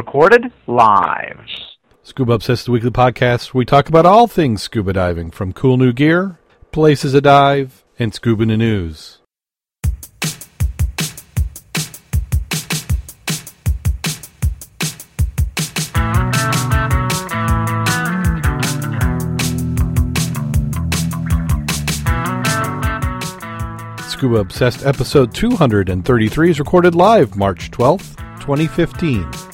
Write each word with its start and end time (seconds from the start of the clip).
Recorded 0.00 0.50
live. 0.66 1.46
Scuba 2.02 2.32
Obsessed, 2.32 2.64
the 2.64 2.70
weekly 2.72 2.88
podcast 2.88 3.52
we 3.52 3.66
talk 3.66 3.86
about 3.90 4.06
all 4.06 4.26
things 4.26 4.62
scuba 4.62 4.94
diving, 4.94 5.30
from 5.30 5.52
cool 5.52 5.76
new 5.76 5.92
gear, 5.92 6.38
places 6.72 7.12
to 7.12 7.20
dive, 7.20 7.84
and 7.98 8.14
scuba 8.14 8.46
news. 8.46 9.18
Scuba 24.08 24.36
Obsessed 24.36 24.86
episode 24.86 25.34
233 25.34 26.50
is 26.50 26.58
recorded 26.58 26.94
live 26.94 27.36
March 27.36 27.70
12th, 27.70 28.16
2015. 28.40 29.49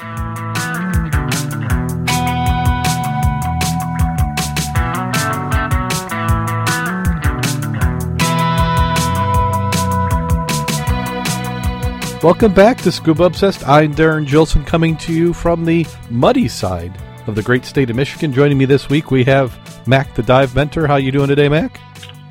Welcome 12.26 12.54
back 12.54 12.78
to 12.78 12.90
Scuba 12.90 13.22
Obsessed. 13.22 13.64
I'm 13.68 13.94
Darren 13.94 14.26
Gilson 14.26 14.64
coming 14.64 14.96
to 14.96 15.12
you 15.12 15.32
from 15.32 15.64
the 15.64 15.86
muddy 16.10 16.48
side 16.48 17.00
of 17.28 17.36
the 17.36 17.42
great 17.44 17.64
state 17.64 17.88
of 17.88 17.94
Michigan. 17.94 18.32
Joining 18.32 18.58
me 18.58 18.64
this 18.64 18.88
week 18.88 19.12
we 19.12 19.22
have 19.22 19.56
Mac 19.86 20.12
the 20.16 20.24
Dive 20.24 20.52
Mentor. 20.52 20.88
How 20.88 20.96
you 20.96 21.12
doing 21.12 21.28
today, 21.28 21.48
Mac? 21.48 21.80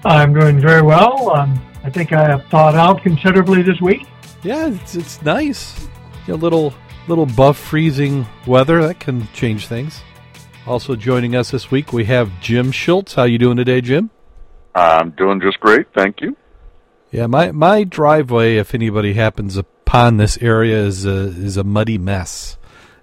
I'm 0.04 0.34
doing 0.34 0.60
very 0.60 0.82
well. 0.82 1.30
Um, 1.34 1.58
I 1.86 1.90
think 1.90 2.12
I 2.12 2.28
have 2.28 2.46
thawed 2.48 2.76
out 2.76 3.04
considerably 3.04 3.62
this 3.62 3.80
week. 3.80 4.06
Yeah, 4.44 4.68
it's 4.68 4.96
it's 4.96 5.22
nice. 5.22 5.88
A 6.28 6.34
little 6.34 6.74
little 7.08 7.24
above 7.24 7.56
freezing 7.56 8.26
weather 8.46 8.86
that 8.86 9.00
can 9.00 9.30
change 9.32 9.68
things. 9.68 10.02
Also 10.68 10.98
joining 10.98 11.38
us 11.38 11.52
this 11.52 11.72
week 11.72 11.94
we 11.94 12.04
have 12.04 12.30
Jim 12.42 12.74
Schultz. 12.74 13.14
How 13.14 13.24
you 13.24 13.38
doing 13.38 13.56
today, 13.56 13.80
Jim? 13.80 14.10
I'm 14.76 15.12
doing 15.12 15.40
just 15.40 15.62
great, 15.62 15.88
thank 15.96 16.20
you. 16.20 16.36
Yeah, 17.16 17.28
my 17.28 17.54
my 17.54 17.86
driveway, 17.86 18.58
if 18.58 18.76
anybody 18.76 19.14
happens 19.14 19.56
upon 19.56 20.18
this 20.18 20.38
area, 20.40 20.76
is 20.84 21.06
a 21.06 21.28
is 21.30 21.56
a 21.56 21.64
muddy 21.64 21.98
mess 21.98 22.58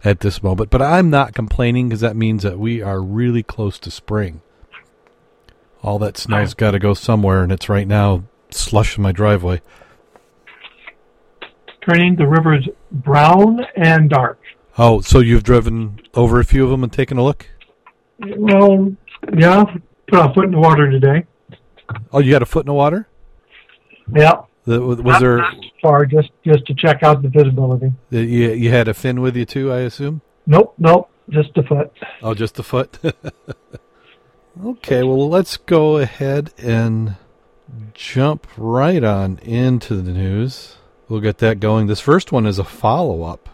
at 0.04 0.20
this 0.20 0.42
moment. 0.42 0.68
But 0.68 0.82
I'm 0.82 1.08
not 1.08 1.32
complaining 1.32 1.88
because 1.88 2.02
that 2.02 2.14
means 2.14 2.42
that 2.42 2.58
we 2.58 2.82
are 2.82 3.00
really 3.00 3.42
close 3.42 3.78
to 3.78 3.90
spring. 3.90 4.42
All 5.82 5.98
that 6.00 6.18
snow's 6.18 6.52
got 6.52 6.72
to 6.72 6.78
go 6.78 6.92
somewhere, 6.92 7.42
and 7.42 7.50
it's 7.50 7.70
right 7.70 7.88
now 7.88 8.24
slush 8.50 8.98
in 8.98 9.02
my 9.02 9.12
driveway. 9.12 9.62
Turning 11.80 12.14
the 12.16 12.26
rivers 12.26 12.68
brown 12.90 13.64
and 13.76 14.10
dark. 14.10 14.38
Oh, 14.76 15.00
so 15.00 15.20
you've 15.20 15.42
driven 15.42 16.02
over 16.12 16.38
a 16.38 16.44
few 16.44 16.64
of 16.64 16.70
them 16.70 16.84
and 16.84 16.92
taken 16.92 17.16
a 17.16 17.24
look? 17.24 17.48
Well, 18.18 18.94
yeah, 19.34 19.64
put 20.06 20.20
a 20.20 20.34
foot 20.34 20.44
in 20.44 20.50
the 20.50 20.58
water 20.58 20.90
today. 20.90 21.24
Oh, 22.12 22.18
you 22.18 22.30
got 22.30 22.42
a 22.42 22.46
foot 22.46 22.64
in 22.64 22.68
the 22.68 22.74
water? 22.74 23.08
Yeah. 24.14 24.42
The, 24.64 24.80
was 24.80 25.20
there? 25.20 25.44
far 25.82 26.06
just 26.06 26.30
just 26.44 26.64
to 26.66 26.74
check 26.74 27.02
out 27.02 27.20
the 27.20 27.28
visibility? 27.28 27.92
You, 28.10 28.20
you 28.22 28.70
had 28.70 28.86
a 28.86 28.94
fin 28.94 29.20
with 29.20 29.36
you 29.36 29.44
too, 29.44 29.72
I 29.72 29.80
assume. 29.80 30.22
Nope, 30.46 30.74
nope, 30.78 31.10
just 31.28 31.56
a 31.56 31.64
foot. 31.64 31.92
Oh, 32.22 32.32
just 32.34 32.58
a 32.58 32.62
foot. 32.62 32.98
okay, 34.64 35.02
well, 35.02 35.28
let's 35.28 35.56
go 35.56 35.96
ahead 35.98 36.52
and 36.58 37.16
jump 37.92 38.46
right 38.56 39.02
on 39.02 39.38
into 39.38 39.96
the 39.96 40.12
news. 40.12 40.76
We'll 41.08 41.20
get 41.20 41.38
that 41.38 41.60
going. 41.60 41.88
This 41.88 42.00
first 42.00 42.32
one 42.32 42.46
is 42.46 42.58
a 42.58 42.64
follow 42.64 43.24
up. 43.24 43.48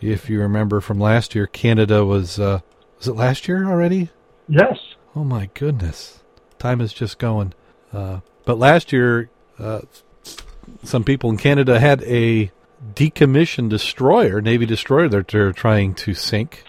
If 0.00 0.30
you 0.30 0.40
remember 0.40 0.80
from 0.80 1.00
last 1.00 1.34
year, 1.34 1.46
Canada 1.46 2.04
was 2.04 2.38
uh, 2.38 2.60
was 2.98 3.08
it 3.08 3.16
last 3.16 3.48
year 3.48 3.64
already? 3.66 4.10
Yes. 4.46 4.78
Oh 5.16 5.24
my 5.24 5.48
goodness, 5.54 6.20
time 6.58 6.82
is 6.82 6.92
just 6.92 7.18
going. 7.18 7.54
Uh, 7.92 8.20
but 8.44 8.58
last 8.58 8.92
year, 8.92 9.30
uh, 9.60 9.80
some 10.82 11.04
people 11.04 11.30
in 11.30 11.36
Canada 11.36 11.78
had 11.78 12.02
a 12.04 12.50
decommissioned 12.94 13.68
destroyer, 13.68 14.40
Navy 14.40 14.66
destroyer 14.66 15.08
that 15.08 15.28
they're 15.28 15.52
trying 15.52 15.94
to 15.94 16.14
sink. 16.14 16.64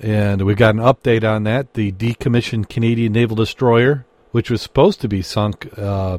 And 0.00 0.42
we 0.42 0.54
got 0.54 0.74
an 0.74 0.80
update 0.80 1.28
on 1.28 1.44
that. 1.44 1.74
The 1.74 1.92
decommissioned 1.92 2.68
Canadian 2.68 3.12
naval 3.12 3.36
destroyer, 3.36 4.06
which 4.30 4.50
was 4.50 4.62
supposed 4.62 5.00
to 5.00 5.08
be 5.08 5.22
sunk, 5.22 5.68
uh, 5.78 6.18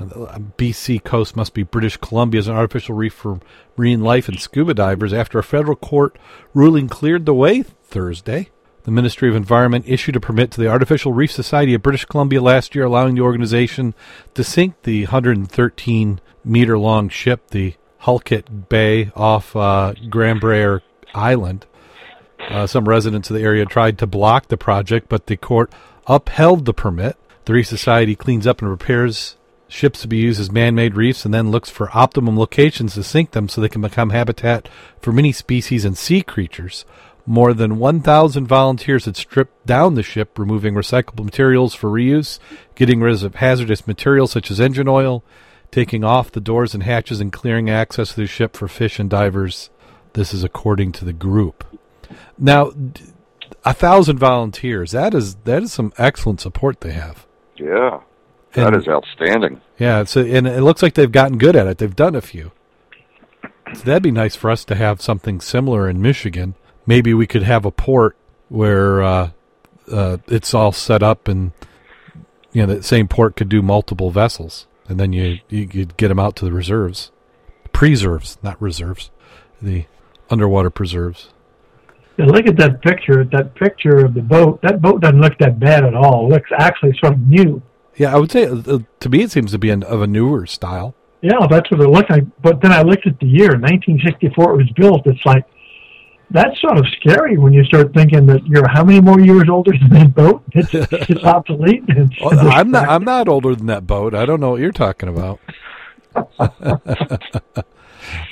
BC 0.00 1.02
coast 1.04 1.36
must 1.36 1.52
be 1.52 1.62
British 1.62 1.96
Columbia 1.98 2.38
as 2.38 2.48
an 2.48 2.56
artificial 2.56 2.94
reef 2.94 3.12
for 3.12 3.40
marine 3.76 4.00
life 4.00 4.28
and 4.28 4.40
scuba 4.40 4.74
divers 4.74 5.12
after 5.12 5.38
a 5.38 5.42
federal 5.42 5.76
court 5.76 6.18
ruling 6.54 6.88
cleared 6.88 7.26
the 7.26 7.34
way 7.34 7.62
Thursday. 7.62 8.48
The 8.84 8.90
Ministry 8.90 9.28
of 9.28 9.36
Environment 9.36 9.84
issued 9.86 10.16
a 10.16 10.20
permit 10.20 10.50
to 10.52 10.60
the 10.60 10.68
Artificial 10.68 11.12
Reef 11.12 11.30
Society 11.30 11.74
of 11.74 11.82
British 11.82 12.06
Columbia 12.06 12.40
last 12.40 12.74
year, 12.74 12.84
allowing 12.84 13.14
the 13.14 13.20
organization 13.20 13.94
to 14.34 14.42
sink 14.42 14.82
the 14.82 15.04
113 15.04 16.20
meter 16.44 16.78
long 16.78 17.10
ship, 17.10 17.48
the 17.48 17.74
Halkett 17.98 18.68
Bay, 18.70 19.10
off 19.14 19.54
uh, 19.54 19.92
Granbraer 20.08 20.80
Island. 21.14 21.66
Uh, 22.48 22.66
some 22.66 22.88
residents 22.88 23.28
of 23.28 23.36
the 23.36 23.42
area 23.42 23.66
tried 23.66 23.98
to 23.98 24.06
block 24.06 24.48
the 24.48 24.56
project, 24.56 25.10
but 25.10 25.26
the 25.26 25.36
court 25.36 25.70
upheld 26.06 26.64
the 26.64 26.72
permit. 26.72 27.16
The 27.44 27.52
Reef 27.52 27.66
Society 27.66 28.16
cleans 28.16 28.46
up 28.46 28.62
and 28.62 28.70
repairs 28.70 29.36
ships 29.68 30.00
to 30.00 30.08
be 30.08 30.16
used 30.16 30.40
as 30.40 30.50
man 30.50 30.74
made 30.74 30.96
reefs 30.96 31.24
and 31.24 31.32
then 31.32 31.50
looks 31.50 31.70
for 31.70 31.96
optimum 31.96 32.36
locations 32.36 32.94
to 32.94 33.04
sink 33.04 33.30
them 33.30 33.48
so 33.48 33.60
they 33.60 33.68
can 33.68 33.80
become 33.80 34.10
habitat 34.10 34.68
for 35.00 35.12
many 35.12 35.32
species 35.32 35.84
and 35.84 35.96
sea 35.96 36.22
creatures. 36.22 36.84
More 37.26 37.52
than 37.54 37.78
1,000 37.78 38.46
volunteers 38.46 39.04
had 39.04 39.16
stripped 39.16 39.66
down 39.66 39.94
the 39.94 40.02
ship, 40.02 40.38
removing 40.38 40.74
recyclable 40.74 41.24
materials 41.24 41.74
for 41.74 41.88
reuse, 41.90 42.38
getting 42.74 43.00
rid 43.00 43.22
of 43.22 43.34
hazardous 43.36 43.86
materials 43.86 44.30
such 44.32 44.50
as 44.50 44.60
engine 44.60 44.88
oil, 44.88 45.22
taking 45.70 46.02
off 46.02 46.32
the 46.32 46.40
doors 46.40 46.74
and 46.74 46.82
hatches, 46.82 47.20
and 47.20 47.32
clearing 47.32 47.70
access 47.70 48.10
to 48.10 48.16
the 48.16 48.26
ship 48.26 48.56
for 48.56 48.68
fish 48.68 48.98
and 48.98 49.08
divers. 49.10 49.70
This 50.14 50.34
is 50.34 50.42
according 50.42 50.92
to 50.92 51.04
the 51.04 51.12
group. 51.12 51.64
Now, 52.38 52.72
a 53.64 53.74
thousand 53.74 54.18
volunteers. 54.18 54.90
That 54.90 55.14
is 55.14 55.36
that 55.44 55.62
is 55.62 55.72
some 55.72 55.92
excellent 55.98 56.40
support 56.40 56.80
they 56.80 56.92
have. 56.92 57.26
Yeah, 57.56 58.00
that 58.54 58.72
And- 58.72 58.76
is 58.82 58.88
outstanding. 58.88 59.60
Yeah, 59.78 60.04
so 60.04 60.22
and 60.22 60.48
it 60.48 60.62
looks 60.62 60.82
like 60.82 60.94
they've 60.94 61.12
gotten 61.12 61.38
good 61.38 61.54
at 61.54 61.66
it. 61.66 61.78
They've 61.78 61.94
done 61.94 62.16
a 62.16 62.20
few. 62.20 62.50
So 63.74 63.84
that'd 63.84 64.02
be 64.02 64.10
nice 64.10 64.34
for 64.34 64.50
us 64.50 64.64
to 64.64 64.74
have 64.74 65.00
something 65.00 65.40
similar 65.40 65.88
in 65.88 66.02
Michigan. 66.02 66.54
Maybe 66.86 67.14
we 67.14 67.26
could 67.26 67.42
have 67.42 67.64
a 67.64 67.70
port 67.70 68.16
where 68.48 69.02
uh, 69.02 69.30
uh, 69.90 70.18
it's 70.26 70.54
all 70.54 70.72
set 70.72 71.02
up, 71.02 71.28
and 71.28 71.52
you 72.52 72.62
know 72.62 72.74
that 72.74 72.84
same 72.84 73.08
port 73.08 73.36
could 73.36 73.48
do 73.48 73.62
multiple 73.62 74.10
vessels, 74.10 74.66
and 74.88 74.98
then 74.98 75.12
you 75.12 75.40
you 75.48 75.66
could 75.66 75.96
get 75.96 76.08
them 76.08 76.18
out 76.18 76.36
to 76.36 76.44
the 76.44 76.52
reserves, 76.52 77.10
preserves, 77.72 78.38
not 78.42 78.60
reserves, 78.60 79.10
the 79.60 79.86
underwater 80.30 80.70
preserves. 80.70 81.30
Yeah, 82.16 82.26
look 82.26 82.46
at 82.46 82.56
that 82.58 82.82
picture. 82.82 83.24
That 83.24 83.54
picture 83.54 84.04
of 84.04 84.14
the 84.14 84.22
boat. 84.22 84.60
That 84.62 84.82
boat 84.82 85.00
doesn't 85.00 85.20
look 85.20 85.38
that 85.38 85.58
bad 85.58 85.84
at 85.84 85.94
all. 85.94 86.26
It 86.26 86.34
looks 86.34 86.50
actually 86.56 86.96
sort 86.98 87.14
of 87.14 87.20
new. 87.20 87.62
Yeah, 87.96 88.14
I 88.14 88.18
would 88.18 88.30
say 88.30 88.46
uh, 88.46 88.78
to 89.00 89.08
me 89.08 89.22
it 89.22 89.30
seems 89.30 89.52
to 89.52 89.58
be 89.58 89.70
an, 89.70 89.82
of 89.82 90.02
a 90.02 90.06
newer 90.06 90.46
style. 90.46 90.94
Yeah, 91.22 91.46
that's 91.50 91.70
what 91.70 91.80
it 91.80 91.88
looked 91.88 92.10
like. 92.10 92.24
But 92.42 92.62
then 92.62 92.72
I 92.72 92.82
looked 92.82 93.06
at 93.06 93.18
the 93.20 93.26
year, 93.26 93.50
1964 93.50 94.52
it 94.52 94.56
was 94.56 94.70
built. 94.70 95.06
It's 95.06 95.24
like, 95.26 95.44
that's 96.30 96.60
sort 96.60 96.78
of 96.78 96.86
scary 97.00 97.36
when 97.36 97.52
you 97.52 97.64
start 97.64 97.92
thinking 97.92 98.26
that 98.26 98.46
you're 98.46 98.68
how 98.68 98.84
many 98.84 99.00
more 99.00 99.20
years 99.20 99.48
older 99.48 99.72
than 99.72 99.88
that 99.90 100.14
boat? 100.14 100.42
It's, 100.52 100.70
it's 100.72 101.24
obsolete. 101.24 101.84
Well, 102.20 102.50
I'm 102.50 102.70
not. 102.70 102.88
I'm 102.88 103.04
not 103.04 103.28
older 103.28 103.54
than 103.54 103.66
that 103.66 103.86
boat. 103.86 104.14
I 104.14 104.26
don't 104.26 104.40
know 104.40 104.50
what 104.50 104.60
you're 104.60 104.72
talking 104.72 105.08
about. 105.08 105.40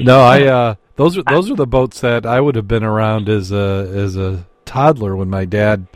no, 0.01 0.21
I. 0.21 0.45
Uh, 0.45 0.75
those 0.97 1.17
are 1.17 1.23
those 1.23 1.51
are 1.51 1.55
the 1.55 1.67
boats 1.67 2.01
that 2.01 2.27
I 2.27 2.41
would 2.41 2.55
have 2.55 2.69
been 2.69 2.85
around 2.85 3.29
as 3.29 3.53
a 3.53 3.91
as 3.95 4.17
a 4.17 4.47
toddler 4.65 5.17
when 5.17 5.31
my 5.31 5.45
dad 5.45 5.87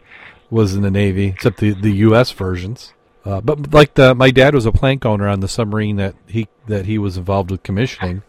was 0.50 0.74
in 0.74 0.82
the 0.82 0.90
Navy, 0.90 1.26
except 1.26 1.58
the 1.58 1.72
the 1.72 1.90
U.S. 1.90 2.30
versions. 2.30 2.92
Uh, 3.24 3.40
but 3.40 3.72
like 3.72 3.94
the 3.94 4.14
my 4.14 4.30
dad 4.30 4.54
was 4.54 4.66
a 4.66 4.72
plank 4.72 5.04
owner 5.04 5.28
on 5.28 5.40
the 5.40 5.48
submarine 5.48 5.96
that 5.96 6.14
he 6.26 6.48
that 6.66 6.86
he 6.86 6.98
was 6.98 7.16
involved 7.16 7.50
with 7.50 7.62
commissioning, 7.62 8.22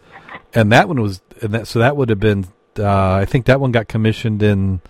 and 0.53 0.71
that 0.71 0.87
one 0.87 1.01
was 1.01 1.21
and 1.41 1.53
that 1.53 1.67
so 1.67 1.79
that 1.79 1.95
would 1.95 2.09
have 2.09 2.19
been 2.19 2.47
uh, 2.79 3.13
I 3.13 3.25
think 3.25 3.45
that 3.45 3.59
one 3.59 3.71
got 3.71 3.87
commissioned 3.87 4.41
in 4.43 4.81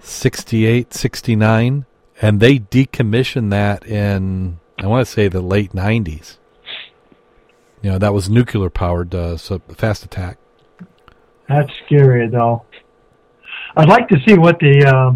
68, 0.00 0.92
69, 0.92 1.86
and 2.20 2.40
they 2.40 2.58
decommissioned 2.58 3.50
that 3.50 3.86
in 3.86 4.58
I 4.78 4.86
want 4.86 5.06
to 5.06 5.12
say 5.12 5.28
the 5.28 5.40
late 5.40 5.72
nineties. 5.72 6.38
You 7.82 7.92
know 7.92 7.98
that 7.98 8.12
was 8.12 8.28
nuclear 8.28 8.70
powered, 8.70 9.14
uh, 9.14 9.36
so 9.36 9.60
fast 9.76 10.04
attack. 10.04 10.38
That's 11.48 11.70
scary, 11.84 12.28
though. 12.28 12.64
I'd 13.76 13.88
like 13.88 14.08
to 14.08 14.16
see 14.26 14.34
what 14.36 14.58
the 14.58 14.84
uh, 14.84 15.14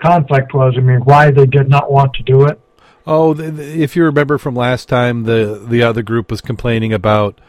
conflict 0.00 0.52
was. 0.54 0.74
I 0.76 0.80
mean, 0.80 1.00
why 1.00 1.30
they 1.30 1.46
did 1.46 1.68
not 1.68 1.90
want 1.90 2.12
to 2.14 2.22
do 2.22 2.44
it. 2.46 2.60
Oh, 3.06 3.34
if 3.38 3.96
you 3.96 4.04
remember 4.04 4.38
from 4.38 4.54
last 4.54 4.88
time, 4.88 5.24
the 5.24 5.64
the 5.66 5.82
other 5.82 6.02
group 6.02 6.30
was 6.30 6.40
complaining 6.40 6.92
about 6.92 7.40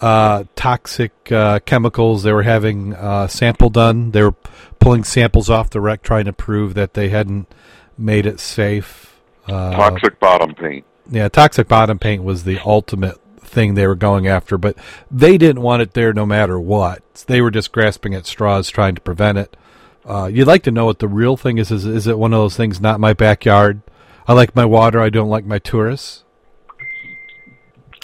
uh, 0.00 0.44
toxic 0.56 1.32
uh, 1.32 1.60
chemicals. 1.60 2.22
They 2.22 2.32
were 2.32 2.42
having 2.42 2.94
uh, 2.94 3.28
sample 3.28 3.70
done. 3.70 4.12
They 4.12 4.22
were 4.22 4.34
pulling 4.78 5.04
samples 5.04 5.50
off 5.50 5.70
the 5.70 5.80
wreck, 5.80 6.02
trying 6.02 6.26
to 6.26 6.32
prove 6.32 6.74
that 6.74 6.94
they 6.94 7.08
hadn't 7.08 7.48
made 7.96 8.26
it 8.26 8.40
safe. 8.40 9.18
Uh, 9.46 9.72
Toxic 9.72 10.20
bottom 10.20 10.54
paint. 10.54 10.84
Yeah, 11.10 11.28
toxic 11.28 11.68
bottom 11.68 11.98
paint 11.98 12.22
was 12.22 12.44
the 12.44 12.58
ultimate 12.64 13.18
thing 13.40 13.74
they 13.74 13.86
were 13.86 13.94
going 13.94 14.26
after, 14.26 14.58
but 14.58 14.76
they 15.10 15.38
didn't 15.38 15.62
want 15.62 15.80
it 15.82 15.94
there 15.94 16.12
no 16.12 16.26
matter 16.26 16.60
what. 16.60 17.02
They 17.26 17.40
were 17.40 17.50
just 17.50 17.72
grasping 17.72 18.14
at 18.14 18.26
straws, 18.26 18.68
trying 18.68 18.94
to 18.94 19.00
prevent 19.00 19.38
it. 19.38 19.56
Uh, 20.04 20.26
you'd 20.26 20.46
like 20.46 20.62
to 20.64 20.70
know 20.70 20.84
what 20.84 20.98
the 20.98 21.08
real 21.08 21.36
thing 21.36 21.58
is. 21.58 21.70
Is, 21.70 21.84
is 21.86 22.06
it 22.06 22.18
one 22.18 22.32
of 22.32 22.38
those 22.38 22.56
things? 22.56 22.80
Not 22.80 23.00
my 23.00 23.14
backyard. 23.14 23.80
I 24.26 24.34
like 24.34 24.54
my 24.54 24.66
water. 24.66 25.00
I 25.00 25.08
don't 25.08 25.30
like 25.30 25.46
my 25.46 25.58
tourists. 25.58 26.24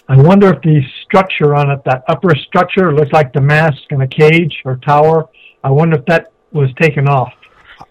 I 0.08 0.16
wonder 0.16 0.52
if 0.52 0.62
the 0.62 0.82
structure 1.14 1.54
on 1.54 1.70
it, 1.70 1.80
that 1.84 2.02
upper 2.08 2.34
structure, 2.34 2.92
looks 2.92 3.12
like 3.12 3.32
the 3.32 3.40
mask 3.40 3.78
in 3.90 4.00
a 4.00 4.08
cage 4.08 4.62
or 4.64 4.76
tower. 4.78 5.28
I 5.62 5.70
wonder 5.70 5.96
if 5.96 6.04
that 6.06 6.32
was 6.52 6.70
taken 6.80 7.08
off. 7.08 7.32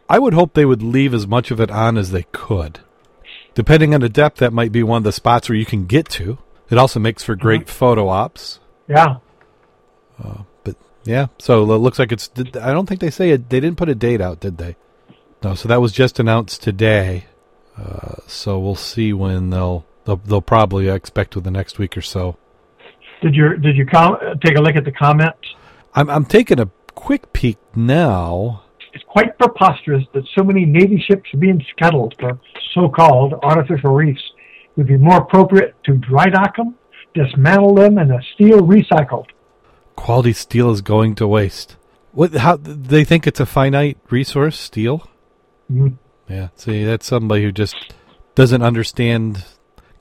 I 0.09 0.19
would 0.19 0.33
hope 0.33 0.53
they 0.53 0.65
would 0.65 0.83
leave 0.83 1.13
as 1.13 1.25
much 1.25 1.49
of 1.49 1.61
it 1.61 1.71
on 1.71 1.97
as 1.97 2.11
they 2.11 2.23
could. 2.33 2.79
Depending 3.53 3.93
on 3.93 4.01
the 4.01 4.09
depth, 4.09 4.39
that 4.39 4.51
might 4.51 4.73
be 4.73 4.83
one 4.83 4.97
of 4.97 5.03
the 5.03 5.11
spots 5.13 5.47
where 5.47 5.57
you 5.57 5.65
can 5.65 5.85
get 5.85 6.09
to. 6.09 6.37
It 6.69 6.77
also 6.77 6.99
makes 6.99 7.23
for 7.23 7.35
great 7.35 7.69
photo 7.69 8.09
ops. 8.09 8.59
Yeah. 8.89 9.17
But 10.63 10.75
yeah, 11.05 11.27
so 11.39 11.63
it 11.63 11.77
looks 11.77 11.99
like 11.99 12.11
it's. 12.11 12.29
I 12.59 12.73
don't 12.73 12.87
think 12.87 12.99
they 12.99 13.11
say 13.11 13.29
it. 13.29 13.49
They 13.49 13.59
didn't 13.59 13.77
put 13.77 13.89
a 13.89 13.95
date 13.95 14.21
out, 14.21 14.39
did 14.39 14.57
they? 14.57 14.75
No. 15.43 15.55
So 15.55 15.67
that 15.69 15.81
was 15.81 15.91
just 15.91 16.19
announced 16.19 16.61
today. 16.61 17.25
Uh, 17.77 18.15
so 18.27 18.59
we'll 18.59 18.75
see 18.75 19.13
when 19.13 19.49
they'll. 19.49 19.85
They'll, 20.05 20.17
they'll 20.17 20.41
probably 20.41 20.89
expect 20.89 21.35
within 21.35 21.53
the 21.53 21.57
next 21.57 21.79
week 21.79 21.95
or 21.95 22.01
so. 22.01 22.37
Did 23.23 23.35
you 23.35 23.55
did 23.57 23.77
you 23.77 23.85
com- 23.85 24.17
take 24.43 24.57
a 24.57 24.61
look 24.61 24.75
at 24.75 24.83
the 24.83 24.91
comments? 24.91 25.47
I'm 25.95 26.09
I'm 26.09 26.25
taking 26.25 26.59
a 26.59 26.69
quick 26.93 27.31
peek 27.31 27.57
now. 27.73 28.63
It's 28.93 29.03
quite 29.07 29.37
preposterous 29.39 30.03
that 30.13 30.23
so 30.35 30.43
many 30.43 30.65
Navy 30.65 31.03
ships 31.07 31.33
are 31.33 31.37
being 31.37 31.63
scuttled 31.71 32.13
for 32.19 32.37
so-called 32.75 33.33
artificial 33.41 33.91
reefs. 33.93 34.21
It 34.65 34.71
would 34.77 34.87
be 34.87 34.97
more 34.97 35.17
appropriate 35.19 35.73
to 35.85 35.93
dry 35.95 36.25
dock 36.29 36.57
them, 36.57 36.75
dismantle 37.15 37.75
them, 37.75 37.97
and 37.97 38.09
the 38.11 38.21
steel 38.35 38.59
recycled. 38.59 39.27
Quality 39.95 40.33
steel 40.33 40.69
is 40.71 40.81
going 40.81 41.15
to 41.15 41.27
waste. 41.27 41.77
What? 42.11 42.33
How 42.33 42.57
they 42.57 43.05
think 43.05 43.25
it's 43.25 43.39
a 43.39 43.45
finite 43.45 43.97
resource? 44.09 44.59
Steel? 44.59 45.07
Mhm. 45.71 45.93
Yeah. 46.29 46.49
See, 46.55 46.83
that's 46.83 47.05
somebody 47.05 47.43
who 47.43 47.53
just 47.53 47.75
doesn't 48.35 48.61
understand. 48.61 49.45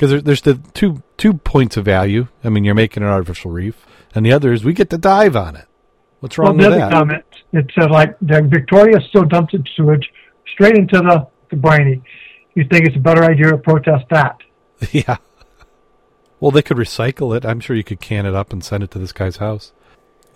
Because 0.03 0.11
there, 0.11 0.21
there's 0.21 0.41
the 0.41 0.55
two 0.75 1.01
two 1.17 1.35
points 1.35 1.77
of 1.77 1.85
value. 1.85 2.27
I 2.43 2.49
mean, 2.49 2.65
you're 2.65 2.75
making 2.75 3.05
an 3.05 3.09
artificial 3.09 3.53
reef, 3.53 3.87
and 4.17 4.27
the 4.27 4.33
other 4.33 4.53
is 4.53 4.65
we 4.65 4.73
get 4.73 4.91
to 4.91 4.99
dive 4.99 5.37
on 5.37 5.55
it. 5.55 5.67
What's 6.19 6.37
Well, 6.37 6.49
wrong 6.49 6.57
the 6.57 6.71
with 6.71 6.79
that? 6.79 6.91
comment, 6.91 7.25
it 7.53 7.71
said 7.79 7.89
like 7.93 8.19
the 8.21 8.43
Victoria 8.43 8.99
still 9.11 9.23
dumps 9.27 9.55
its 9.55 9.71
sewage 9.77 10.11
straight 10.53 10.75
into 10.77 10.99
the, 10.99 11.29
the 11.51 11.57
briny. 11.57 12.03
You 12.57 12.65
think 12.69 12.85
it's 12.87 12.97
a 12.97 12.99
better 12.99 13.23
idea 13.23 13.53
to 13.53 13.59
protest 13.59 14.07
that? 14.11 14.39
yeah. 14.91 15.19
Well, 16.41 16.51
they 16.51 16.63
could 16.63 16.79
recycle 16.79 17.37
it. 17.37 17.45
I'm 17.47 17.61
sure 17.61 17.77
you 17.77 17.85
could 17.85 18.01
can 18.01 18.27
it 18.27 18.35
up 18.35 18.53
and 18.53 18.65
send 18.65 18.83
it 18.83 18.91
to 18.91 18.99
this 18.99 19.13
guy's 19.13 19.37
house. 19.37 19.73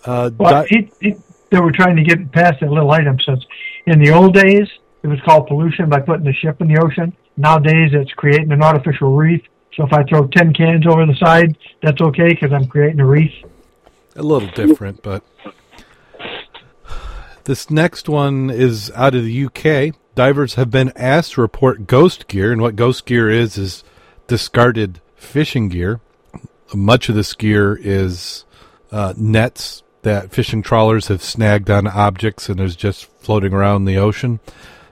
Uh, 0.05 0.31
Well, 0.37 0.63
di- 0.63 0.67
he, 0.69 0.91
he, 1.01 1.15
they 1.51 1.59
were 1.59 1.73
trying 1.73 1.97
to 1.97 2.03
get 2.03 2.31
past 2.31 2.61
that 2.61 2.71
little 2.71 2.91
item. 2.91 3.17
Since 3.19 3.43
in 3.85 3.99
the 4.01 4.11
old 4.11 4.33
days, 4.33 4.69
it 5.03 5.07
was 5.07 5.19
called 5.25 5.47
pollution 5.47 5.89
by 5.89 5.99
putting 5.99 6.23
the 6.23 6.31
ship 6.31 6.61
in 6.61 6.69
the 6.69 6.79
ocean. 6.81 7.11
Nowadays, 7.35 7.89
it's 7.91 8.13
creating 8.13 8.53
an 8.53 8.63
artificial 8.63 9.13
reef. 9.13 9.41
So 9.77 9.85
if 9.85 9.93
I 9.93 10.03
throw 10.03 10.25
10 10.27 10.53
cans 10.53 10.87
over 10.87 11.05
the 11.05 11.15
side, 11.15 11.55
that's 11.83 12.01
okay 12.01 12.29
because 12.29 12.51
I'm 12.51 12.65
creating 12.67 12.99
a 12.99 13.05
reef. 13.05 13.31
a 14.15 14.23
little 14.23 14.49
different, 14.49 15.03
but 15.03 15.23
this 17.43 17.69
next 17.69 18.09
one 18.09 18.49
is 18.49 18.91
out 18.95 19.13
of 19.13 19.23
the 19.23 19.45
UK. 19.45 19.95
Divers 20.15 20.55
have 20.55 20.71
been 20.71 20.91
asked 20.95 21.33
to 21.33 21.41
report 21.41 21.85
ghost 21.85 22.27
gear, 22.27 22.51
and 22.51 22.59
what 22.59 22.75
ghost 22.75 23.05
gear 23.05 23.29
is 23.29 23.55
is 23.55 23.83
discarded 24.25 24.99
fishing 25.15 25.69
gear. 25.69 26.01
Much 26.73 27.07
of 27.07 27.13
this 27.13 27.35
gear 27.35 27.77
is 27.79 28.45
uh, 28.91 29.13
nets 29.15 29.83
that 30.01 30.31
fishing 30.31 30.63
trawlers 30.63 31.07
have 31.07 31.21
snagged 31.21 31.69
on 31.69 31.85
objects 31.85 32.49
and 32.49 32.59
is 32.59 32.75
just 32.75 33.05
floating 33.05 33.53
around 33.53 33.85
the 33.85 33.97
ocean. 33.97 34.39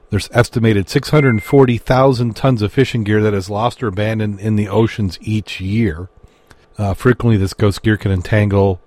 There's 0.10 0.30
estimated 0.32 0.90
640,000 0.90 2.36
tons 2.36 2.62
of 2.62 2.72
fishing 2.72 3.04
gear 3.04 3.22
that 3.22 3.34
is 3.34 3.50
lost 3.50 3.82
or 3.82 3.88
abandoned 3.88 4.40
in 4.40 4.56
the 4.56 4.70
oceans 4.70 5.18
each 5.22 5.60
year. 5.60 6.10
Uh, 6.78 6.94
frequently, 6.94 7.38
this 7.38 7.54
ghost 7.54 7.82
gear 7.82 7.98
can 7.98 8.12
entangle 8.12 8.82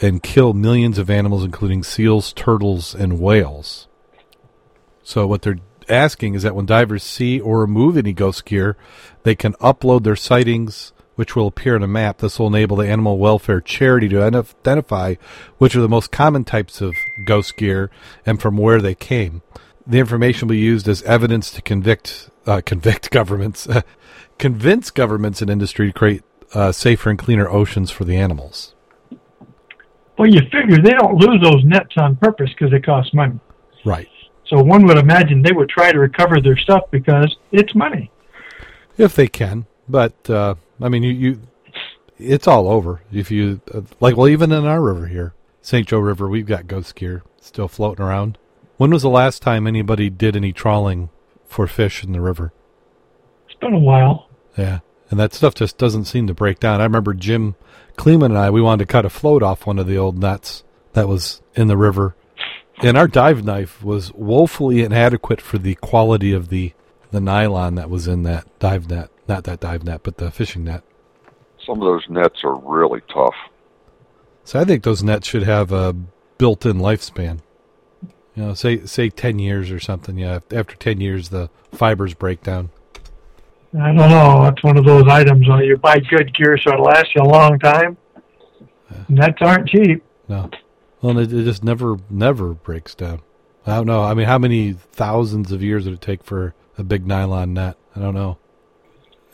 and 0.00 0.22
kill 0.22 0.52
millions 0.52 0.98
of 0.98 1.10
animals, 1.10 1.44
including 1.44 1.82
seals, 1.82 2.32
turtles, 2.32 2.94
and 2.94 3.20
whales. 3.20 3.88
So, 5.02 5.26
what 5.26 5.42
they're 5.42 5.58
asking 5.88 6.34
is 6.34 6.42
that 6.42 6.54
when 6.54 6.66
divers 6.66 7.02
see 7.02 7.40
or 7.40 7.60
remove 7.60 7.96
any 7.96 8.12
ghost 8.12 8.44
gear, 8.44 8.76
they 9.24 9.34
can 9.34 9.54
upload 9.54 10.04
their 10.04 10.16
sightings, 10.16 10.92
which 11.16 11.34
will 11.34 11.48
appear 11.48 11.74
on 11.74 11.82
a 11.82 11.88
map. 11.88 12.18
This 12.18 12.38
will 12.38 12.46
enable 12.46 12.76
the 12.76 12.88
animal 12.88 13.18
welfare 13.18 13.60
charity 13.60 14.08
to 14.10 14.22
identify 14.22 15.16
which 15.58 15.74
are 15.74 15.80
the 15.80 15.88
most 15.88 16.12
common 16.12 16.44
types 16.44 16.80
of 16.80 16.94
ghost 17.26 17.56
gear 17.56 17.90
and 18.24 18.40
from 18.40 18.56
where 18.56 18.80
they 18.80 18.94
came. 18.94 19.42
The 19.86 19.98
information 19.98 20.48
will 20.48 20.54
be 20.54 20.60
used 20.60 20.88
as 20.88 21.02
evidence 21.02 21.50
to 21.52 21.62
convict 21.62 22.30
uh, 22.46 22.60
convict 22.64 23.10
governments, 23.10 23.66
convince 24.38 24.90
governments 24.90 25.40
and 25.42 25.50
industry 25.50 25.88
to 25.88 25.98
create 25.98 26.22
uh, 26.54 26.72
safer 26.72 27.10
and 27.10 27.18
cleaner 27.18 27.48
oceans 27.48 27.90
for 27.90 28.04
the 28.04 28.16
animals. 28.16 28.74
Well, 30.18 30.28
you 30.28 30.40
figure 30.52 30.76
they 30.82 30.92
don't 30.92 31.14
lose 31.14 31.40
those 31.42 31.64
nets 31.64 31.94
on 31.96 32.16
purpose 32.16 32.50
because 32.50 32.70
they 32.70 32.80
cost 32.80 33.14
money. 33.14 33.38
Right. 33.84 34.08
So 34.46 34.62
one 34.62 34.84
would 34.86 34.98
imagine 34.98 35.42
they 35.42 35.52
would 35.52 35.68
try 35.68 35.92
to 35.92 35.98
recover 35.98 36.40
their 36.40 36.56
stuff 36.56 36.82
because 36.90 37.34
it's 37.52 37.74
money. 37.74 38.10
if 38.98 39.14
they 39.14 39.28
can. 39.28 39.66
But 39.88 40.28
uh, 40.28 40.56
I 40.80 40.88
mean, 40.88 41.02
you, 41.02 41.12
you, 41.12 41.40
it's 42.18 42.46
all 42.46 42.68
over. 42.68 43.00
If 43.12 43.30
you 43.30 43.60
uh, 43.72 43.82
like, 44.00 44.16
well, 44.16 44.28
even 44.28 44.52
in 44.52 44.64
our 44.66 44.82
river 44.82 45.06
here, 45.06 45.34
St. 45.62 45.86
Joe 45.86 46.00
River, 46.00 46.28
we've 46.28 46.46
got 46.46 46.66
ghost 46.66 46.94
gear 46.96 47.22
still 47.40 47.68
floating 47.68 48.04
around. 48.04 48.38
When 48.80 48.92
was 48.92 49.02
the 49.02 49.10
last 49.10 49.42
time 49.42 49.66
anybody 49.66 50.08
did 50.08 50.34
any 50.34 50.54
trawling 50.54 51.10
for 51.44 51.66
fish 51.66 52.02
in 52.02 52.12
the 52.12 52.20
river? 52.22 52.50
It's 53.44 53.58
been 53.60 53.74
a 53.74 53.78
while. 53.78 54.30
Yeah, 54.56 54.78
and 55.10 55.20
that 55.20 55.34
stuff 55.34 55.54
just 55.54 55.76
doesn't 55.76 56.06
seem 56.06 56.26
to 56.28 56.32
break 56.32 56.60
down. 56.60 56.80
I 56.80 56.84
remember 56.84 57.12
Jim 57.12 57.56
Kleeman 57.96 58.30
and 58.30 58.38
I, 58.38 58.48
we 58.48 58.62
wanted 58.62 58.86
to 58.86 58.90
cut 58.90 59.04
a 59.04 59.10
float 59.10 59.42
off 59.42 59.66
one 59.66 59.78
of 59.78 59.86
the 59.86 59.98
old 59.98 60.16
nets 60.16 60.64
that 60.94 61.08
was 61.08 61.42
in 61.54 61.68
the 61.68 61.76
river, 61.76 62.16
and 62.82 62.96
our 62.96 63.06
dive 63.06 63.44
knife 63.44 63.82
was 63.82 64.14
woefully 64.14 64.80
inadequate 64.80 65.42
for 65.42 65.58
the 65.58 65.74
quality 65.74 66.32
of 66.32 66.48
the 66.48 66.72
the 67.10 67.20
nylon 67.20 67.74
that 67.74 67.90
was 67.90 68.08
in 68.08 68.22
that 68.22 68.46
dive 68.60 68.88
net. 68.88 69.10
Not 69.28 69.44
that 69.44 69.60
dive 69.60 69.84
net, 69.84 70.00
but 70.04 70.16
the 70.16 70.30
fishing 70.30 70.64
net. 70.64 70.82
Some 71.66 71.82
of 71.82 71.86
those 71.86 72.08
nets 72.08 72.42
are 72.44 72.54
really 72.54 73.02
tough. 73.12 73.36
So 74.44 74.58
I 74.58 74.64
think 74.64 74.84
those 74.84 75.02
nets 75.02 75.28
should 75.28 75.42
have 75.42 75.70
a 75.70 75.94
built-in 76.38 76.78
lifespan. 76.78 77.40
You 78.34 78.44
know, 78.44 78.54
say 78.54 78.84
say 78.86 79.10
ten 79.10 79.38
years 79.38 79.70
or 79.70 79.80
something. 79.80 80.18
Yeah, 80.18 80.40
after 80.52 80.76
ten 80.76 81.00
years, 81.00 81.28
the 81.30 81.50
fibers 81.72 82.14
break 82.14 82.42
down. 82.42 82.70
I 83.78 83.92
don't 83.92 83.96
know. 83.96 84.46
It's 84.46 84.62
one 84.62 84.76
of 84.76 84.84
those 84.84 85.06
items. 85.08 85.48
Uh, 85.48 85.58
you 85.58 85.76
buy 85.76 86.00
good 86.00 86.34
gear 86.36 86.58
so 86.58 86.72
it 86.72 86.80
lasts 86.80 87.12
you 87.14 87.22
a 87.22 87.24
long 87.24 87.58
time. 87.58 87.96
Nets 89.08 89.38
aren't 89.40 89.68
cheap. 89.68 90.02
No, 90.28 90.50
well, 91.00 91.18
it, 91.18 91.32
it 91.32 91.44
just 91.44 91.64
never 91.64 91.96
never 92.08 92.54
breaks 92.54 92.94
down. 92.94 93.22
I 93.66 93.76
don't 93.76 93.86
know. 93.86 94.02
I 94.02 94.14
mean, 94.14 94.26
how 94.26 94.38
many 94.38 94.72
thousands 94.72 95.52
of 95.52 95.62
years 95.62 95.84
would 95.84 95.94
it 95.94 96.00
take 96.00 96.24
for 96.24 96.54
a 96.78 96.82
big 96.82 97.06
nylon 97.06 97.54
net? 97.54 97.76
I 97.94 98.00
don't 98.00 98.14
know. 98.14 98.38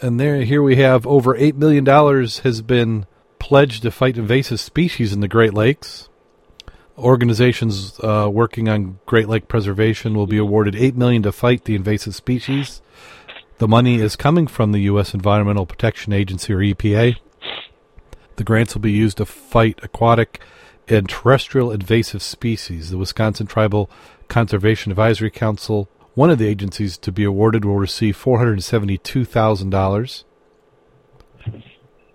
And 0.03 0.21
there, 0.21 0.43
here 0.43 0.63
we 0.63 0.77
have 0.77 1.07
over 1.07 1.35
eight 1.37 1.57
million 1.57 1.85
dollars 1.85 2.41
has 2.41 2.61
been 2.61 3.07
pledged 3.39 3.83
to 3.83 3.91
fight 3.91 4.19
invasive 4.19 4.61
species 4.61 5.13
in 5.13 5.21
the 5.21 5.29
Great 5.29 5.55
Lakes. 5.55 6.09
Organizations 6.99 8.01
uh, 8.01 8.29
working 8.33 8.69
on 8.69 8.99
Great 9.05 9.29
Lake 9.29 9.49
preservation 9.49 10.15
will 10.15 10.27
be 10.27 10.39
awarded 10.39 10.75
eight 10.75 10.97
million 10.97 11.23
to 11.25 11.33
fight 11.33 11.65
the 11.65 11.75
invasive 11.75 12.15
species. 12.15 12.81
The 13.59 13.69
money 13.69 14.01
is 14.01 14.17
coming 14.17 14.47
from 14.47 14.73
the 14.73 14.81
U.S. 14.81 15.15
Environmental 15.15 15.67
Protection 15.67 16.13
Agency 16.13 16.53
or 16.53 16.59
EPA. 16.59 17.17
The 18.37 18.45
grants 18.45 18.75
will 18.75 18.83
be 18.83 18.93
used 18.93 19.19
to 19.19 19.27
fight 19.27 19.79
aquatic 19.83 20.41
and 20.89 21.09
terrestrial 21.09 21.73
invasive 21.73 22.23
species. 22.23 22.91
The 22.91 22.99
Wisconsin 22.99 23.47
Tribal 23.47 23.91
Conservation 24.29 24.93
Advisory 24.93 25.31
Council, 25.31 25.89
one 26.15 26.31
of 26.31 26.39
the 26.39 26.49
agencies 26.49 26.97
to 26.99 27.13
be 27.13 27.25
awarded, 27.25 27.65
will 27.65 27.77
receive 27.77 28.17
$472,000. 28.17 30.25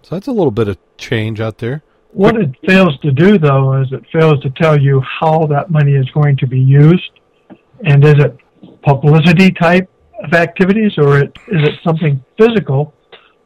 So 0.01 0.15
that's 0.15 0.27
a 0.27 0.31
little 0.31 0.51
bit 0.51 0.67
of 0.67 0.77
change 0.97 1.39
out 1.39 1.59
there. 1.59 1.83
What 2.13 2.35
it 2.35 2.49
fails 2.67 2.97
to 3.03 3.11
do, 3.11 3.37
though, 3.37 3.81
is 3.81 3.91
it 3.91 4.03
fails 4.11 4.41
to 4.41 4.49
tell 4.51 4.79
you 4.79 5.01
how 5.01 5.47
that 5.47 5.71
money 5.71 5.93
is 5.93 6.09
going 6.11 6.37
to 6.37 6.47
be 6.47 6.59
used. 6.59 7.09
And 7.85 8.03
is 8.03 8.15
it 8.17 8.37
publicity 8.83 9.51
type 9.51 9.89
of 10.23 10.33
activities, 10.33 10.93
or 10.97 11.19
it, 11.19 11.35
is 11.47 11.63
it 11.63 11.75
something 11.83 12.23
physical 12.37 12.93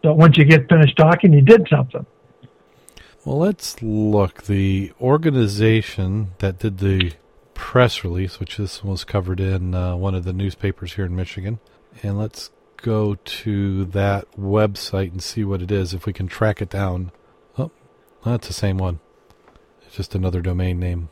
that 0.03 0.13
once 0.13 0.37
you 0.37 0.45
get 0.45 0.67
finished 0.67 0.97
talking, 0.97 1.31
you 1.31 1.41
did 1.41 1.67
something? 1.69 2.05
Well, 3.23 3.37
let's 3.37 3.81
look. 3.81 4.43
The 4.43 4.91
organization 4.99 6.31
that 6.39 6.59
did 6.59 6.79
the 6.79 7.13
press 7.53 8.03
release, 8.03 8.39
which 8.39 8.57
this 8.57 8.83
was 8.83 9.03
covered 9.03 9.39
in 9.39 9.73
uh, 9.73 9.95
one 9.95 10.15
of 10.15 10.25
the 10.25 10.33
newspapers 10.33 10.93
here 10.93 11.05
in 11.05 11.15
Michigan, 11.15 11.59
and 12.03 12.17
let's 12.19 12.51
go 12.77 13.15
to 13.15 13.85
that 13.85 14.29
website 14.37 15.11
and 15.11 15.23
see 15.23 15.43
what 15.43 15.61
it 15.61 15.71
is, 15.71 15.93
if 15.93 16.05
we 16.05 16.13
can 16.13 16.27
track 16.27 16.61
it 16.61 16.69
down. 16.69 17.11
That's 18.25 18.47
the 18.47 18.53
same 18.53 18.77
one. 18.77 18.99
It's 19.85 19.95
just 19.95 20.15
another 20.15 20.41
domain 20.41 20.79
name. 20.79 21.09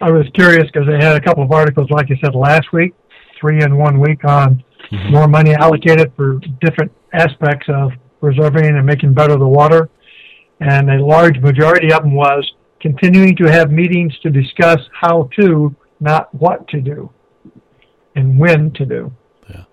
I 0.00 0.10
was 0.10 0.26
curious 0.34 0.64
because 0.72 0.86
they 0.86 1.04
had 1.04 1.16
a 1.16 1.20
couple 1.20 1.42
of 1.42 1.50
articles, 1.50 1.90
like 1.90 2.08
you 2.08 2.16
said, 2.22 2.34
last 2.34 2.72
week, 2.72 2.94
three 3.40 3.60
in 3.62 3.76
one 3.76 3.98
week 3.98 4.24
on 4.24 4.62
Mhm. 4.92 5.10
more 5.10 5.26
money 5.28 5.54
allocated 5.54 6.12
for 6.16 6.40
different 6.60 6.92
aspects 7.12 7.68
of 7.68 7.92
preserving 8.20 8.64
and 8.76 8.86
making 8.86 9.12
better 9.12 9.36
the 9.36 9.48
water. 9.48 9.88
And 10.60 10.90
a 10.90 11.04
large 11.04 11.38
majority 11.40 11.92
of 11.92 12.02
them 12.02 12.14
was 12.14 12.48
continuing 12.80 13.34
to 13.36 13.50
have 13.50 13.70
meetings 13.72 14.16
to 14.20 14.30
discuss 14.30 14.78
how 14.92 15.28
to, 15.38 15.74
not 16.00 16.32
what 16.34 16.66
to 16.68 16.80
do, 16.80 17.10
and 18.14 18.38
when 18.38 18.70
to 18.72 18.86
do. 18.86 19.12
Yeah. 19.50 19.64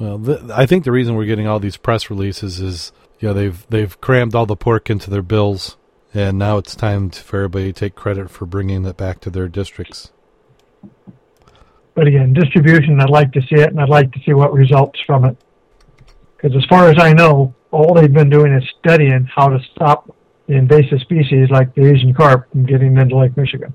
Well, 0.00 0.18
th- 0.18 0.40
I 0.52 0.66
think 0.66 0.84
the 0.84 0.92
reason 0.92 1.14
we're 1.14 1.26
getting 1.26 1.46
all 1.46 1.60
these 1.60 1.76
press 1.76 2.10
releases 2.10 2.60
is, 2.60 2.92
know, 3.28 3.34
they've 3.34 3.66
they've 3.68 4.00
crammed 4.00 4.34
all 4.34 4.46
the 4.46 4.56
pork 4.56 4.88
into 4.90 5.10
their 5.10 5.22
bills, 5.22 5.76
and 6.14 6.38
now 6.38 6.58
it's 6.58 6.74
time 6.74 7.10
to, 7.10 7.22
for 7.22 7.38
everybody 7.38 7.72
to 7.72 7.78
take 7.78 7.94
credit 7.94 8.30
for 8.30 8.46
bringing 8.46 8.84
it 8.84 8.96
back 8.96 9.20
to 9.20 9.30
their 9.30 9.48
districts. 9.48 10.10
But 11.94 12.06
again, 12.06 12.32
distribution, 12.32 13.00
I'd 13.00 13.10
like 13.10 13.32
to 13.32 13.42
see 13.42 13.56
it, 13.56 13.68
and 13.70 13.80
I'd 13.80 13.88
like 13.88 14.12
to 14.12 14.20
see 14.24 14.32
what 14.32 14.52
results 14.52 15.00
from 15.06 15.24
it. 15.24 15.36
Because 16.36 16.56
as 16.56 16.64
far 16.66 16.88
as 16.88 16.98
I 16.98 17.12
know, 17.12 17.54
all 17.70 17.92
they've 17.94 18.12
been 18.12 18.30
doing 18.30 18.52
is 18.54 18.64
studying 18.78 19.24
how 19.26 19.48
to 19.48 19.58
stop 19.74 20.14
the 20.46 20.54
invasive 20.54 21.00
species 21.00 21.50
like 21.50 21.74
the 21.74 21.84
Asian 21.86 22.14
carp 22.14 22.50
from 22.50 22.64
getting 22.64 22.96
into 22.96 23.16
Lake 23.16 23.36
Michigan. 23.36 23.74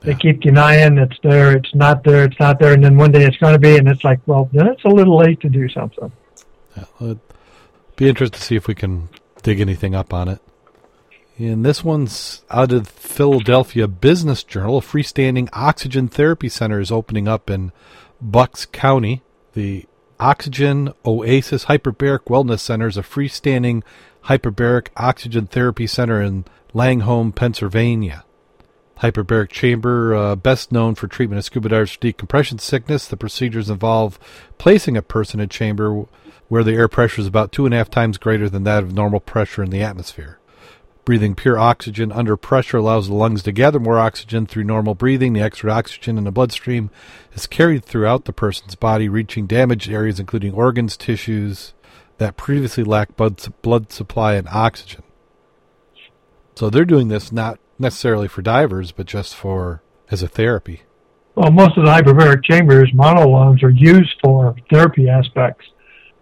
They 0.00 0.12
Yeah. 0.12 0.18
keep 0.18 0.40
denying 0.40 0.96
it's 0.98 1.18
there, 1.24 1.56
it's 1.56 1.74
not 1.74 2.04
there, 2.04 2.24
it's 2.24 2.38
not 2.38 2.60
there, 2.60 2.72
and 2.74 2.84
then 2.84 2.96
one 2.96 3.10
day 3.10 3.24
it's 3.24 3.36
going 3.38 3.54
to 3.54 3.58
be, 3.58 3.76
and 3.76 3.88
it's 3.88 4.04
like, 4.04 4.20
well, 4.26 4.48
then 4.52 4.68
it's 4.68 4.84
a 4.84 4.88
little 4.88 5.16
late 5.18 5.40
to 5.40 5.48
do 5.48 5.68
something. 5.68 6.12
Yeah, 6.76 6.84
be 7.98 8.08
interested 8.08 8.38
to 8.38 8.44
see 8.44 8.54
if 8.54 8.68
we 8.68 8.76
can 8.76 9.08
dig 9.42 9.60
anything 9.60 9.94
up 9.94 10.14
on 10.14 10.28
it. 10.28 10.40
And 11.36 11.64
this 11.64 11.84
one's 11.84 12.44
out 12.48 12.72
of 12.72 12.88
Philadelphia 12.88 13.88
Business 13.88 14.44
Journal. 14.44 14.78
A 14.78 14.80
freestanding 14.80 15.48
oxygen 15.52 16.08
therapy 16.08 16.48
center 16.48 16.80
is 16.80 16.92
opening 16.92 17.26
up 17.28 17.50
in 17.50 17.72
Bucks 18.20 18.66
County. 18.66 19.22
The 19.54 19.86
Oxygen 20.20 20.92
Oasis 21.04 21.66
Hyperbaric 21.66 22.24
Wellness 22.26 22.60
Center 22.60 22.86
is 22.86 22.96
a 22.96 23.02
freestanding 23.02 23.82
hyperbaric 24.24 24.88
oxygen 24.96 25.46
therapy 25.46 25.86
center 25.86 26.22
in 26.22 26.44
Langhorne, 26.72 27.32
Pennsylvania. 27.32 28.24
Hyperbaric 29.00 29.50
chamber, 29.50 30.14
uh, 30.14 30.34
best 30.34 30.72
known 30.72 30.94
for 30.94 31.06
treatment 31.06 31.38
of 31.38 31.44
scuba 31.44 31.68
divers 31.68 31.92
for 31.92 32.00
decompression 32.00 32.58
sickness. 32.58 33.06
The 33.06 33.16
procedures 33.16 33.70
involve 33.70 34.18
placing 34.58 34.96
a 34.96 35.02
person 35.02 35.38
in 35.38 35.44
a 35.44 35.48
chamber 35.48 36.06
where 36.48 36.64
the 36.64 36.72
air 36.72 36.88
pressure 36.88 37.20
is 37.20 37.26
about 37.26 37.52
two 37.52 37.64
and 37.64 37.74
a 37.74 37.76
half 37.76 37.90
times 37.90 38.18
greater 38.18 38.48
than 38.48 38.64
that 38.64 38.82
of 38.82 38.92
normal 38.92 39.20
pressure 39.20 39.62
in 39.62 39.70
the 39.70 39.82
atmosphere. 39.82 40.38
Breathing 41.04 41.34
pure 41.34 41.58
oxygen 41.58 42.10
under 42.10 42.36
pressure 42.36 42.78
allows 42.78 43.08
the 43.08 43.14
lungs 43.14 43.42
to 43.44 43.52
gather 43.52 43.78
more 43.78 43.98
oxygen 43.98 44.46
through 44.46 44.64
normal 44.64 44.94
breathing. 44.94 45.32
The 45.32 45.40
extra 45.40 45.72
oxygen 45.72 46.18
in 46.18 46.24
the 46.24 46.32
bloodstream 46.32 46.90
is 47.32 47.46
carried 47.46 47.84
throughout 47.84 48.24
the 48.24 48.32
person's 48.32 48.74
body, 48.74 49.08
reaching 49.08 49.46
damaged 49.46 49.88
areas 49.90 50.20
including 50.20 50.52
organs, 50.52 50.96
tissues 50.96 51.72
that 52.18 52.36
previously 52.36 52.84
lacked 52.84 53.16
blood, 53.16 53.40
blood 53.62 53.92
supply 53.92 54.34
and 54.34 54.48
oxygen. 54.48 55.02
So 56.56 56.68
they're 56.68 56.84
doing 56.84 57.08
this 57.08 57.30
not 57.30 57.58
necessarily 57.78 58.28
for 58.28 58.42
divers, 58.42 58.92
but 58.92 59.06
just 59.06 59.34
for 59.34 59.82
as 60.10 60.22
a 60.22 60.28
therapy. 60.28 60.82
Well, 61.34 61.50
most 61.50 61.76
of 61.78 61.84
the 61.84 61.90
hyperbaric 61.90 62.44
chambers, 62.44 62.90
monolungs, 62.92 63.62
are 63.62 63.70
used 63.70 64.14
for 64.22 64.56
therapy 64.72 65.08
aspects. 65.08 65.64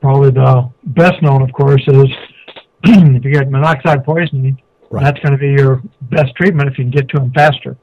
Probably 0.00 0.30
the 0.30 0.70
best 0.84 1.22
known, 1.22 1.40
of 1.42 1.52
course, 1.52 1.82
is 1.86 2.04
if 2.84 3.24
you 3.24 3.32
get 3.32 3.50
monoxide 3.50 4.04
poisoning, 4.04 4.60
Right. 4.88 5.02
that's 5.02 5.18
going 5.18 5.32
to 5.32 5.38
be 5.38 5.48
your 5.48 5.82
best 6.02 6.34
treatment 6.36 6.70
if 6.70 6.78
you 6.78 6.84
can 6.84 6.92
get 6.92 7.08
to 7.08 7.18
them 7.18 7.32
faster. 7.32 7.76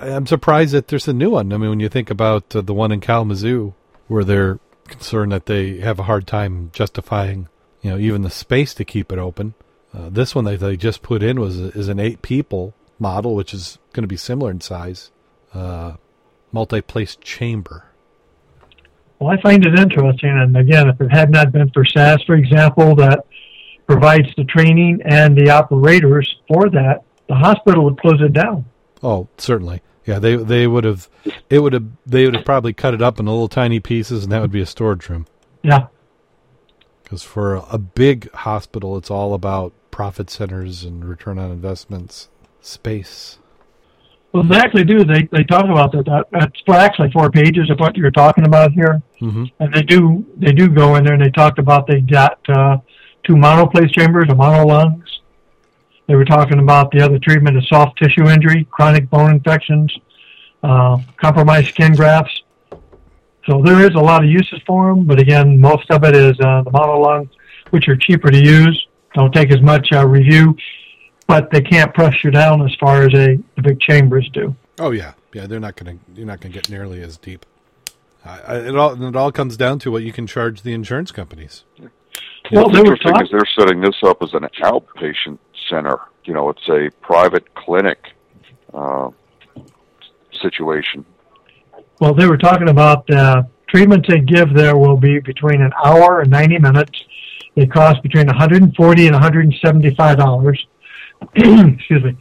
I'm 0.00 0.26
surprised 0.26 0.74
that 0.74 0.88
there's 0.88 1.08
a 1.08 1.12
new 1.14 1.30
one. 1.30 1.52
I 1.52 1.56
mean, 1.56 1.70
when 1.70 1.80
you 1.80 1.88
think 1.88 2.10
about 2.10 2.54
uh, 2.54 2.60
the 2.60 2.74
one 2.74 2.92
in 2.92 3.00
Kalamazoo, 3.00 3.72
where 4.08 4.24
they're 4.24 4.58
concerned 4.88 5.32
that 5.32 5.46
they 5.46 5.78
have 5.78 5.98
a 5.98 6.02
hard 6.04 6.26
time 6.26 6.70
justifying, 6.74 7.48
you 7.80 7.90
know, 7.90 7.98
even 7.98 8.20
the 8.22 8.30
space 8.30 8.74
to 8.74 8.84
keep 8.84 9.10
it 9.12 9.18
open. 9.18 9.54
Uh, 9.94 10.08
this 10.08 10.34
one 10.34 10.44
that 10.44 10.60
they 10.60 10.76
just 10.76 11.02
put 11.02 11.22
in 11.22 11.40
was 11.40 11.58
is 11.58 11.88
an 11.88 12.00
eight 12.00 12.22
people 12.22 12.74
model, 12.98 13.34
which 13.34 13.52
is 13.52 13.78
going 13.92 14.02
to 14.02 14.08
be 14.08 14.16
similar 14.16 14.50
in 14.50 14.60
size, 14.60 15.10
uh, 15.52 15.94
multi-place 16.50 17.16
chamber. 17.16 17.86
Well, 19.18 19.30
I 19.30 19.40
find 19.40 19.64
it 19.64 19.78
interesting, 19.78 20.30
and 20.30 20.56
again, 20.56 20.88
if 20.88 21.00
it 21.00 21.12
had 21.12 21.30
not 21.30 21.52
been 21.52 21.70
for 21.70 21.84
SAS, 21.84 22.22
for 22.24 22.34
example, 22.34 22.96
that 22.96 23.26
provides 23.86 24.28
the 24.36 24.44
training 24.44 25.00
and 25.04 25.36
the 25.36 25.50
operators 25.50 26.36
for 26.48 26.70
that, 26.70 27.02
the 27.28 27.34
hospital 27.34 27.84
would 27.84 28.00
close 28.00 28.20
it 28.20 28.32
down. 28.32 28.64
Oh, 29.02 29.28
certainly. 29.38 29.82
Yeah, 30.04 30.18
they 30.18 30.34
they 30.34 30.66
would 30.66 30.84
have 30.84 31.08
it 31.48 31.60
would 31.60 31.72
have 31.74 31.84
they 32.04 32.24
would 32.24 32.34
have 32.34 32.44
probably 32.44 32.72
cut 32.72 32.94
it 32.94 33.02
up 33.02 33.20
in 33.20 33.26
little 33.26 33.48
tiny 33.48 33.78
pieces, 33.78 34.24
and 34.24 34.32
that 34.32 34.40
would 34.40 34.50
be 34.50 34.60
a 34.60 34.66
storage 34.66 35.08
room. 35.08 35.26
Yeah. 35.62 35.86
Because 37.04 37.22
for 37.22 37.54
a, 37.54 37.62
a 37.70 37.78
big 37.78 38.30
hospital, 38.32 38.96
it's 38.96 39.10
all 39.10 39.34
about 39.34 39.72
profit 39.92 40.28
centers 40.30 40.82
and 40.82 41.04
return 41.04 41.38
on 41.38 41.52
investments, 41.52 42.28
space. 42.60 43.38
Well, 44.32 44.42
they 44.42 44.56
actually 44.56 44.84
do. 44.84 45.04
They 45.04 45.28
they 45.30 45.44
talk 45.44 45.66
about 45.66 45.92
that. 45.92 46.06
that 46.06 46.26
that's 46.32 46.60
actually 46.68 47.12
four 47.12 47.30
pages 47.30 47.70
of 47.70 47.78
what 47.78 47.96
you're 47.96 48.10
talking 48.10 48.44
about 48.46 48.72
here. 48.72 49.00
hmm 49.20 49.44
and 49.60 49.72
they 49.72 49.82
do 49.82 50.24
they 50.38 50.52
do 50.52 50.68
go 50.68 50.96
in 50.96 51.04
there 51.04 51.14
and 51.14 51.22
they 51.22 51.30
talked 51.30 51.58
about 51.60 51.86
they 51.86 52.00
got 52.00 52.38
uh, 52.48 52.78
two 53.24 53.34
monoplace 53.34 53.92
chambers, 53.92 54.26
a 54.30 54.34
mono 54.34 54.66
lungs. 54.66 55.20
They 56.08 56.16
were 56.16 56.24
talking 56.24 56.58
about 56.58 56.90
the 56.90 57.00
other 57.02 57.18
treatment 57.18 57.56
of 57.56 57.66
soft 57.66 57.98
tissue 57.98 58.26
injury, 58.28 58.66
chronic 58.70 59.08
bone 59.08 59.30
infections, 59.30 59.94
uh, 60.62 60.98
compromised 61.18 61.68
skin 61.68 61.94
grafts. 61.94 62.42
So 63.46 63.62
there 63.62 63.80
is 63.80 63.94
a 63.94 64.00
lot 64.00 64.24
of 64.24 64.30
uses 64.30 64.60
for 64.66 64.90
them, 64.94 65.04
but 65.04 65.20
again, 65.20 65.60
most 65.60 65.90
of 65.90 66.04
it 66.04 66.16
is 66.16 66.38
uh, 66.40 66.62
the 66.62 66.70
mono 66.70 66.98
lungs, 67.00 67.28
which 67.70 67.86
are 67.88 67.96
cheaper 67.96 68.30
to 68.30 68.38
use, 68.38 68.86
don't 69.14 69.32
take 69.32 69.52
as 69.52 69.60
much 69.60 69.88
uh, 69.92 70.06
review, 70.06 70.56
but 71.26 71.50
they 71.50 71.60
can't 71.60 71.92
press 71.94 72.14
you 72.24 72.30
down 72.30 72.62
as 72.62 72.74
far 72.80 73.02
as 73.02 73.14
a 73.14 73.38
the 73.56 73.62
big 73.62 73.80
chambers 73.80 74.28
do. 74.32 74.54
Oh 74.78 74.90
yeah, 74.90 75.12
yeah. 75.32 75.46
They're 75.46 75.60
not 75.60 75.76
gonna 75.76 75.98
you're 76.14 76.26
not 76.26 76.40
gonna 76.40 76.54
get 76.54 76.68
nearly 76.70 77.02
as 77.02 77.16
deep. 77.16 77.46
I, 78.24 78.40
I, 78.40 78.56
it 78.58 78.76
all 78.76 79.02
it 79.02 79.16
all 79.16 79.32
comes 79.32 79.56
down 79.56 79.78
to 79.80 79.90
what 79.90 80.02
you 80.02 80.12
can 80.12 80.26
charge 80.26 80.62
the 80.62 80.72
insurance 80.72 81.12
companies. 81.12 81.64
Well, 82.50 82.64
What's 82.64 82.76
interesting 82.76 83.12
talk- 83.12 83.22
is 83.22 83.30
they're 83.30 83.40
setting 83.58 83.80
this 83.80 83.96
up 84.02 84.22
as 84.22 84.34
an 84.34 84.46
outpatient 84.60 85.38
center. 85.68 85.98
You 86.24 86.34
know, 86.34 86.50
it's 86.50 86.68
a 86.68 86.90
private 87.00 87.54
clinic 87.54 87.98
uh, 88.74 89.10
situation. 90.40 91.04
Well, 92.00 92.14
they 92.14 92.26
were 92.26 92.36
talking 92.36 92.68
about 92.68 93.08
uh, 93.10 93.44
treatments 93.68 94.08
they 94.08 94.20
give 94.20 94.54
there 94.54 94.76
will 94.76 94.96
be 94.96 95.20
between 95.20 95.62
an 95.62 95.72
hour 95.84 96.20
and 96.20 96.30
90 96.30 96.58
minutes. 96.58 97.04
They 97.54 97.66
cost 97.66 98.02
between 98.02 98.26
140 98.26 99.06
and 99.06 99.14
175 99.14 100.16
dollars. 100.16 100.66
Excuse 101.34 102.04
me. 102.04 102.16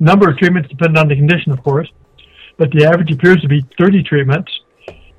Number 0.00 0.30
of 0.30 0.38
treatments 0.38 0.68
depend 0.68 0.98
on 0.98 1.08
the 1.08 1.14
condition, 1.14 1.52
of 1.52 1.62
course, 1.62 1.88
but 2.56 2.70
the 2.72 2.84
average 2.84 3.12
appears 3.12 3.40
to 3.42 3.48
be 3.48 3.64
30 3.78 4.02
treatments, 4.02 4.50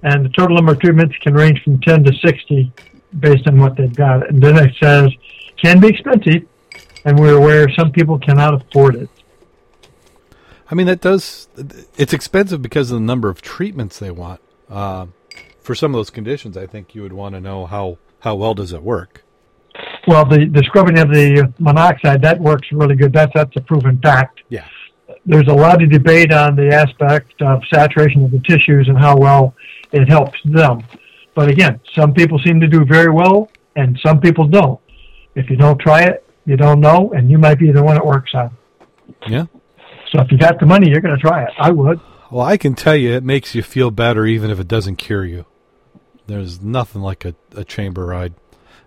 and 0.01 0.25
the 0.25 0.29
total 0.29 0.57
number 0.57 0.73
of 0.73 0.79
treatments 0.79 1.15
can 1.21 1.33
range 1.33 1.63
from 1.63 1.79
10 1.79 2.03
to 2.03 2.13
60 2.13 2.73
based 3.19 3.47
on 3.47 3.59
what 3.59 3.77
they've 3.77 3.95
got. 3.95 4.27
And 4.29 4.41
then 4.41 4.57
it 4.57 4.73
says 4.81 5.09
can 5.57 5.79
be 5.79 5.87
expensive, 5.87 6.47
and 7.05 7.17
we're 7.17 7.37
aware 7.37 7.69
some 7.73 7.91
people 7.91 8.19
cannot 8.19 8.55
afford 8.55 8.95
it. 8.95 9.09
I 10.69 10.75
mean, 10.75 10.87
that 10.87 11.01
does. 11.01 11.47
It's 11.97 12.13
expensive 12.13 12.61
because 12.61 12.91
of 12.91 12.95
the 12.95 13.05
number 13.05 13.29
of 13.29 13.41
treatments 13.41 13.99
they 13.99 14.11
want. 14.11 14.41
Uh, 14.69 15.07
for 15.61 15.75
some 15.75 15.93
of 15.93 15.99
those 15.99 16.09
conditions, 16.09 16.57
I 16.57 16.65
think 16.67 16.95
you 16.95 17.03
would 17.03 17.13
want 17.13 17.35
to 17.35 17.41
know 17.41 17.65
how 17.65 17.99
how 18.19 18.35
well 18.35 18.53
does 18.53 18.73
it 18.73 18.81
work. 18.83 19.23
Well, 20.07 20.25
the, 20.25 20.45
the 20.45 20.63
scrubbing 20.63 20.99
of 20.99 21.09
the 21.09 21.53
monoxide, 21.59 22.21
that 22.23 22.39
works 22.39 22.67
really 22.71 22.95
good. 22.95 23.13
That's, 23.13 23.31
that's 23.33 23.55
a 23.55 23.61
proven 23.61 23.99
fact. 23.99 24.41
Yeah. 24.49 24.67
There's 25.25 25.47
a 25.47 25.53
lot 25.53 25.81
of 25.81 25.89
debate 25.89 26.33
on 26.33 26.55
the 26.55 26.73
aspect 26.73 27.41
of 27.41 27.61
saturation 27.73 28.25
of 28.25 28.31
the 28.31 28.39
tissues 28.39 28.89
and 28.89 28.97
how 28.97 29.15
well 29.17 29.55
it 29.93 30.09
helps 30.09 30.37
them. 30.43 30.83
But 31.35 31.49
again, 31.49 31.79
some 31.93 32.13
people 32.13 32.37
seem 32.39 32.59
to 32.59 32.67
do 32.67 32.83
very 32.85 33.11
well 33.11 33.49
and 33.75 33.97
some 34.05 34.19
people 34.19 34.47
don't. 34.47 34.79
If 35.35 35.49
you 35.49 35.55
don't 35.55 35.79
try 35.79 36.03
it, 36.03 36.25
you 36.45 36.57
don't 36.57 36.79
know, 36.81 37.13
and 37.15 37.31
you 37.31 37.37
might 37.37 37.57
be 37.57 37.71
the 37.71 37.81
one 37.81 37.97
it 37.97 38.05
works 38.05 38.33
on. 38.33 38.55
Yeah. 39.27 39.45
So 40.11 40.21
if 40.21 40.31
you 40.31 40.37
got 40.37 40.59
the 40.59 40.65
money, 40.65 40.89
you're 40.89 41.01
going 41.01 41.15
to 41.15 41.21
try 41.21 41.43
it. 41.43 41.49
I 41.57 41.71
would. 41.71 41.99
Well, 42.29 42.45
I 42.45 42.57
can 42.57 42.75
tell 42.75 42.95
you, 42.95 43.13
it 43.13 43.23
makes 43.23 43.55
you 43.55 43.63
feel 43.63 43.91
better 43.91 44.25
even 44.25 44.51
if 44.51 44.59
it 44.59 44.67
doesn't 44.67 44.97
cure 44.97 45.25
you. 45.25 45.45
There's 46.27 46.61
nothing 46.61 47.01
like 47.01 47.25
a, 47.25 47.35
a 47.55 47.63
chamber 47.63 48.05
ride. 48.05 48.33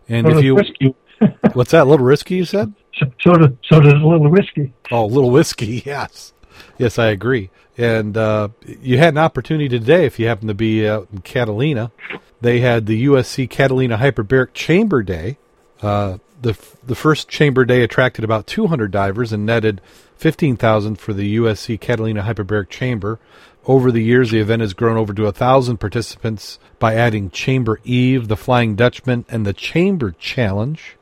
And 0.08 0.26
Well, 0.26 0.38
if 0.38 0.44
you, 0.44 0.56
risky. 0.56 0.94
what's 1.52 1.70
that? 1.70 1.82
A 1.82 1.88
little 1.88 2.06
risky, 2.06 2.36
you 2.36 2.44
said? 2.44 2.72
So, 2.94 3.06
so, 3.20 3.32
does, 3.34 3.50
so 3.64 3.80
does 3.80 3.92
a 3.92 4.06
little 4.06 4.30
whiskey. 4.30 4.72
Oh, 4.90 5.04
a 5.04 5.06
little 5.06 5.30
whiskey, 5.30 5.82
yes. 5.84 6.32
Yes, 6.78 6.98
I 6.98 7.08
agree. 7.08 7.50
And 7.78 8.16
uh, 8.16 8.48
you 8.64 8.98
had 8.98 9.14
an 9.14 9.18
opportunity 9.18 9.68
today 9.68 10.06
if 10.06 10.18
you 10.18 10.26
happen 10.26 10.48
to 10.48 10.54
be 10.54 10.88
out 10.88 11.08
in 11.12 11.20
Catalina. 11.20 11.92
They 12.40 12.60
had 12.60 12.86
the 12.86 13.06
USC 13.06 13.48
Catalina 13.50 13.98
Hyperbaric 13.98 14.54
Chamber 14.54 15.02
Day. 15.02 15.38
Uh, 15.82 16.18
the 16.40 16.56
the 16.84 16.94
first 16.94 17.28
chamber 17.28 17.64
day 17.64 17.82
attracted 17.82 18.24
about 18.24 18.46
200 18.46 18.90
divers 18.90 19.32
and 19.32 19.46
netted 19.46 19.80
15,000 20.16 20.96
for 20.96 21.12
the 21.12 21.36
USC 21.36 21.80
Catalina 21.80 22.22
Hyperbaric 22.22 22.68
Chamber. 22.68 23.18
Over 23.66 23.90
the 23.90 24.02
years, 24.02 24.30
the 24.30 24.38
event 24.38 24.62
has 24.62 24.74
grown 24.74 24.96
over 24.96 25.12
to 25.12 25.26
a 25.26 25.32
thousand 25.32 25.78
participants 25.78 26.58
by 26.78 26.94
adding 26.94 27.30
Chamber 27.30 27.80
Eve, 27.84 28.28
the 28.28 28.36
Flying 28.36 28.76
Dutchman, 28.76 29.24
and 29.28 29.44
the 29.44 29.52
Chamber 29.52 30.12
Challenge. 30.12 30.96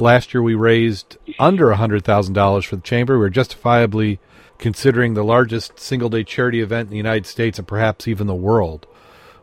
Last 0.00 0.32
year, 0.32 0.42
we 0.42 0.54
raised 0.54 1.18
under 1.38 1.66
$100,000 1.66 2.66
for 2.66 2.76
the 2.76 2.82
chamber. 2.82 3.18
We 3.18 3.26
are 3.26 3.30
justifiably 3.30 4.18
considering 4.56 5.12
the 5.12 5.22
largest 5.22 5.78
single 5.78 6.08
day 6.08 6.24
charity 6.24 6.60
event 6.60 6.86
in 6.86 6.90
the 6.90 6.96
United 6.96 7.26
States 7.26 7.58
and 7.58 7.68
perhaps 7.68 8.08
even 8.08 8.26
the 8.26 8.34
world. 8.34 8.86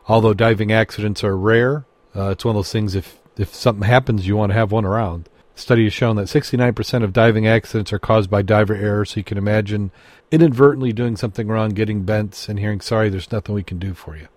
Although 0.08 0.34
diving 0.34 0.72
accidents 0.72 1.24
are 1.24 1.38
rare, 1.38 1.86
uh, 2.16 2.30
it's 2.30 2.44
one 2.44 2.56
of 2.56 2.60
those 2.60 2.72
things 2.72 2.96
if, 2.96 3.20
if 3.38 3.54
something 3.54 3.88
happens, 3.88 4.26
you 4.26 4.36
want 4.36 4.52
to 4.52 4.58
have 4.58 4.72
one 4.72 4.86
around. 4.86 5.30
study 5.54 5.84
has 5.84 5.94
shown 5.94 6.16
that 6.16 6.28
69% 6.28 7.04
of 7.04 7.14
diving 7.14 7.46
accidents 7.46 7.94
are 7.94 8.00
caused 8.00 8.30
by 8.30 8.42
diver 8.42 8.76
error, 8.76 9.06
so 9.06 9.18
you 9.18 9.24
can 9.24 9.38
imagine 9.38 9.92
inadvertently 10.32 10.92
doing 10.92 11.16
something 11.18 11.48
wrong, 11.48 11.70
getting 11.70 12.04
bent, 12.04 12.48
and 12.50 12.58
hearing, 12.58 12.82
sorry, 12.82 13.10
there's 13.10 13.32
nothing 13.32 13.54
we 13.54 13.64
can 13.64 13.78
do 13.78 13.94
for 13.94 14.18
you. 14.18 14.28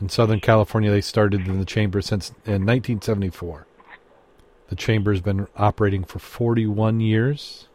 In 0.00 0.08
Southern 0.08 0.40
California, 0.40 0.90
they 0.90 1.00
started 1.00 1.46
in 1.46 1.58
the 1.58 1.64
chamber 1.64 2.00
since 2.00 2.30
in 2.46 2.66
1974. 2.66 3.67
The 4.68 4.76
chamber 4.76 5.12
has 5.12 5.20
been 5.20 5.46
operating 5.56 6.04
for 6.04 6.18
41 6.18 7.00
years, 7.00 7.68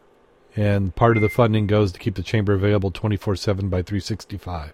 and 0.54 0.94
part 0.94 1.16
of 1.16 1.22
the 1.22 1.28
funding 1.28 1.66
goes 1.66 1.92
to 1.92 1.98
keep 1.98 2.14
the 2.14 2.22
chamber 2.22 2.52
available 2.54 2.90
24 2.90 3.36
7 3.36 3.68
by 3.68 3.82
365. 3.82 4.72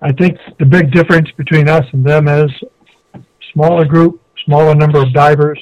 I 0.00 0.12
think 0.12 0.38
the 0.58 0.64
big 0.64 0.92
difference 0.92 1.30
between 1.36 1.68
us 1.68 1.84
and 1.92 2.04
them 2.04 2.28
is 2.28 2.50
smaller 3.52 3.84
group, 3.84 4.20
smaller 4.44 4.74
number 4.74 5.00
of 5.00 5.12
divers. 5.12 5.58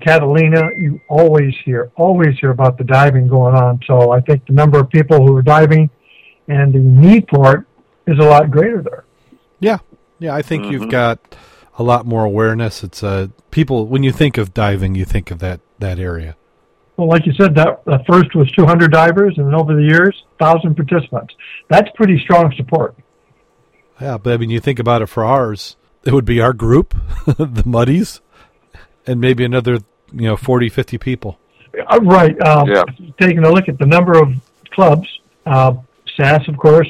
Catalina, 0.00 0.70
you 0.76 1.00
always 1.08 1.54
hear, 1.64 1.90
always 1.96 2.38
hear 2.38 2.50
about 2.50 2.76
the 2.76 2.84
diving 2.84 3.28
going 3.28 3.54
on. 3.54 3.80
So 3.86 4.10
I 4.10 4.20
think 4.20 4.46
the 4.46 4.52
number 4.52 4.78
of 4.78 4.90
people 4.90 5.24
who 5.24 5.36
are 5.36 5.42
diving 5.42 5.88
and 6.48 6.74
the 6.74 6.78
need 6.78 7.26
for 7.32 7.54
it 7.56 8.12
is 8.12 8.18
a 8.18 8.28
lot 8.28 8.50
greater 8.50 8.82
there. 8.82 9.04
Yeah, 9.60 9.78
yeah, 10.18 10.34
I 10.34 10.42
think 10.42 10.66
you've 10.66 10.82
mm-hmm. 10.82 10.90
got 10.90 11.36
a 11.78 11.82
lot 11.82 12.06
more 12.06 12.24
awareness. 12.24 12.82
It's 12.82 13.02
uh, 13.02 13.28
people 13.50 13.86
when 13.86 14.02
you 14.02 14.12
think 14.12 14.38
of 14.38 14.54
diving, 14.54 14.94
you 14.94 15.04
think 15.04 15.30
of 15.30 15.38
that 15.40 15.60
that 15.78 15.98
area. 15.98 16.36
Well, 16.96 17.08
like 17.08 17.26
you 17.26 17.32
said, 17.32 17.56
that 17.56 17.84
the 17.84 17.98
first 18.08 18.34
was 18.36 18.50
200 18.52 18.92
divers, 18.92 19.34
and 19.36 19.48
then 19.48 19.54
over 19.54 19.74
the 19.74 19.82
years, 19.82 20.22
1,000 20.38 20.76
participants. 20.76 21.34
That's 21.68 21.88
pretty 21.96 22.20
strong 22.20 22.54
support. 22.56 22.94
Yeah, 24.00 24.16
but 24.16 24.32
I 24.32 24.36
mean, 24.36 24.50
you 24.50 24.60
think 24.60 24.78
about 24.78 25.02
it 25.02 25.06
for 25.06 25.24
ours, 25.24 25.74
it 26.04 26.12
would 26.12 26.24
be 26.24 26.40
our 26.40 26.52
group, 26.52 26.94
the 27.26 27.64
Muddies, 27.66 28.20
and 29.08 29.20
maybe 29.20 29.44
another, 29.44 29.80
you 30.12 30.28
know, 30.28 30.36
40, 30.36 30.68
50 30.68 30.98
people. 30.98 31.38
Uh, 31.88 31.98
right. 32.02 32.40
Um, 32.46 32.68
Yeah. 32.68 32.84
Taking 33.20 33.44
a 33.44 33.50
look 33.50 33.68
at 33.68 33.78
the 33.78 33.86
number 33.86 34.16
of 34.16 34.32
clubs, 34.70 35.08
uh, 35.46 35.74
SAS, 36.16 36.46
of 36.46 36.56
course, 36.56 36.88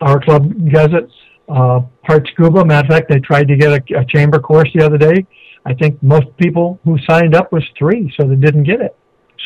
our 0.00 0.18
club 0.18 0.70
does 0.70 0.94
it. 0.94 1.10
Uh, 1.48 1.80
Part 2.04 2.28
Scuba, 2.32 2.64
matter 2.64 2.86
of 2.86 2.92
fact, 2.92 3.08
they 3.08 3.20
tried 3.20 3.48
to 3.48 3.56
get 3.56 3.72
a, 3.72 4.00
a 4.00 4.04
chamber 4.04 4.38
course 4.38 4.68
the 4.74 4.84
other 4.84 4.98
day. 4.98 5.26
I 5.64 5.74
think 5.74 6.02
most 6.02 6.36
people 6.38 6.80
who 6.84 6.98
signed 7.08 7.34
up 7.34 7.52
was 7.52 7.64
three, 7.78 8.12
so 8.16 8.26
they 8.26 8.36
didn't 8.36 8.64
get 8.64 8.80
it. 8.80 8.96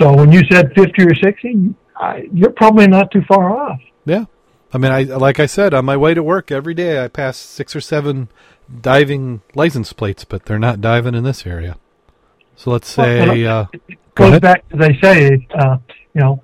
So 0.01 0.15
when 0.15 0.33
you 0.33 0.43
said 0.51 0.73
50 0.75 1.03
or 1.05 1.15
60, 1.15 1.75
I, 1.97 2.29
you're 2.33 2.51
probably 2.51 2.87
not 2.87 3.11
too 3.11 3.23
far 3.29 3.57
off. 3.57 3.81
Yeah. 4.05 4.27
I 4.73 4.79
mean, 4.79 4.93
I 4.93 5.03
like 5.05 5.41
I 5.41 5.47
said, 5.47 5.73
on 5.73 5.85
my 5.85 5.97
way 5.97 6.13
to 6.13 6.23
work 6.23 6.51
every 6.51 6.75
day, 6.75 7.03
I 7.03 7.09
pass 7.09 7.39
six 7.39 7.75
or 7.75 7.81
seven 7.81 8.29
diving 8.81 9.41
license 9.55 9.93
plates, 9.93 10.25
but 10.25 10.45
they're 10.45 10.59
not 10.59 10.81
diving 10.81 11.15
in 11.15 11.25
this 11.25 11.47
area. 11.47 11.79
So 12.57 12.71
let's 12.71 12.89
say, 12.89 13.45
uh, 13.45 13.67
go 13.73 13.79
goes 14.15 14.29
ahead. 14.29 14.43
back 14.43 14.65
as 14.73 14.81
they 14.81 14.99
say, 15.01 15.47
uh, 15.55 15.79
you 16.15 16.21
know, 16.21 16.43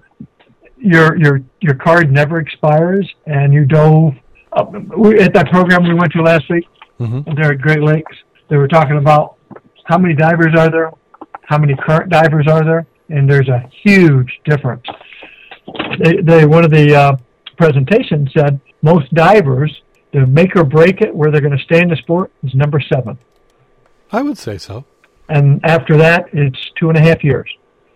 your 0.78 1.16
your 1.18 1.42
your 1.60 1.74
card 1.74 2.12
never 2.12 2.38
expires, 2.38 3.10
and 3.26 3.52
you 3.52 3.64
dove. 3.64 4.14
Uh, 4.52 4.64
we, 4.96 5.18
at 5.20 5.32
that 5.34 5.50
program 5.50 5.82
we 5.84 5.94
went 5.94 6.12
to 6.12 6.22
last 6.22 6.44
week, 6.50 6.66
Mhm. 7.00 7.34
there 7.36 7.52
at 7.52 7.60
Great 7.60 7.82
Lakes, 7.82 8.16
they 8.48 8.56
were 8.56 8.68
talking 8.68 8.98
about 8.98 9.36
how 9.84 9.98
many 9.98 10.14
divers 10.14 10.54
are 10.58 10.70
there, 10.70 10.90
how 11.44 11.58
many 11.58 11.74
current 11.74 12.10
divers 12.10 12.46
are 12.46 12.62
there, 12.64 12.86
and 13.08 13.28
there's 13.28 13.48
a 13.48 13.68
huge 13.82 14.40
difference. 14.44 14.84
They, 15.98 16.16
they 16.22 16.44
one 16.46 16.64
of 16.64 16.70
the 16.70 16.94
uh, 16.94 17.16
presentations 17.56 18.30
said 18.36 18.60
most 18.82 19.12
divers, 19.14 19.82
the 20.12 20.26
make 20.26 20.54
or 20.56 20.64
break 20.64 21.00
it 21.00 21.14
where 21.14 21.30
they're 21.30 21.40
going 21.40 21.56
to 21.56 21.64
stay 21.64 21.80
in 21.80 21.88
the 21.88 21.96
sport 21.96 22.30
is 22.44 22.54
number 22.54 22.80
seven 22.80 23.16
I 24.12 24.20
would 24.20 24.36
say 24.36 24.58
so. 24.58 24.84
and 25.30 25.60
after 25.64 25.96
that 25.96 26.26
it's 26.34 26.58
two 26.78 26.90
and 26.90 26.98
a 26.98 27.00
half 27.00 27.24
years 27.24 27.48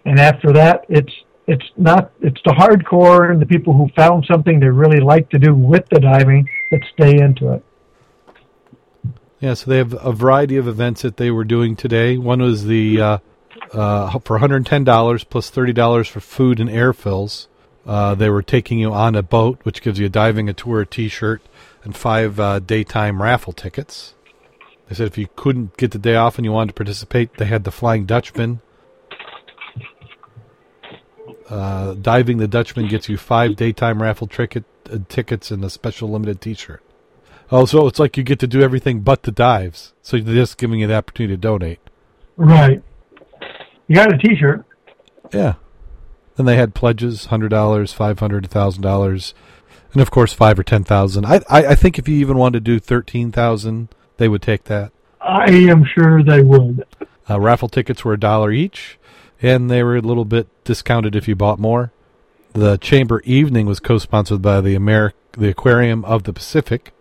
and 0.07 0.19
after 0.19 0.51
that 0.55 0.87
it's 0.89 1.13
it's 1.47 1.65
not 1.77 2.13
it's 2.21 2.41
the 2.45 2.51
hardcore 2.51 3.31
and 3.31 3.41
the 3.41 3.47
people 3.47 3.73
who 3.73 3.89
found 3.95 4.25
something 4.31 4.59
they 4.59 4.67
really 4.67 5.01
like 5.01 5.29
to 5.31 5.39
do 5.39 5.55
with 5.55 5.85
the 5.91 6.01
diving 6.01 6.49
that 6.71 6.81
stay 6.93 7.19
into 7.19 7.53
it 7.53 7.63
Yeah, 9.41 9.55
so 9.55 9.71
they 9.71 9.79
have 9.79 9.95
a 9.95 10.13
variety 10.13 10.57
of 10.57 10.67
events 10.67 11.03
that 11.03 11.19
they 11.19 11.31
were 11.31 11.45
doing 11.45 11.77
today. 11.77 12.17
One 12.17 12.41
was 12.41 12.65
the 12.65 13.01
uh, 13.01 13.19
uh, 13.73 14.19
for 14.21 14.39
$110 14.39 15.29
plus 15.29 15.51
$30 15.51 16.09
for 16.09 16.21
food 16.21 16.61
and 16.61 16.71
air 16.71 16.93
fills. 16.93 17.49
Uh, 17.87 18.15
they 18.15 18.29
were 18.29 18.43
taking 18.43 18.79
you 18.79 18.93
on 18.93 19.15
a 19.15 19.23
boat, 19.23 19.61
which 19.63 19.83
gives 19.83 19.99
you 19.99 20.07
a 20.07 20.11
diving, 20.11 20.49
a 20.49 20.53
tour, 20.53 20.81
a 20.81 20.87
T-shirt, 20.87 21.41
and 21.85 21.97
five 21.97 22.41
uh, 22.41 22.59
daytime 22.59 23.23
raffle 23.23 23.53
tickets. 23.53 24.15
They 24.89 24.95
said 24.95 25.07
if 25.07 25.19
you 25.19 25.29
couldn't 25.37 25.77
get 25.77 25.93
the 25.93 25.99
day 25.99 26.17
off 26.17 26.37
and 26.37 26.45
you 26.45 26.53
wanted 26.53 26.69
to 26.69 26.75
participate, 26.75 27.35
they 27.35 27.45
had 27.45 27.65
the 27.65 27.71
Flying 27.71 28.07
Dutchman. 28.07 28.61
Uh, 31.49 31.95
diving 31.95 32.39
the 32.39 32.49
Dutchman 32.49 32.89
gets 32.89 33.09
you 33.09 33.17
five 33.17 33.55
daytime 33.57 34.03
raffle 34.03 34.27
ticket, 34.27 34.65
uh, 34.93 34.99
tickets 35.09 35.51
and 35.51 35.65
a 35.65 35.71
special 35.71 36.11
limited 36.11 36.41
T-shirt. 36.41 36.83
Oh, 37.53 37.65
so 37.65 37.87
it's 37.87 38.01
like 38.01 38.17
you 38.17 38.25
get 38.25 38.41
to 38.41 38.49
do 38.49 38.63
everything 38.63 39.01
but 39.03 39.23
the 39.23 39.31
dives. 39.31 39.93
So 40.03 40.19
they're 40.19 40.35
just 40.35 40.59
giving 40.59 40.81
you 40.81 40.89
the 40.89 40.97
opportunity 40.97 41.35
to 41.35 41.41
donate. 41.41 41.79
right 42.37 42.83
you 43.87 43.95
got 43.95 44.13
a 44.13 44.19
t-shirt 44.19 44.65
Yeah. 45.33 45.55
Then 46.35 46.47
they 46.47 46.57
had 46.57 46.75
pledges: 46.75 47.27
hundred 47.27 47.49
dollars, 47.51 47.93
five 47.93 48.19
hundred, 48.19 48.51
thousand 48.51 48.83
dollars, 48.83 49.33
and 49.93 50.03
of 50.03 50.11
course 50.11 50.33
five 50.33 50.59
or 50.59 50.65
ten 50.65 50.83
thousand. 50.85 51.25
I, 51.25 51.37
I 51.49 51.67
I 51.69 51.75
think 51.77 51.99
if 51.99 52.09
you 52.09 52.17
even 52.17 52.37
wanted 52.37 52.65
to 52.65 52.73
do 52.73 52.79
thirteen 52.81 53.31
thousand, 53.33 53.89
they 54.19 54.29
would 54.29 54.43
take 54.43 54.65
that. 54.65 54.91
i 55.21 55.51
am 55.51 55.85
sure 55.85 56.23
they 56.23 56.43
would 56.43 56.85
Uh, 57.31 57.41
raffle 57.41 57.69
tickets 57.69 58.05
were 58.05 58.13
a 58.13 58.21
dollar 58.21 58.51
each, 58.53 58.99
and 59.41 59.71
they 59.71 59.83
were 59.83 59.97
a 59.97 60.01
little 60.03 60.25
bit 60.27 60.49
discounted 60.67 61.17
if 61.17 61.27
you 61.27 61.35
bought 61.35 61.59
more. 61.59 61.93
The 62.53 62.77
chamber 62.79 63.21
evening 63.25 63.67
was 63.67 63.81
co-sponsored 63.81 64.43
by 64.43 64.61
the 64.61 64.77
Ameri- 64.77 65.13
the 65.33 65.49
Aquarium 65.49 66.05
of 66.05 66.25
the 66.25 66.33
Pacific. 66.33 66.93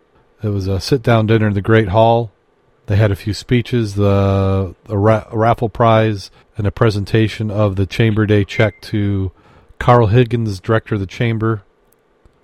It 0.44 0.50
was 0.50 0.68
a 0.68 0.80
sit-down 0.80 1.28
dinner 1.28 1.48
in 1.48 1.54
the 1.54 1.62
Great 1.62 1.90
Hall. 1.90 2.32
They 2.88 2.98
had 2.98 3.12
a 3.12 3.16
few 3.16 3.34
speeches, 3.34 3.96
the 3.96 4.76
a, 4.88 4.98
ra- 4.98 5.28
raffle 5.32 5.70
prize, 5.70 6.30
and 6.58 6.68
a 6.68 6.72
presentation 6.72 7.50
of 7.50 7.76
the 7.76 7.86
Chamber 7.86 8.26
Day 8.26 8.44
check 8.44 8.80
to 8.82 9.32
Karl 9.80 10.08
Huggins, 10.08 10.60
director 10.60 10.96
of 10.96 11.02
the 11.02 11.08
chamber. 11.08 11.64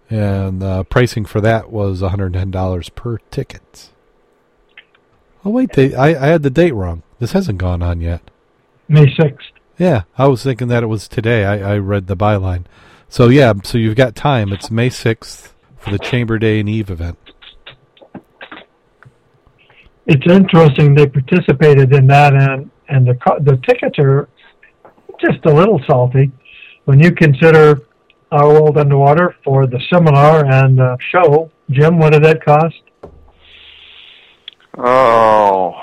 And 0.10 0.64
uh, 0.64 0.84
pricing 0.84 1.26
for 1.26 1.40
that 1.42 1.72
was 1.72 2.02
$110 2.02 2.96
per 2.96 3.18
ticket. 3.30 3.90
Oh 5.46 5.50
wait, 5.50 5.74
they 5.74 5.96
I, 5.96 6.08
I 6.10 6.28
had 6.28 6.44
the 6.44 6.50
date 6.50 6.74
wrong. 6.74 7.04
This 7.20 7.32
hasn't 7.32 7.58
gone 7.58 7.82
on 7.82 8.02
yet. 8.02 8.22
may 8.88 9.06
6th 9.06 9.52
Yeah, 9.78 10.04
I 10.18 10.28
was 10.28 10.44
thinking 10.44 10.68
that 10.68 10.84
it 10.84 10.88
was 10.88 11.08
today. 11.08 11.46
I, 11.46 11.74
I 11.74 11.78
read 11.78 12.08
the 12.08 12.18
byline. 12.18 12.66
So 13.10 13.30
yeah, 13.30 13.54
so 13.64 13.78
you've 13.78 13.96
got 13.96 14.16
time. 14.16 14.52
It's 14.54 14.70
May 14.72 14.90
sixth 14.90 15.54
for 15.78 15.92
the 15.92 16.00
Chamber 16.00 16.38
Day 16.38 16.60
and 16.60 16.70
Eve 16.70 16.90
event. 16.90 17.18
it's 20.08 20.26
interesting 20.32 20.96
they 20.96 21.08
participated 21.08 21.94
in 21.94 22.08
that 22.08 22.34
and 22.34 22.70
and 22.90 23.08
the 23.08 23.14
co- 23.16 23.40
the 23.40 23.56
tickets 23.68 23.98
are 24.00 24.28
just 25.20 25.46
a 25.46 25.54
little 25.54 25.80
salty 25.88 26.32
when 26.86 27.00
you 27.00 27.12
consider 27.12 27.82
our 28.32 28.48
world 28.50 28.78
underwater 28.80 29.36
for 29.44 29.68
the 29.68 29.80
seminar 29.94 30.44
and 30.46 30.78
the 30.80 30.98
show 31.12 31.50
jim 31.70 32.00
what 32.00 32.12
did 32.14 32.24
that 32.24 32.44
cost 32.44 32.76
Oh, 34.78 35.74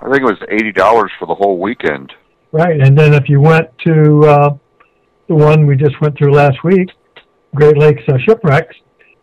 I 0.00 0.04
think 0.10 0.20
it 0.22 0.24
was 0.24 0.38
eighty 0.50 0.72
dollars 0.72 1.10
for 1.18 1.26
the 1.26 1.34
whole 1.34 1.58
weekend. 1.58 2.12
Right 2.52 2.80
and 2.80 2.96
then 2.96 3.14
if 3.14 3.28
you 3.28 3.40
went 3.40 3.68
to 3.78 4.20
uh, 4.26 4.50
the 5.28 5.34
one 5.34 5.66
we 5.66 5.76
just 5.76 6.00
went 6.00 6.16
through 6.16 6.32
last 6.32 6.62
week 6.64 6.88
great 7.54 7.76
lakes 7.76 8.02
uh, 8.08 8.18
shipwrecks 8.26 8.76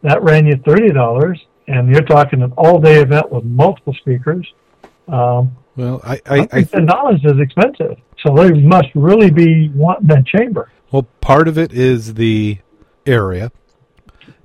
that 0.04 0.22
ran 0.24 0.46
you 0.46 0.56
thirty 0.66 0.90
dollars 0.90 1.40
and 1.68 1.90
you're 1.90 2.04
talking 2.04 2.42
an 2.42 2.52
all 2.54 2.80
day 2.80 3.02
event 3.02 3.30
with 3.32 3.44
multiple 3.44 3.94
speakers 4.00 4.48
um, 5.08 5.56
Well, 5.76 6.02
I, 6.04 6.22
I, 6.26 6.48
I 6.52 6.64
ten 6.64 6.86
dollars 6.86 7.22
is 7.24 7.40
expensive, 7.40 7.98
so 8.26 8.34
they 8.36 8.52
must 8.52 8.88
really 8.96 9.32
be 9.32 9.70
wanting 9.70 10.08
that 10.08 10.26
chamber. 10.26 10.70
well, 10.92 11.04
part 11.22 11.48
of 11.48 11.58
it 11.58 11.72
is 11.72 12.16
the 12.16 12.60
area, 13.06 13.52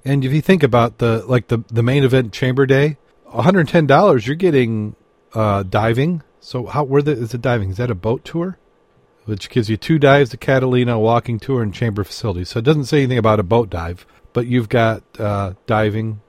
and 0.04 0.24
if 0.24 0.32
you 0.32 0.40
think 0.40 0.62
about 0.62 0.98
the 0.98 1.24
like 1.26 1.48
the 1.48 1.64
the 1.68 1.82
main 1.82 2.04
event 2.04 2.32
chamber 2.32 2.64
day, 2.66 2.96
one 3.24 3.44
hundred 3.44 3.68
ten 3.68 3.86
dollars, 3.86 4.26
you're 4.26 4.36
getting 4.36 4.94
uh, 5.34 5.64
diving. 5.64 6.22
So 6.40 6.66
how 6.66 6.84
where 6.84 7.02
the, 7.02 7.12
is 7.12 7.34
it 7.34 7.40
diving? 7.40 7.70
Is 7.70 7.76
that 7.78 7.90
a 7.90 7.94
boat 7.96 8.24
tour? 8.24 8.58
Which 9.24 9.50
gives 9.50 9.70
you 9.70 9.76
two 9.76 9.98
dives 10.00 10.30
to 10.30 10.36
Catalina, 10.36 10.98
walking 10.98 11.38
tour, 11.38 11.62
and 11.62 11.72
chamber 11.72 12.02
facilities. 12.02 12.48
So 12.48 12.58
it 12.58 12.64
doesn't 12.64 12.86
say 12.86 12.98
anything 12.98 13.18
about 13.18 13.38
a 13.38 13.44
boat 13.44 13.70
dive, 13.70 14.04
but 14.32 14.46
you've 14.46 14.68
got 14.68 15.04
uh, 15.18 15.54
diving. 15.66 16.20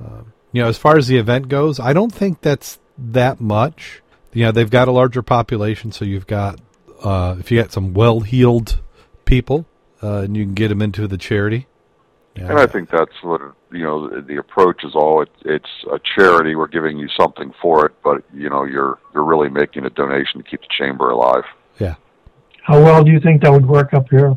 Um, 0.00 0.32
you 0.52 0.62
know, 0.62 0.68
as 0.68 0.76
far 0.76 0.96
as 0.96 1.06
the 1.06 1.16
event 1.16 1.48
goes, 1.48 1.78
I 1.78 1.92
don't 1.92 2.12
think 2.12 2.40
that's 2.40 2.80
that 2.98 3.40
much. 3.40 4.02
You 4.32 4.46
know, 4.46 4.52
they've 4.52 4.68
got 4.68 4.88
a 4.88 4.92
larger 4.92 5.22
population, 5.22 5.92
so 5.92 6.04
you've 6.04 6.26
got 6.26 6.60
uh, 7.04 7.36
if 7.38 7.50
you 7.52 7.60
got 7.60 7.70
some 7.70 7.94
well-heeled 7.94 8.80
people, 9.24 9.66
uh, 10.02 10.22
and 10.22 10.36
you 10.36 10.44
can 10.44 10.54
get 10.54 10.68
them 10.68 10.82
into 10.82 11.06
the 11.06 11.18
charity. 11.18 11.66
Yeah. 12.36 12.50
And 12.50 12.58
I 12.58 12.66
think 12.66 12.90
that's 12.90 13.22
what 13.22 13.40
you 13.70 13.84
know. 13.84 14.08
The, 14.08 14.20
the 14.20 14.36
approach 14.38 14.82
is 14.82 14.96
all 14.96 15.22
it, 15.22 15.28
it's 15.44 15.70
a 15.92 16.00
charity. 16.16 16.56
We're 16.56 16.66
giving 16.66 16.98
you 16.98 17.08
something 17.16 17.54
for 17.62 17.86
it, 17.86 17.92
but 18.02 18.24
you 18.32 18.50
know 18.50 18.64
you're 18.64 18.98
you're 19.14 19.24
really 19.24 19.48
making 19.48 19.84
a 19.84 19.90
donation 19.90 20.42
to 20.42 20.48
keep 20.48 20.60
the 20.60 20.68
chamber 20.76 21.10
alive. 21.10 21.44
Yeah. 22.68 22.74
How 22.76 22.82
well 22.82 23.04
do 23.04 23.10
you 23.10 23.20
think 23.20 23.42
that 23.42 23.52
would 23.52 23.66
work 23.66 23.94
up 23.94 24.08
here? 24.10 24.36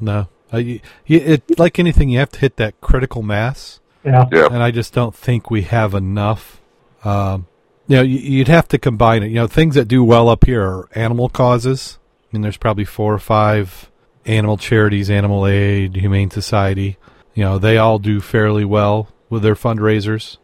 No, 0.00 0.28
I, 0.52 0.58
you, 0.58 0.80
it 1.06 1.58
like 1.58 1.78
anything, 1.78 2.08
you 2.08 2.18
have 2.18 2.30
to 2.30 2.40
hit 2.40 2.56
that 2.56 2.80
critical 2.80 3.22
mass, 3.22 3.80
Yeah, 4.04 4.26
Yeah, 4.32 4.46
and 4.46 4.62
I 4.62 4.70
just 4.70 4.92
don't 4.92 5.14
think 5.14 5.50
we 5.50 5.62
have 5.62 5.94
enough. 5.94 6.60
Um, 7.04 7.46
you 7.86 7.96
know, 7.96 8.02
you, 8.02 8.18
you'd 8.18 8.48
have 8.48 8.68
to 8.68 8.78
combine 8.78 9.22
it. 9.22 9.28
You 9.28 9.36
know, 9.36 9.46
things 9.46 9.74
that 9.74 9.88
do 9.88 10.02
well 10.02 10.28
up 10.28 10.44
here 10.44 10.62
are 10.62 10.88
animal 10.94 11.28
causes. 11.28 11.98
I 12.24 12.36
mean, 12.36 12.42
there's 12.42 12.56
probably 12.56 12.84
four 12.84 13.14
or 13.14 13.18
five 13.18 13.90
animal 14.26 14.56
charities, 14.56 15.10
Animal 15.10 15.46
Aid, 15.46 15.96
Humane 15.96 16.30
Society. 16.30 16.96
You 17.34 17.44
know, 17.44 17.58
they 17.58 17.78
all 17.78 17.98
do 17.98 18.20
fairly 18.20 18.64
well 18.64 19.08
with 19.28 19.42
their 19.42 19.54
fundraisers. 19.54 20.36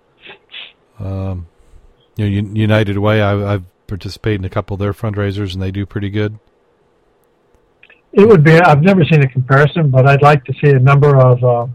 Um, 0.98 1.46
you 2.16 2.42
know, 2.42 2.52
United 2.54 2.98
Way, 2.98 3.20
I, 3.20 3.54
I've 3.54 3.64
participated 3.86 4.40
in 4.40 4.44
a 4.44 4.50
couple 4.50 4.74
of 4.74 4.80
their 4.80 4.92
fundraisers, 4.92 5.52
and 5.52 5.62
they 5.62 5.70
do 5.70 5.86
pretty 5.86 6.10
good. 6.10 6.38
It 8.16 8.26
would 8.26 8.42
be. 8.42 8.58
I've 8.58 8.82
never 8.82 9.04
seen 9.04 9.22
a 9.22 9.28
comparison, 9.28 9.90
but 9.90 10.06
I'd 10.08 10.22
like 10.22 10.42
to 10.46 10.54
see 10.54 10.70
a 10.70 10.78
number 10.78 11.16
of 11.16 11.44
uh, 11.44 11.66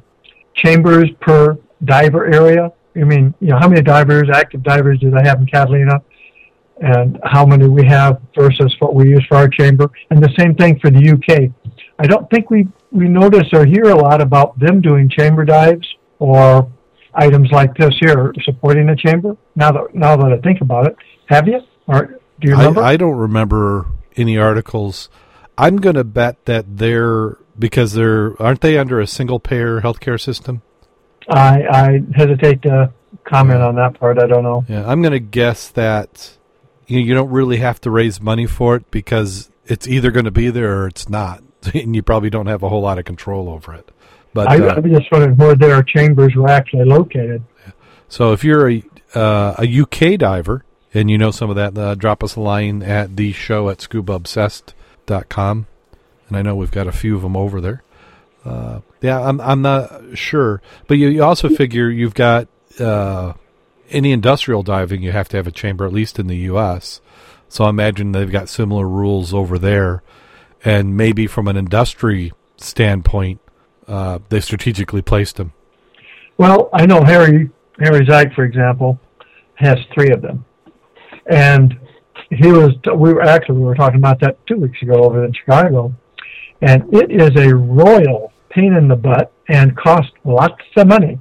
chambers 0.55 1.09
per 1.21 1.57
diver 1.85 2.33
area. 2.33 2.71
I 2.95 3.03
mean, 3.03 3.33
you 3.39 3.49
know, 3.49 3.59
how 3.59 3.69
many 3.69 3.81
divers, 3.81 4.27
active 4.33 4.63
divers, 4.63 4.99
do 4.99 5.11
they 5.11 5.21
have 5.23 5.39
in 5.39 5.45
Catalina, 5.45 6.01
and 6.81 7.19
how 7.23 7.45
many 7.45 7.67
we 7.69 7.85
have 7.85 8.19
versus 8.35 8.75
what 8.79 8.95
we 8.95 9.09
use 9.09 9.23
for 9.29 9.37
our 9.37 9.47
chamber, 9.47 9.89
and 10.09 10.21
the 10.21 10.33
same 10.37 10.55
thing 10.55 10.79
for 10.79 10.89
the 10.89 11.11
UK. 11.11 11.51
I 11.99 12.07
don't 12.07 12.27
think 12.31 12.49
we 12.49 12.67
we 12.91 13.07
notice 13.07 13.47
or 13.53 13.65
hear 13.65 13.85
a 13.85 13.95
lot 13.95 14.19
about 14.19 14.59
them 14.59 14.81
doing 14.81 15.09
chamber 15.09 15.45
dives 15.45 15.87
or 16.17 16.69
items 17.13 17.51
like 17.51 17.75
this 17.75 17.93
here 17.99 18.33
supporting 18.43 18.87
the 18.87 18.95
chamber. 18.95 19.37
Now 19.55 19.71
that 19.71 19.93
now 19.93 20.17
that 20.17 20.33
I 20.33 20.37
think 20.39 20.61
about 20.61 20.87
it, 20.87 20.95
have 21.27 21.47
you 21.47 21.61
or 21.85 22.19
do 22.39 22.49
you 22.49 22.53
remember? 22.53 22.81
I, 22.81 22.93
I 22.93 22.97
don't 22.97 23.17
remember 23.17 23.85
any 24.17 24.39
articles. 24.39 25.07
I'm 25.61 25.77
going 25.77 25.95
to 25.95 26.03
bet 26.03 26.43
that 26.45 26.77
they're 26.77 27.37
because 27.57 27.93
they're 27.93 28.41
aren't 28.41 28.61
they 28.61 28.79
under 28.79 28.99
a 28.99 29.05
single 29.05 29.39
payer 29.39 29.81
healthcare 29.81 30.19
system? 30.19 30.63
I, 31.29 31.61
I 31.69 31.99
hesitate 32.15 32.63
to 32.63 32.91
comment 33.25 33.61
on 33.61 33.75
that 33.75 33.99
part. 33.99 34.17
I 34.17 34.25
don't 34.25 34.43
know. 34.43 34.65
Yeah, 34.67 34.89
I'm 34.89 35.03
going 35.03 35.13
to 35.13 35.19
guess 35.19 35.69
that 35.69 36.35
you 36.87 36.99
you 36.99 37.13
don't 37.13 37.29
really 37.29 37.57
have 37.57 37.79
to 37.81 37.91
raise 37.91 38.19
money 38.19 38.47
for 38.47 38.75
it 38.75 38.89
because 38.89 39.51
it's 39.65 39.87
either 39.87 40.09
going 40.09 40.25
to 40.25 40.31
be 40.31 40.49
there 40.49 40.81
or 40.81 40.87
it's 40.87 41.07
not, 41.07 41.43
and 41.75 41.95
you 41.95 42.01
probably 42.01 42.31
don't 42.31 42.47
have 42.47 42.63
a 42.63 42.69
whole 42.69 42.81
lot 42.81 42.97
of 42.97 43.05
control 43.05 43.47
over 43.47 43.75
it. 43.75 43.91
But 44.33 44.49
I, 44.49 44.65
uh, 44.65 44.75
I'm 44.75 44.91
just 44.91 45.11
wondering 45.11 45.37
where 45.37 45.55
their 45.55 45.83
chambers 45.83 46.33
were 46.35 46.49
actually 46.49 46.85
located. 46.85 47.43
So 48.07 48.33
if 48.33 48.43
you're 48.43 48.67
a 48.67 48.83
uh, 49.13 49.55
a 49.59 49.81
UK 49.81 50.17
diver 50.17 50.65
and 50.91 51.11
you 51.11 51.19
know 51.19 51.29
some 51.29 51.51
of 51.51 51.55
that, 51.55 51.77
uh, 51.77 51.93
drop 51.93 52.23
us 52.23 52.35
a 52.35 52.41
line 52.41 52.81
at 52.81 53.15
the 53.15 53.31
show 53.31 53.69
at 53.69 53.79
scubaobsessed.com. 55.05 55.67
And 56.27 56.37
I 56.37 56.41
know 56.41 56.55
we've 56.55 56.71
got 56.71 56.87
a 56.87 56.91
few 56.91 57.15
of 57.15 57.21
them 57.21 57.35
over 57.35 57.59
there. 57.59 57.83
Uh, 58.43 58.79
yeah, 59.01 59.21
I'm 59.21 59.39
I'm 59.39 59.61
not 59.61 60.17
sure, 60.17 60.61
but 60.87 60.97
you, 60.97 61.09
you 61.09 61.23
also 61.23 61.47
figure 61.47 61.89
you've 61.89 62.15
got 62.15 62.47
uh, 62.79 63.33
any 63.91 64.11
industrial 64.11 64.63
diving, 64.63 65.03
you 65.03 65.11
have 65.11 65.29
to 65.29 65.37
have 65.37 65.45
a 65.45 65.51
chamber 65.51 65.85
at 65.85 65.93
least 65.93 66.17
in 66.17 66.25
the 66.25 66.37
U.S. 66.37 67.01
So 67.49 67.65
I 67.65 67.69
imagine 67.69 68.13
they've 68.13 68.31
got 68.31 68.49
similar 68.49 68.87
rules 68.87 69.31
over 69.31 69.59
there, 69.59 70.01
and 70.63 70.97
maybe 70.97 71.27
from 71.27 71.47
an 71.47 71.57
industry 71.57 72.31
standpoint, 72.57 73.41
uh, 73.87 74.19
they 74.29 74.39
strategically 74.39 75.03
placed 75.03 75.35
them. 75.35 75.53
Well, 76.37 76.69
I 76.73 76.87
know 76.87 77.03
Harry 77.03 77.51
Harry 77.79 78.05
Zych, 78.07 78.33
for 78.33 78.43
example, 78.43 78.99
has 79.53 79.77
three 79.93 80.09
of 80.09 80.23
them, 80.23 80.45
and 81.27 81.77
he 82.43 82.51
was. 82.51 82.71
We 82.85 83.13
were 83.13 83.21
actually 83.21 83.59
we 83.59 83.65
were 83.65 83.75
talking 83.75 83.97
about 83.97 84.19
that 84.21 84.45
two 84.47 84.57
weeks 84.57 84.81
ago 84.81 85.03
over 85.03 85.25
in 85.25 85.33
Chicago, 85.33 85.93
and 86.61 86.83
it 86.93 87.11
is 87.11 87.31
a 87.35 87.53
royal 87.55 88.31
pain 88.49 88.73
in 88.73 88.87
the 88.87 88.95
butt 88.95 89.31
and 89.49 89.75
costs 89.77 90.11
lots 90.23 90.63
of 90.75 90.87
money 90.87 91.19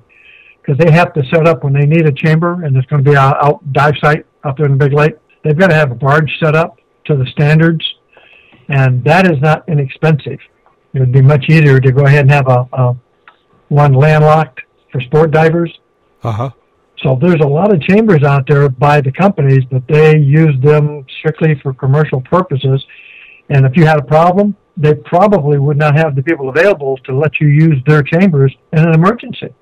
because 0.60 0.76
they 0.78 0.90
have 0.92 1.12
to 1.14 1.24
set 1.32 1.46
up 1.46 1.64
when 1.64 1.72
they 1.72 1.86
need 1.86 2.06
a 2.06 2.12
chamber 2.12 2.64
and 2.64 2.74
there's 2.74 2.86
going 2.86 3.02
to 3.02 3.10
be 3.10 3.16
a 3.16 3.20
out 3.20 3.60
dive 3.72 3.94
site 4.00 4.26
out 4.44 4.56
there 4.56 4.66
in 4.66 4.72
the 4.72 4.78
big 4.78 4.92
lake. 4.92 5.14
They've 5.42 5.58
got 5.58 5.68
to 5.68 5.74
have 5.74 5.90
a 5.90 5.94
barge 5.94 6.30
set 6.38 6.54
up 6.54 6.78
to 7.06 7.16
the 7.16 7.26
standards, 7.26 7.84
and 8.68 9.02
that 9.04 9.26
is 9.26 9.40
not 9.40 9.68
inexpensive. 9.68 10.38
It 10.92 11.00
would 11.00 11.12
be 11.12 11.22
much 11.22 11.46
easier 11.48 11.80
to 11.80 11.92
go 11.92 12.04
ahead 12.04 12.22
and 12.22 12.30
have 12.30 12.48
a, 12.48 12.68
a 12.72 12.96
one 13.68 13.92
landlocked 13.92 14.60
for 14.92 15.00
sport 15.00 15.30
divers. 15.30 15.72
Uh 16.22 16.32
huh. 16.32 16.50
So 17.02 17.18
there's 17.20 17.40
a 17.40 17.48
lot 17.48 17.72
of 17.72 17.80
chambers 17.82 18.22
out 18.22 18.46
there 18.46 18.68
by 18.68 19.00
the 19.00 19.12
companies, 19.12 19.64
but 19.70 19.86
they 19.88 20.18
use 20.18 20.54
them 20.62 21.06
strictly 21.18 21.54
for 21.62 21.72
commercial 21.72 22.20
purposes. 22.20 22.84
And 23.48 23.64
if 23.64 23.76
you 23.76 23.86
had 23.86 23.98
a 23.98 24.04
problem, 24.04 24.56
they 24.76 24.94
probably 24.94 25.58
would 25.58 25.76
not 25.76 25.96
have 25.96 26.14
the 26.14 26.22
people 26.22 26.48
available 26.48 26.96
to 26.98 27.16
let 27.16 27.40
you 27.40 27.48
use 27.48 27.76
their 27.86 28.02
chambers 28.02 28.54
in 28.72 28.80
an 28.80 28.94
emergency. 28.94 29.54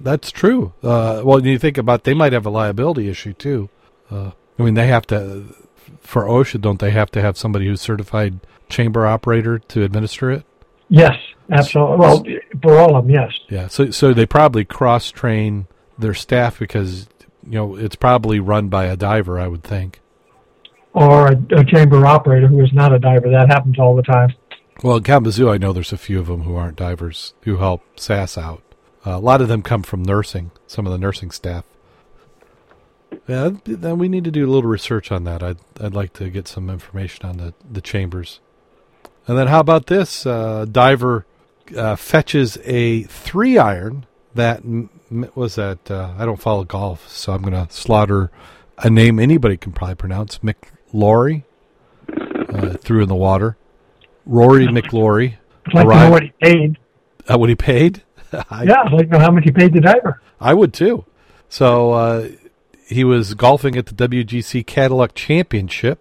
That's 0.00 0.30
true. 0.30 0.72
Uh, 0.82 1.22
well, 1.24 1.44
you 1.44 1.58
think 1.58 1.78
about 1.78 2.04
they 2.04 2.14
might 2.14 2.32
have 2.32 2.46
a 2.46 2.50
liability 2.50 3.08
issue 3.08 3.32
too. 3.32 3.68
Uh, 4.10 4.32
I 4.58 4.62
mean, 4.62 4.74
they 4.74 4.86
have 4.88 5.06
to 5.08 5.54
for 6.00 6.24
OSHA, 6.24 6.60
don't 6.60 6.80
they 6.80 6.90
have 6.90 7.10
to 7.12 7.22
have 7.22 7.36
somebody 7.36 7.66
who's 7.66 7.80
certified 7.80 8.40
chamber 8.68 9.06
operator 9.06 9.58
to 9.58 9.82
administer 9.82 10.30
it? 10.30 10.44
Yes, 10.88 11.16
absolutely. 11.50 11.96
Well, 11.98 12.24
for 12.62 12.78
all 12.78 12.96
of 12.96 13.06
them, 13.06 13.14
yes. 13.14 13.32
Yeah. 13.48 13.68
So 13.68 13.90
so 13.90 14.14
they 14.14 14.26
probably 14.26 14.64
cross 14.64 15.10
train 15.10 15.66
their 15.98 16.14
staff 16.14 16.58
because 16.58 17.08
you 17.44 17.52
know 17.52 17.76
it's 17.76 17.96
probably 17.96 18.40
run 18.40 18.68
by 18.68 18.86
a 18.86 18.96
diver, 18.96 19.38
I 19.38 19.48
would 19.48 19.62
think. 19.62 20.00
Or 20.94 21.28
a, 21.28 21.36
a 21.56 21.64
chamber 21.64 22.04
operator 22.06 22.48
who 22.48 22.60
is 22.64 22.72
not 22.72 22.92
a 22.92 22.98
diver. 22.98 23.30
That 23.30 23.48
happens 23.48 23.78
all 23.78 23.94
the 23.94 24.02
time. 24.02 24.34
Well, 24.82 24.96
in 24.96 25.02
Kalamazoo, 25.02 25.50
I 25.50 25.58
know 25.58 25.72
there's 25.72 25.92
a 25.92 25.98
few 25.98 26.20
of 26.20 26.26
them 26.26 26.42
who 26.42 26.54
aren't 26.54 26.76
divers 26.76 27.34
who 27.42 27.56
help 27.56 27.82
SAS 27.96 28.38
out. 28.38 28.62
Uh, 29.06 29.16
a 29.16 29.18
lot 29.18 29.40
of 29.40 29.48
them 29.48 29.62
come 29.62 29.82
from 29.82 30.02
nursing, 30.02 30.50
some 30.66 30.86
of 30.86 30.92
the 30.92 30.98
nursing 30.98 31.30
staff. 31.30 31.64
Yeah, 33.26 33.50
then 33.64 33.98
we 33.98 34.08
need 34.08 34.24
to 34.24 34.30
do 34.30 34.46
a 34.46 34.50
little 34.50 34.68
research 34.68 35.10
on 35.10 35.24
that. 35.24 35.42
I'd 35.42 35.58
I'd 35.80 35.94
like 35.94 36.12
to 36.14 36.30
get 36.30 36.46
some 36.48 36.70
information 36.70 37.26
on 37.26 37.38
the, 37.38 37.54
the 37.70 37.80
chambers. 37.80 38.40
And 39.26 39.36
then 39.36 39.46
how 39.46 39.60
about 39.60 39.86
this? 39.86 40.24
Uh, 40.24 40.64
diver 40.70 41.26
uh, 41.76 41.96
fetches 41.96 42.58
a 42.64 43.02
three 43.04 43.58
iron 43.58 44.06
that 44.34 44.60
m- 44.60 44.90
was 45.10 45.54
that 45.56 45.90
uh, 45.90 46.14
I 46.18 46.24
don't 46.24 46.40
follow 46.40 46.64
golf, 46.64 47.08
so 47.08 47.32
I'm 47.32 47.42
going 47.42 47.52
to 47.52 47.72
slaughter 47.72 48.30
a 48.78 48.90
name 48.90 49.18
anybody 49.18 49.56
can 49.56 49.72
probably 49.72 49.96
pronounce. 49.96 50.38
McIlroy 50.38 51.44
uh, 52.50 52.76
threw 52.78 53.02
in 53.02 53.08
the 53.08 53.14
water. 53.14 53.56
Rory 54.26 54.66
McIlroy. 54.66 55.36
I'd 55.66 55.74
like 55.74 55.88
to 55.88 55.94
know 55.94 56.10
what 56.10 56.22
he 56.22 56.32
paid. 56.40 56.78
uh, 57.28 57.38
what 57.38 57.48
he 57.48 57.54
paid? 57.54 58.02
I, 58.50 58.64
Yeah, 58.64 58.82
I'd 58.84 58.92
like 58.92 59.06
to 59.06 59.12
know 59.14 59.18
how 59.18 59.30
much 59.30 59.44
he 59.44 59.50
paid 59.50 59.72
the 59.72 59.80
diver. 59.80 60.20
I 60.40 60.54
would 60.54 60.72
too. 60.72 61.04
So 61.48 61.92
uh, 61.92 62.28
he 62.86 63.04
was 63.04 63.34
golfing 63.34 63.76
at 63.76 63.86
the 63.86 64.08
WGC 64.08 64.66
Cadillac 64.66 65.14
Championship, 65.14 66.00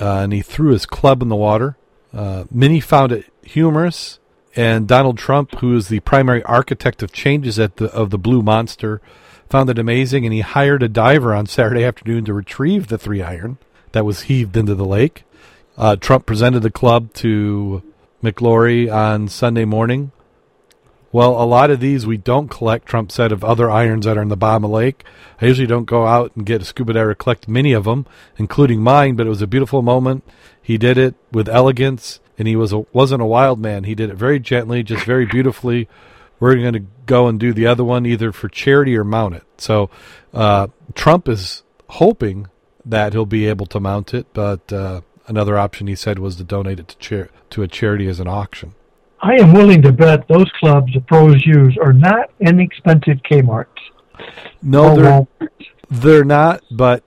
uh, 0.00 0.20
and 0.20 0.32
he 0.32 0.42
threw 0.42 0.72
his 0.72 0.86
club 0.86 1.22
in 1.22 1.28
the 1.28 1.36
water. 1.36 1.76
Uh, 2.12 2.44
many 2.50 2.80
found 2.80 3.12
it 3.12 3.26
humorous, 3.42 4.18
and 4.56 4.88
Donald 4.88 5.18
Trump, 5.18 5.56
who 5.56 5.76
is 5.76 5.88
the 5.88 6.00
primary 6.00 6.42
architect 6.44 7.02
of 7.02 7.12
changes 7.12 7.58
at 7.58 7.76
the 7.76 7.92
of 7.92 8.10
the 8.10 8.18
Blue 8.18 8.40
Monster, 8.40 9.02
found 9.48 9.68
it 9.68 9.78
amazing, 9.78 10.24
and 10.24 10.32
he 10.32 10.40
hired 10.40 10.82
a 10.82 10.88
diver 10.88 11.34
on 11.34 11.46
Saturday 11.46 11.84
afternoon 11.84 12.24
to 12.24 12.34
retrieve 12.34 12.88
the 12.88 12.98
three 12.98 13.22
iron 13.22 13.58
that 13.92 14.06
was 14.06 14.22
heaved 14.22 14.56
into 14.56 14.74
the 14.74 14.84
lake. 14.84 15.24
Uh, 15.76 15.94
Trump 15.94 16.24
presented 16.24 16.60
the 16.60 16.70
club 16.70 17.12
to 17.12 17.82
McIlroy 18.22 18.92
on 18.92 19.28
Sunday 19.28 19.66
morning. 19.66 20.10
Well, 21.12 21.40
a 21.40 21.44
lot 21.44 21.70
of 21.70 21.80
these 21.80 22.06
we 22.06 22.16
don't 22.16 22.48
collect, 22.48 22.86
Trump 22.86 23.12
said, 23.12 23.32
of 23.32 23.44
other 23.44 23.70
irons 23.70 24.06
that 24.06 24.18
are 24.18 24.22
in 24.22 24.28
the 24.28 24.36
bottom 24.36 24.64
of 24.64 24.70
the 24.70 24.76
lake. 24.76 25.04
I 25.40 25.46
usually 25.46 25.66
don't 25.66 25.84
go 25.84 26.06
out 26.06 26.32
and 26.34 26.44
get 26.44 26.62
a 26.62 26.64
scuba 26.64 26.94
diver 26.94 27.12
to 27.12 27.14
collect 27.14 27.46
many 27.46 27.72
of 27.72 27.84
them, 27.84 28.06
including 28.36 28.82
mine, 28.82 29.16
but 29.16 29.26
it 29.26 29.30
was 29.30 29.42
a 29.42 29.46
beautiful 29.46 29.82
moment. 29.82 30.24
He 30.60 30.76
did 30.76 30.98
it 30.98 31.14
with 31.30 31.48
elegance, 31.48 32.20
and 32.38 32.46
he 32.48 32.56
was 32.56 32.72
a, 32.72 32.80
wasn't 32.92 33.22
a 33.22 33.26
wild 33.26 33.60
man. 33.60 33.84
He 33.84 33.94
did 33.94 34.10
it 34.10 34.16
very 34.16 34.38
gently, 34.38 34.82
just 34.82 35.04
very 35.04 35.26
beautifully. 35.36 35.88
We're 36.38 36.56
going 36.56 36.74
to 36.74 36.84
go 37.06 37.28
and 37.28 37.40
do 37.40 37.52
the 37.52 37.66
other 37.66 37.84
one 37.84 38.04
either 38.04 38.30
for 38.32 38.48
charity 38.48 38.96
or 38.96 39.04
mount 39.04 39.34
it. 39.36 39.44
So 39.58 39.88
uh, 40.34 40.68
Trump 40.94 41.28
is 41.28 41.62
hoping 41.88 42.48
that 42.84 43.12
he'll 43.14 43.24
be 43.26 43.46
able 43.46 43.66
to 43.66 43.80
mount 43.80 44.12
it, 44.12 44.26
but 44.34 44.70
uh, 44.72 45.00
another 45.26 45.56
option 45.56 45.86
he 45.86 45.94
said 45.96 46.18
was 46.18 46.36
to 46.36 46.44
donate 46.44 46.78
it 46.78 46.88
to, 46.88 46.98
char- 46.98 47.30
to 47.50 47.62
a 47.62 47.68
charity 47.68 48.06
as 48.06 48.20
an 48.20 48.28
auction. 48.28 48.74
I 49.20 49.34
am 49.40 49.54
willing 49.54 49.80
to 49.82 49.92
bet 49.92 50.28
those 50.28 50.50
clubs 50.60 50.92
the 50.92 51.00
pros 51.00 51.44
use 51.46 51.76
are 51.82 51.94
not 51.94 52.30
inexpensive 52.38 53.18
Kmart's. 53.28 53.70
No, 54.62 54.94
they're 54.94 55.04
Walmart's. 55.40 55.64
they're 55.90 56.24
not. 56.24 56.62
But 56.70 57.02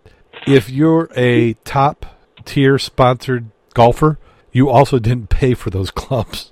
if 0.47 0.69
you're 0.69 1.09
a 1.15 1.53
top 1.65 2.05
tier 2.45 2.79
sponsored 2.79 3.51
golfer, 3.75 4.17
you 4.51 4.69
also 4.69 4.99
didn't 4.99 5.29
pay 5.29 5.53
for 5.53 5.69
those 5.69 5.91
clubs. 6.01 6.51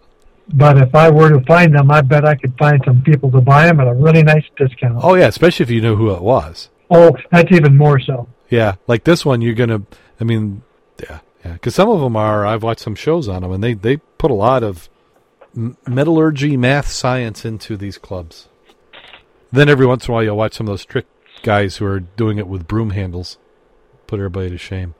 But 0.53 0.77
if 0.77 0.95
I 0.95 1.09
were 1.09 1.29
to 1.29 1.45
find 1.45 1.75
them, 1.75 1.91
I 1.91 2.01
bet 2.01 2.25
I 2.25 2.35
could 2.35 2.57
find 2.57 2.81
some 2.85 3.01
people 3.01 3.29
to 3.31 3.41
buy 3.41 3.65
them 3.65 3.81
at 3.81 3.87
a 3.87 3.93
really 3.93 4.23
nice 4.23 4.45
discount. 4.55 4.99
Oh 5.03 5.15
yeah, 5.15 5.27
especially 5.27 5.63
if 5.63 5.69
you 5.69 5.81
knew 5.81 5.95
who 5.95 6.11
it 6.11 6.21
was. 6.21 6.69
Oh, 6.89 7.17
that's 7.31 7.51
even 7.51 7.75
more 7.75 7.99
so. 7.99 8.29
Yeah, 8.49 8.75
like 8.87 9.03
this 9.03 9.25
one, 9.25 9.41
you're 9.41 9.55
gonna. 9.55 9.81
I 10.21 10.23
mean, 10.23 10.63
yeah, 11.03 11.19
yeah, 11.43 11.53
because 11.53 11.75
some 11.75 11.89
of 11.89 11.99
them 11.99 12.15
are. 12.15 12.45
I've 12.45 12.63
watched 12.63 12.79
some 12.79 12.95
shows 12.95 13.27
on 13.27 13.41
them, 13.41 13.51
and 13.51 13.61
they 13.61 13.73
they 13.73 13.97
put 13.97 14.31
a 14.31 14.35
lot 14.35 14.63
of 14.63 14.87
metallurgy, 15.85 16.55
math, 16.55 16.87
science 16.87 17.43
into 17.43 17.75
these 17.75 17.97
clubs. 17.97 18.47
Then 19.51 19.67
every 19.67 19.85
once 19.85 20.07
in 20.07 20.11
a 20.11 20.13
while, 20.13 20.23
you'll 20.23 20.37
watch 20.37 20.53
some 20.53 20.67
of 20.67 20.71
those 20.71 20.85
trick 20.85 21.07
guys 21.43 21.77
who 21.77 21.85
are 21.85 21.99
doing 21.99 22.37
it 22.37 22.47
with 22.47 22.67
broom 22.67 22.91
handles. 22.91 23.37
Put 24.05 24.19
everybody 24.19 24.49
to 24.49 24.57
shame. 24.57 24.95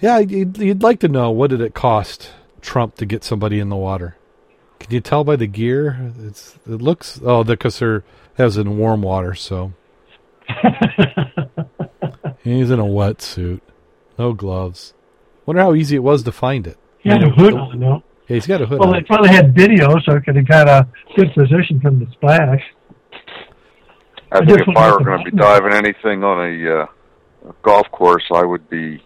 Yeah, 0.00 0.18
you'd, 0.18 0.56
you'd 0.58 0.82
like 0.82 1.00
to 1.00 1.08
know 1.08 1.30
what 1.30 1.50
did 1.50 1.60
it 1.60 1.74
cost 1.74 2.32
Trump 2.60 2.94
to 2.96 3.06
get 3.06 3.22
somebody 3.24 3.58
in 3.60 3.68
the 3.68 3.76
water? 3.76 4.16
Can 4.78 4.92
you 4.92 5.00
tell 5.00 5.24
by 5.24 5.36
the 5.36 5.46
gear? 5.46 6.12
It's 6.20 6.56
it 6.66 6.80
looks 6.80 7.20
oh 7.24 7.44
because 7.44 7.78
they're 7.78 8.02
that 8.36 8.44
was 8.44 8.56
in 8.56 8.78
warm 8.78 9.02
water, 9.02 9.34
so 9.34 9.72
he's 12.42 12.70
in 12.70 12.80
a 12.80 12.84
wetsuit, 12.84 13.60
no 14.18 14.32
gloves. 14.32 14.94
Wonder 15.44 15.60
how 15.62 15.74
easy 15.74 15.96
it 15.96 16.02
was 16.02 16.22
to 16.22 16.32
find 16.32 16.66
it. 16.66 16.78
He 16.98 17.10
had 17.10 17.22
a 17.22 17.28
hood 17.30 17.54
on, 17.54 17.78
though. 17.78 18.02
Yeah, 18.28 18.34
he's 18.36 18.46
got 18.46 18.62
a 18.62 18.66
hood 18.66 18.78
Well, 18.78 18.88
on. 18.88 18.94
they 18.94 19.02
probably 19.02 19.28
had 19.30 19.54
video, 19.54 19.98
so 20.00 20.16
it 20.16 20.24
could 20.24 20.36
have 20.36 20.48
got 20.48 20.68
a 20.68 20.88
good 21.16 21.32
position 21.34 21.80
from 21.80 21.98
the 21.98 22.06
splash. 22.12 22.62
I 24.32 24.38
I 24.38 24.44
think 24.46 24.60
if 24.60 24.76
I 24.76 24.92
were 24.92 25.04
going 25.04 25.24
to 25.24 25.30
be 25.30 25.36
diving 25.36 25.72
anything 25.72 26.22
on 26.24 26.38
a, 26.46 26.82
uh, 26.82 26.86
a 27.50 27.54
golf 27.62 27.90
course, 27.90 28.24
I 28.32 28.44
would 28.44 28.68
be 28.70 29.02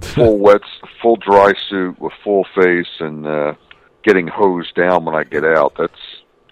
full 0.00 0.38
wet, 0.38 0.62
full 1.02 1.16
dry 1.16 1.52
suit 1.68 1.98
with 2.00 2.12
full 2.22 2.46
face 2.54 2.86
and 3.00 3.26
uh, 3.26 3.54
getting 4.02 4.26
hosed 4.26 4.74
down 4.74 5.04
when 5.04 5.14
I 5.14 5.24
get 5.24 5.44
out. 5.44 5.74
That's 5.78 6.00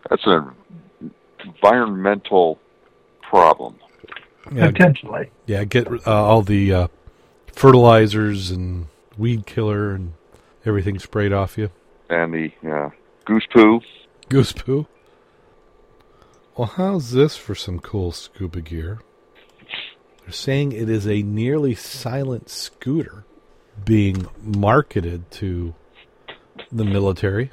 that's 0.09 0.27
an 0.27 0.51
environmental 1.45 2.59
problem. 3.23 3.77
yeah, 4.53 4.71
Potentially. 4.71 5.31
yeah, 5.47 5.65
get 5.65 5.87
uh, 6.07 6.25
all 6.25 6.43
the 6.43 6.73
uh, 6.73 6.89
fertilizers 7.53 8.51
and 8.51 8.87
weed 9.17 9.47
killer 9.47 9.95
and 9.95 10.13
everything 10.67 10.99
sprayed 10.99 11.33
off 11.33 11.57
you. 11.57 11.71
And 12.11 12.35
the 12.35 12.53
uh, 12.71 12.91
goose 13.25 13.47
poo. 13.53 13.81
Goose 14.29 14.53
poo. 14.53 14.87
Well, 16.57 16.69
how's 16.69 17.11
this 17.11 17.37
for 17.37 17.55
some 17.55 17.81
cool 17.81 18.13
scuba 18.13 18.61
gear? 18.61 19.01
They're 20.23 20.33
saying 20.33 20.73
it 20.73 20.89
is 20.89 21.07
a 21.07 21.23
nearly 21.23 21.75
silent 21.75 22.49
scooter 22.49 23.25
being 23.85 24.27
marketed 24.43 25.31
to 25.33 25.75
the 26.71 26.85
military. 26.85 27.51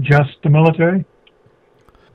Just 0.00 0.42
the 0.42 0.50
military? 0.50 1.04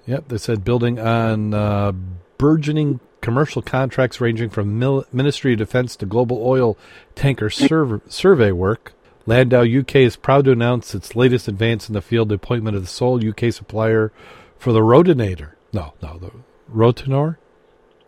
Yep, 0.06 0.28
they 0.28 0.38
said 0.38 0.63
building 0.63 1.00
on 1.00 1.54
uh, 1.54 1.92
burgeoning 2.38 3.00
commercial 3.22 3.62
contracts 3.62 4.20
ranging 4.20 4.50
from 4.50 4.80
mil- 4.80 5.06
Ministry 5.12 5.54
of 5.54 5.60
Defense 5.60 5.96
to 5.98 6.06
global 6.06 6.42
oil 6.44 6.78
tanker 7.15 7.50
serv- 7.50 8.02
survey 8.08 8.52
work. 8.52 8.94
Landau 9.26 9.63
UK 9.63 9.98
is 9.98 10.15
proud 10.15 10.46
to 10.46 10.52
announce 10.52 10.96
its 10.96 11.15
latest 11.15 11.48
advance 11.48 11.88
in 11.88 11.94
the 11.94 12.02
field, 12.02 12.30
the 12.30 12.36
appointment 12.36 12.76
of 12.76 12.82
the 12.82 12.88
sole 12.88 13.24
UK 13.26 13.54
supplier 13.54 14.12
for 14.58 14.74
the 14.74 14.80
Rotinator. 14.80 15.52
No, 15.72 15.94
no, 16.02 16.18
the 16.18 16.32
Rotinor. 16.74 17.38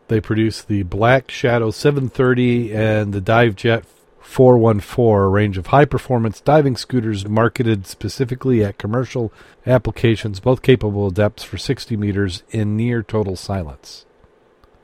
They 0.07 0.19
produce 0.19 0.61
the 0.61 0.83
Black 0.83 1.29
Shadow 1.29 1.71
730 1.71 2.73
and 2.73 3.13
the 3.13 3.21
Dive 3.21 3.55
Jet 3.55 3.85
414, 4.21 5.05
a 5.05 5.27
range 5.27 5.57
of 5.57 5.67
high 5.67 5.85
performance 5.85 6.39
diving 6.39 6.77
scooters 6.77 7.27
marketed 7.27 7.85
specifically 7.87 8.63
at 8.63 8.77
commercial 8.77 9.33
applications, 9.65 10.39
both 10.39 10.61
capable 10.61 11.07
of 11.07 11.15
depths 11.15 11.43
for 11.43 11.57
60 11.57 11.97
meters 11.97 12.43
in 12.51 12.77
near 12.77 13.03
total 13.03 13.35
silence. 13.35 14.05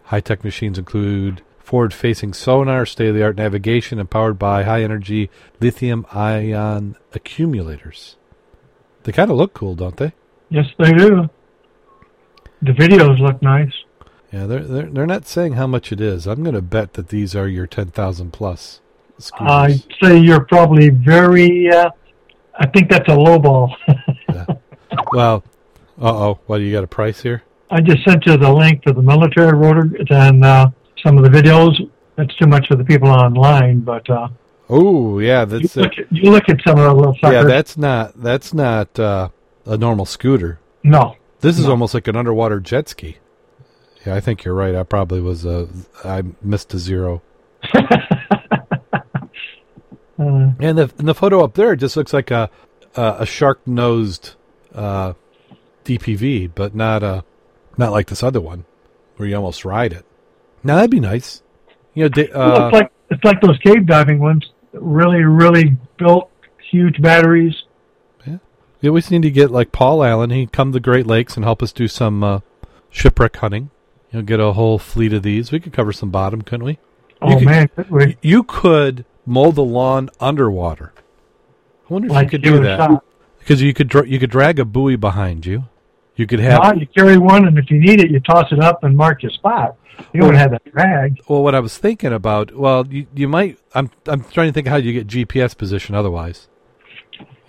High 0.05 0.21
tech 0.21 0.43
machines 0.43 0.77
include 0.77 1.41
forward 1.59 1.93
facing 1.93 2.33
sonar, 2.33 2.85
state 2.85 3.09
of 3.09 3.15
the 3.15 3.23
art 3.23 3.37
navigation, 3.37 3.99
and 3.99 4.09
powered 4.09 4.39
by 4.39 4.63
high 4.63 4.81
energy 4.83 5.29
lithium 5.59 6.05
ion 6.11 6.95
accumulators. 7.13 8.15
They 9.03 9.11
kind 9.11 9.29
of 9.29 9.37
look 9.37 9.53
cool, 9.53 9.75
don't 9.75 9.97
they? 9.97 10.13
Yes, 10.49 10.65
they 10.79 10.91
do. 10.93 11.29
The 12.61 12.71
videos 12.71 13.19
look 13.19 13.41
nice. 13.41 13.73
Yeah, 14.31 14.45
they're 14.45 14.63
they're, 14.63 14.89
they're 14.89 15.05
not 15.05 15.27
saying 15.27 15.53
how 15.53 15.67
much 15.67 15.91
it 15.91 16.01
is. 16.01 16.25
I'm 16.25 16.43
going 16.43 16.55
to 16.55 16.61
bet 16.61 16.93
that 16.93 17.09
these 17.09 17.35
are 17.35 17.47
your 17.47 17.67
10,000 17.67 18.31
plus 18.31 18.81
scooters. 19.19 19.49
I'd 19.51 19.83
say 20.03 20.17
you're 20.19 20.45
probably 20.45 20.89
very, 20.89 21.69
uh, 21.69 21.89
I 22.59 22.67
think 22.67 22.89
that's 22.89 23.07
a 23.09 23.15
low 23.15 23.39
ball. 23.39 23.75
well, 25.13 25.43
uh 26.01 26.09
oh, 26.29 26.39
what, 26.47 26.57
you 26.61 26.71
got 26.71 26.83
a 26.83 26.87
price 26.87 27.21
here? 27.21 27.43
I 27.69 27.81
just 27.81 28.03
sent 28.05 28.25
you 28.25 28.37
the 28.37 28.51
link 28.51 28.83
to 28.83 28.93
the 28.93 29.01
military 29.01 29.55
rotor 29.57 29.89
and 30.09 30.43
uh, 30.45 30.69
some 31.03 31.17
of 31.17 31.23
the 31.23 31.29
videos. 31.29 31.73
That's 32.15 32.33
too 32.37 32.47
much 32.47 32.67
for 32.67 32.75
the 32.75 32.83
people 32.83 33.09
online, 33.09 33.81
but 33.81 34.09
uh, 34.09 34.29
Oh, 34.69 35.19
yeah, 35.19 35.41
you, 35.41 35.45
that's 35.45 35.77
uh, 35.77 35.81
look 35.81 35.93
at, 35.97 36.11
you 36.11 36.31
look 36.31 36.49
at 36.49 36.57
some 36.65 36.77
of 36.79 36.85
the 36.85 36.93
little 36.93 37.13
suckers. 37.15 37.33
yeah, 37.33 37.43
that's 37.43 37.77
not 37.77 38.21
that's 38.21 38.53
not 38.53 38.99
uh, 38.99 39.29
a 39.65 39.77
normal 39.77 40.05
scooter. 40.05 40.59
no, 40.83 41.15
This 41.41 41.57
is 41.59 41.65
No. 41.65 41.71
almost 41.71 41.93
like 41.93 42.07
an 42.07 42.15
underwater 42.15 42.59
jet 42.59 42.89
ski. 42.89 43.17
Yeah, 44.05 44.15
I 44.15 44.19
think 44.19 44.43
you're 44.45 44.53
right. 44.55 44.75
I 44.75 44.83
probably 44.83 45.19
was 45.21 45.45
uh, 45.45 45.67
I 46.03 46.23
missed 46.41 46.73
a 46.73 46.79
zero. 46.79 47.21
uh, 50.19 50.51
And 50.59 50.77
the 50.77 50.91
and 50.97 51.07
the 51.07 51.13
photo 51.15 51.43
up 51.43 51.53
there 51.55 51.75
just 51.75 51.95
looks 51.97 52.13
like 52.13 52.31
a 52.31 52.49
a, 52.95 53.17
a 53.19 53.25
shark 53.25 53.59
nosed 53.67 54.35
uh, 54.73 55.13
DPV, 55.85 56.51
but 56.53 56.75
not 56.75 57.03
a 57.03 57.23
not 57.77 57.91
like 57.91 58.07
this 58.07 58.23
other 58.23 58.41
one 58.41 58.65
where 59.17 59.27
you 59.27 59.35
almost 59.35 59.65
ride 59.65 59.93
it. 59.93 60.05
Now 60.63 60.75
that'd 60.75 60.91
be 60.91 60.99
nice. 60.99 61.41
You 61.93 62.03
know, 62.03 62.09
da- 62.09 62.29
well, 62.33 62.61
uh, 62.63 62.67
it's 62.67 62.73
like 62.73 62.91
it's 63.09 63.23
like 63.23 63.41
those 63.41 63.57
cave 63.59 63.85
diving 63.85 64.19
ones. 64.19 64.51
Really, 64.73 65.23
really 65.23 65.77
built 65.97 66.29
huge 66.71 67.01
batteries. 67.01 67.63
Yeah, 68.25 68.37
we 68.81 68.89
always 68.89 69.09
need 69.09 69.21
to 69.23 69.31
get 69.31 69.49
like 69.51 69.71
Paul 69.71 70.03
Allen. 70.03 70.29
He'd 70.29 70.51
come 70.51 70.71
to 70.71 70.73
the 70.75 70.79
Great 70.79 71.07
Lakes 71.07 71.35
and 71.35 71.43
help 71.45 71.63
us 71.63 71.71
do 71.71 71.87
some 71.87 72.23
uh, 72.23 72.39
shipwreck 72.89 73.35
hunting. 73.37 73.69
You 74.11 74.19
know, 74.19 74.25
get 74.25 74.39
a 74.39 74.53
whole 74.53 74.77
fleet 74.77 75.13
of 75.13 75.23
these. 75.23 75.51
We 75.51 75.59
could 75.59 75.73
cover 75.73 75.91
some 75.93 76.11
bottom, 76.11 76.41
couldn't 76.41 76.65
we? 76.65 76.79
Oh 77.21 77.35
could- 77.37 77.45
man, 77.45 77.67
could 77.69 77.89
we? 77.89 78.17
You 78.21 78.43
could 78.43 79.05
mow 79.27 79.51
the 79.51 79.63
lawn 79.63 80.09
underwater. 80.19 80.93
I 81.89 81.93
wonder 81.93 82.07
if 82.07 82.13
Like 82.13 82.25
you 82.25 82.29
could 82.31 82.41
do 82.43 82.63
that 82.63 82.77
shot. 82.77 83.03
because 83.39 83.61
you 83.61 83.73
could 83.73 83.87
dra- 83.89 84.07
you 84.07 84.17
could 84.19 84.29
drag 84.31 84.59
a 84.59 84.65
buoy 84.65 84.95
behind 84.95 85.45
you. 85.45 85.65
You 86.15 86.25
could 86.25 86.39
have 86.39 86.63
No, 86.63 86.73
you 86.73 86.87
carry 86.87 87.17
one, 87.17 87.45
and 87.47 87.57
if 87.59 87.69
you 87.69 87.79
need 87.79 87.99
it, 88.01 88.09
you 88.09 88.19
toss 88.19 88.51
it 88.51 88.59
up 88.59 88.83
and 88.83 88.97
mark 88.97 89.21
your 89.21 89.31
spot. 89.31 89.75
You 90.13 90.21
don't 90.21 90.33
have 90.35 90.51
that 90.51 90.63
drag. 90.71 91.19
Well, 91.27 91.43
what 91.43 91.53
I 91.55 91.59
was 91.59 91.77
thinking 91.77 92.11
about, 92.13 92.55
well, 92.55 92.85
you, 92.87 93.05
you 93.15 93.27
might. 93.27 93.59
I'm 93.75 93.89
I'm 94.07 94.23
trying 94.23 94.47
to 94.49 94.53
think 94.53 94.67
how 94.67 94.77
you 94.77 94.93
get 94.93 95.07
GPS 95.07 95.55
position. 95.57 95.93
Otherwise, 95.95 96.47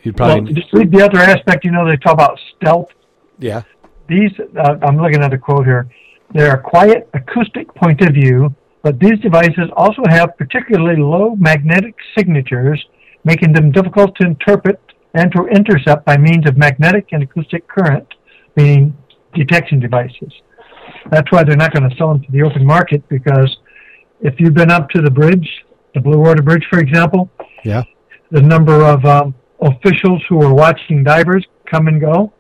you'd 0.02 0.18
Well, 0.18 0.34
probably 0.36 0.52
just 0.54 0.72
read 0.72 0.90
the 0.90 1.02
other 1.02 1.18
aspect. 1.18 1.64
You 1.64 1.70
know, 1.72 1.86
they 1.86 1.96
talk 1.96 2.12
about 2.14 2.38
stealth. 2.56 2.90
yeah. 3.38 3.62
These, 4.06 4.32
uh, 4.58 4.76
I'm 4.82 4.96
looking 4.96 5.22
at 5.22 5.34
a 5.34 5.38
quote 5.38 5.66
here. 5.66 5.86
They're 6.32 6.54
a 6.54 6.60
quiet 6.62 7.10
acoustic 7.12 7.74
point 7.74 8.00
of 8.00 8.14
view, 8.14 8.54
but 8.82 8.98
these 9.00 9.18
devices 9.20 9.68
also 9.76 10.02
have 10.08 10.36
particularly 10.36 11.00
low 11.00 11.34
magnetic 11.36 11.94
signatures, 12.16 12.82
making 13.24 13.52
them 13.52 13.70
difficult 13.72 14.14
to 14.16 14.26
interpret 14.26 14.80
and 15.14 15.32
to 15.32 15.46
intercept 15.46 16.04
by 16.04 16.16
means 16.16 16.46
of 16.48 16.56
magnetic 16.56 17.08
and 17.12 17.22
acoustic 17.22 17.66
current, 17.68 18.06
meaning 18.56 18.96
detection 19.34 19.80
devices. 19.80 20.32
That's 21.10 21.30
why 21.32 21.44
they're 21.44 21.56
not 21.56 21.72
going 21.72 21.88
to 21.88 21.96
sell 21.96 22.08
them 22.08 22.22
to 22.22 22.32
the 22.32 22.42
open 22.42 22.64
market 22.64 23.06
because 23.08 23.54
if 24.20 24.34
you've 24.38 24.54
been 24.54 24.70
up 24.70 24.88
to 24.90 25.02
the 25.02 25.10
bridge, 25.10 25.48
the 25.94 26.00
Blue 26.00 26.18
Water 26.18 26.42
Bridge, 26.42 26.64
for 26.70 26.78
example, 26.78 27.30
Yeah. 27.64 27.82
the 28.30 28.42
number 28.42 28.84
of 28.84 29.04
um, 29.04 29.34
officials 29.60 30.22
who 30.28 30.40
are 30.42 30.52
watching 30.54 31.02
divers 31.02 31.44
come 31.66 31.88
and 31.88 32.00
go. 32.00 32.32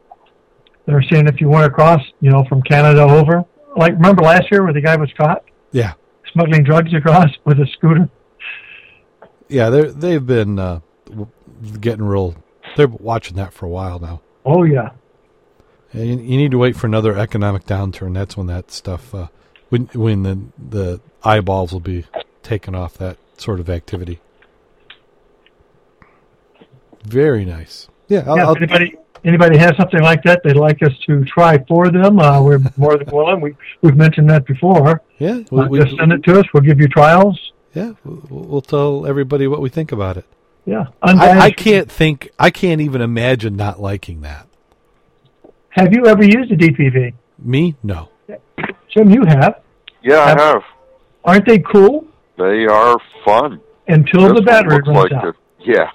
They're 0.86 1.02
seeing 1.02 1.26
if 1.26 1.40
you 1.40 1.48
want 1.48 1.64
to 1.64 1.70
cross, 1.70 2.00
you 2.20 2.30
know, 2.30 2.44
from 2.48 2.62
Canada 2.62 3.02
over. 3.02 3.44
Like 3.76 3.92
remember 3.92 4.22
last 4.22 4.44
year 4.50 4.64
where 4.64 4.72
the 4.72 4.80
guy 4.80 4.96
was 4.96 5.10
caught 5.18 5.44
Yeah, 5.72 5.92
smuggling 6.38 6.64
drugs 6.64 6.94
across 6.94 7.30
with 7.44 7.58
a 7.60 7.66
scooter. 7.66 8.08
yeah. 9.48 9.70
They 9.70 9.86
they've 9.88 10.24
been 10.24 10.58
uh, 10.58 10.80
getting 11.80 12.04
real. 12.04 12.36
They're 12.76 12.88
watching 12.88 13.36
that 13.36 13.52
for 13.52 13.66
a 13.66 13.68
while 13.68 13.98
now. 13.98 14.20
Oh 14.44 14.62
yeah, 14.62 14.90
And 15.92 16.06
you, 16.06 16.16
you 16.16 16.36
need 16.36 16.52
to 16.52 16.58
wait 16.58 16.76
for 16.76 16.86
another 16.86 17.16
economic 17.18 17.64
downturn. 17.64 18.14
That's 18.14 18.36
when 18.36 18.46
that 18.46 18.70
stuff, 18.70 19.14
uh, 19.14 19.28
when 19.68 19.86
when 19.94 20.22
the 20.22 20.38
the 20.56 21.00
eyeballs 21.22 21.72
will 21.72 21.80
be 21.80 22.06
taken 22.42 22.74
off 22.74 22.96
that 22.98 23.18
sort 23.36 23.60
of 23.60 23.68
activity. 23.68 24.20
Very 27.04 27.44
nice. 27.44 27.88
Yeah, 28.08 28.24
I'll, 28.26 28.36
yeah. 28.36 28.50
If 28.52 28.56
anybody 28.58 28.96
anybody 29.24 29.58
has 29.58 29.76
something 29.76 30.00
like 30.02 30.22
that 30.24 30.42
they'd 30.44 30.56
like 30.56 30.82
us 30.82 30.92
to 31.06 31.24
try 31.24 31.58
for 31.66 31.90
them, 31.90 32.18
uh, 32.18 32.42
we're 32.42 32.60
more 32.76 32.96
than 32.96 33.08
willing. 33.10 33.40
We 33.40 33.54
we've 33.82 33.96
mentioned 33.96 34.28
that 34.30 34.46
before. 34.46 35.02
yeah, 35.18 35.36
Uh, 35.36 35.42
we, 35.50 35.68
we, 35.68 35.78
just 35.80 35.96
send 35.96 36.12
it 36.12 36.22
to 36.24 36.38
us. 36.40 36.46
We'll 36.52 36.62
give 36.62 36.80
you 36.80 36.88
trials. 36.88 37.52
yeah. 37.74 37.92
We'll, 38.04 38.46
we'll 38.48 38.60
tell 38.62 39.06
everybody 39.06 39.46
what 39.46 39.60
we 39.60 39.68
think 39.68 39.92
about 39.92 40.16
it. 40.16 40.24
Yeah, 40.66 40.86
I, 41.02 41.38
I 41.46 41.50
can't 41.50 41.90
think. 41.90 42.30
I 42.38 42.50
can't 42.50 42.80
even 42.82 43.00
imagine 43.00 43.56
not 43.56 43.80
liking 43.80 44.20
that. 44.20 44.46
Have 45.70 45.92
you 45.94 46.06
ever 46.06 46.22
used 46.22 46.50
a 46.52 46.56
DPV? 46.56 47.14
Me, 47.38 47.74
no. 47.82 48.08
Jim, 48.90 49.10
you 49.10 49.24
have. 49.26 49.62
Yeah, 50.02 50.20
I 50.20 50.28
Have- 50.30 50.38
have. 50.38 50.62
Aren't 51.24 51.46
they 51.46 51.58
cool? 51.58 52.06
They 52.36 52.66
are 52.66 52.96
fun. 53.24 53.60
Until 53.86 54.28
This 54.28 54.34
the 54.36 54.42
battery 54.42 54.78
runs 54.86 54.88
like 54.88 55.12
out. 55.12 55.24
a, 55.24 55.32
yeah, 55.60 55.90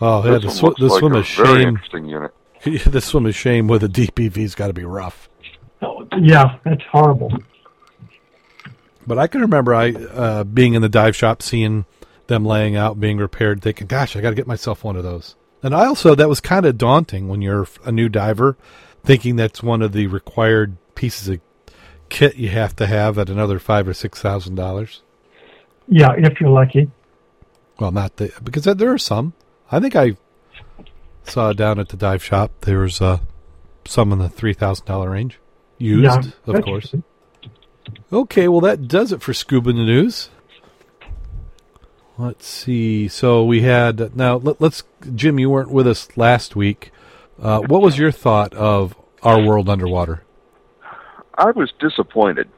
Oh, 0.00 0.24
yeah. 0.24 0.38
this 0.38 0.40
The, 0.42 0.46
one 0.48 0.56
sw- 0.56 0.62
looks 0.62 0.80
the 0.80 0.86
like 0.88 0.98
swim 1.00 1.12
a 1.14 1.18
of 1.18 1.26
very 1.28 1.58
shame. 1.60 1.68
interesting 1.68 2.04
unit. 2.06 2.34
the 2.86 3.00
swim 3.00 3.26
of 3.26 3.34
shame 3.34 3.68
with 3.68 3.84
a 3.84 3.88
DPV's 3.88 4.54
got 4.54 4.68
to 4.68 4.72
be 4.72 4.84
rough. 4.84 5.28
Oh, 5.82 6.06
yeah, 6.18 6.58
that's 6.64 6.82
horrible. 6.90 7.30
But 9.06 9.18
I 9.18 9.26
can 9.26 9.42
remember 9.42 9.74
I 9.74 9.92
uh, 9.92 10.44
being 10.44 10.74
in 10.74 10.82
the 10.82 10.88
dive 10.88 11.14
shop, 11.14 11.42
seeing 11.42 11.84
them 12.26 12.44
laying 12.44 12.74
out, 12.74 12.98
being 12.98 13.18
repaired, 13.18 13.60
thinking, 13.60 13.86
"Gosh, 13.86 14.16
I 14.16 14.22
got 14.22 14.30
to 14.30 14.36
get 14.36 14.46
myself 14.46 14.82
one 14.82 14.96
of 14.96 15.02
those." 15.02 15.36
And 15.62 15.74
I 15.74 15.86
also 15.86 16.14
that 16.14 16.28
was 16.28 16.40
kind 16.40 16.64
of 16.64 16.78
daunting 16.78 17.28
when 17.28 17.42
you're 17.42 17.66
a 17.84 17.92
new 17.92 18.08
diver, 18.08 18.56
thinking 19.02 19.36
that's 19.36 19.62
one 19.62 19.82
of 19.82 19.92
the 19.92 20.06
required 20.06 20.76
pieces 20.94 21.28
of 21.28 21.40
kit 22.08 22.36
you 22.36 22.48
have 22.48 22.76
to 22.76 22.86
have 22.86 23.18
at 23.18 23.28
another 23.28 23.58
five 23.58 23.86
or 23.86 23.94
six 23.94 24.20
thousand 24.20 24.54
dollars. 24.54 25.02
Yeah, 25.86 26.12
if 26.16 26.40
you're 26.40 26.50
lucky. 26.50 26.90
Well, 27.78 27.90
not 27.90 28.16
the 28.16 28.32
because 28.42 28.64
there 28.64 28.92
are 28.92 28.98
some. 28.98 29.34
I 29.70 29.80
think 29.80 29.96
I 29.96 30.16
saw 31.24 31.52
down 31.52 31.78
at 31.78 31.88
the 31.88 31.96
dive 31.96 32.22
shop 32.22 32.52
there 32.62 32.80
was 32.80 33.00
uh, 33.00 33.18
some 33.84 34.12
in 34.12 34.18
the 34.18 34.28
three 34.28 34.54
thousand 34.54 34.86
dollar 34.86 35.10
range, 35.10 35.38
used, 35.78 36.04
yeah, 36.46 36.54
of 36.54 36.64
course. 36.64 36.94
Okay, 38.12 38.48
well 38.48 38.60
that 38.60 38.88
does 38.88 39.12
it 39.12 39.22
for 39.22 39.34
Scuba 39.34 39.72
News. 39.72 40.30
Let's 42.16 42.46
see. 42.46 43.08
So 43.08 43.44
we 43.44 43.62
had 43.62 44.16
now. 44.16 44.36
Let, 44.36 44.62
us 44.62 44.84
Jim. 45.14 45.38
You 45.38 45.50
weren't 45.50 45.70
with 45.70 45.86
us 45.86 46.08
last 46.16 46.54
week. 46.54 46.92
Uh, 47.42 47.60
what 47.60 47.82
was 47.82 47.98
your 47.98 48.12
thought 48.12 48.54
of 48.54 48.94
our 49.22 49.42
world 49.42 49.68
underwater? 49.68 50.22
I 51.36 51.50
was 51.50 51.72
disappointed. 51.80 52.48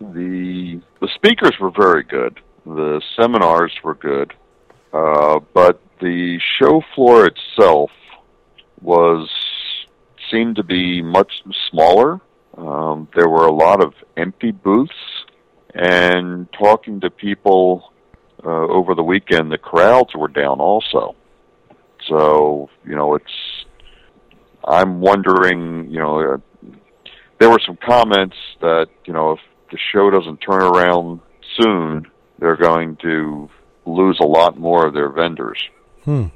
the 0.00 0.80
The 1.00 1.08
speakers 1.16 1.58
were 1.60 1.72
very 1.72 2.04
good. 2.04 2.38
The 2.64 3.02
seminars 3.16 3.72
were 3.82 3.94
good, 3.94 4.32
uh, 4.92 5.40
but 5.52 5.80
the 6.00 6.40
show 6.58 6.82
floor 6.94 7.26
itself 7.26 7.90
was 8.80 9.28
seemed 10.30 10.56
to 10.56 10.64
be 10.64 11.02
much 11.02 11.42
smaller. 11.70 12.20
Um, 12.56 13.08
there 13.14 13.28
were 13.28 13.46
a 13.46 13.52
lot 13.52 13.82
of 13.82 13.94
empty 14.16 14.50
booths, 14.50 14.92
and 15.74 16.48
talking 16.52 17.00
to 17.00 17.10
people 17.10 17.92
uh, 18.44 18.48
over 18.48 18.94
the 18.94 19.02
weekend, 19.02 19.52
the 19.52 19.58
crowds 19.58 20.14
were 20.14 20.28
down 20.28 20.60
also. 20.60 21.14
So 22.08 22.70
you 22.84 22.94
know, 22.94 23.14
it's. 23.14 23.32
I'm 24.68 25.00
wondering, 25.00 25.88
you 25.90 26.00
know, 26.00 26.34
uh, 26.34 26.38
there 27.38 27.48
were 27.48 27.60
some 27.64 27.78
comments 27.84 28.36
that 28.60 28.88
you 29.04 29.12
know 29.12 29.32
if 29.32 29.40
the 29.70 29.78
show 29.92 30.10
doesn't 30.10 30.38
turn 30.38 30.62
around 30.62 31.20
soon, 31.60 32.06
they're 32.38 32.56
going 32.56 32.96
to 33.02 33.48
lose 33.84 34.18
a 34.20 34.26
lot 34.26 34.58
more 34.58 34.86
of 34.86 34.94
their 34.94 35.10
vendors. 35.10 35.58
Hmm. 36.06 36.26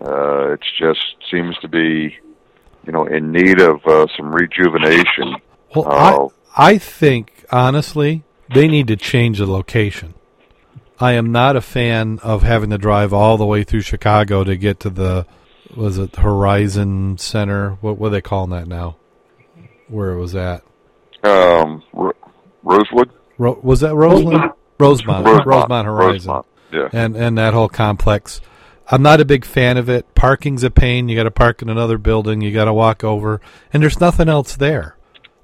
Uh, 0.00 0.52
it 0.52 0.60
just 0.78 1.16
seems 1.30 1.58
to 1.58 1.66
be, 1.68 2.16
you 2.86 2.92
know, 2.92 3.04
in 3.06 3.32
need 3.32 3.60
of 3.60 3.84
uh, 3.84 4.06
some 4.16 4.32
rejuvenation. 4.32 5.34
Well, 5.74 5.86
Oh. 5.88 6.32
I 6.56 6.70
I 6.74 6.78
think 6.78 7.44
honestly 7.52 8.22
they 8.54 8.66
need 8.68 8.86
to 8.88 8.96
change 8.96 9.38
the 9.38 9.46
location. 9.46 10.14
I 11.00 11.12
am 11.12 11.30
not 11.30 11.54
a 11.56 11.60
fan 11.60 12.18
of 12.22 12.42
having 12.42 12.70
to 12.70 12.78
drive 12.78 13.12
all 13.12 13.36
the 13.36 13.46
way 13.46 13.62
through 13.64 13.82
Chicago 13.82 14.42
to 14.44 14.56
get 14.56 14.80
to 14.80 14.90
the 14.90 15.26
was 15.76 15.98
it 15.98 16.16
Horizon 16.16 17.18
Center? 17.18 17.72
What 17.80 17.98
what 17.98 18.08
are 18.08 18.10
they 18.10 18.20
calling 18.20 18.50
that 18.50 18.66
now? 18.66 18.96
Where 19.88 20.10
it 20.12 20.18
was 20.18 20.34
at? 20.34 20.62
Um, 21.22 21.82
Ro- 21.92 22.12
Rosewood, 22.62 23.10
Ro- 23.38 23.58
was 23.62 23.80
that 23.80 23.94
Roseland? 23.94 24.52
Rosemont. 24.80 25.26
Rosemont, 25.26 25.46
Rosemont 25.46 25.86
Horizon. 25.86 26.12
Rosemont, 26.32 26.46
Yeah, 26.72 26.88
and 26.92 27.16
and 27.16 27.38
that 27.38 27.54
whole 27.54 27.68
complex. 27.68 28.40
I'm 28.90 29.02
not 29.02 29.20
a 29.20 29.24
big 29.24 29.44
fan 29.44 29.76
of 29.76 29.88
it. 29.88 30.14
Parking's 30.14 30.64
a 30.64 30.70
pain. 30.70 31.08
You 31.08 31.16
got 31.16 31.24
to 31.24 31.30
park 31.30 31.60
in 31.62 31.68
another 31.68 31.98
building. 31.98 32.40
You 32.40 32.52
got 32.52 32.64
to 32.64 32.72
walk 32.72 33.04
over, 33.04 33.40
and 33.72 33.82
there's 33.82 34.00
nothing 34.00 34.28
else 34.28 34.56
there. 34.56 34.96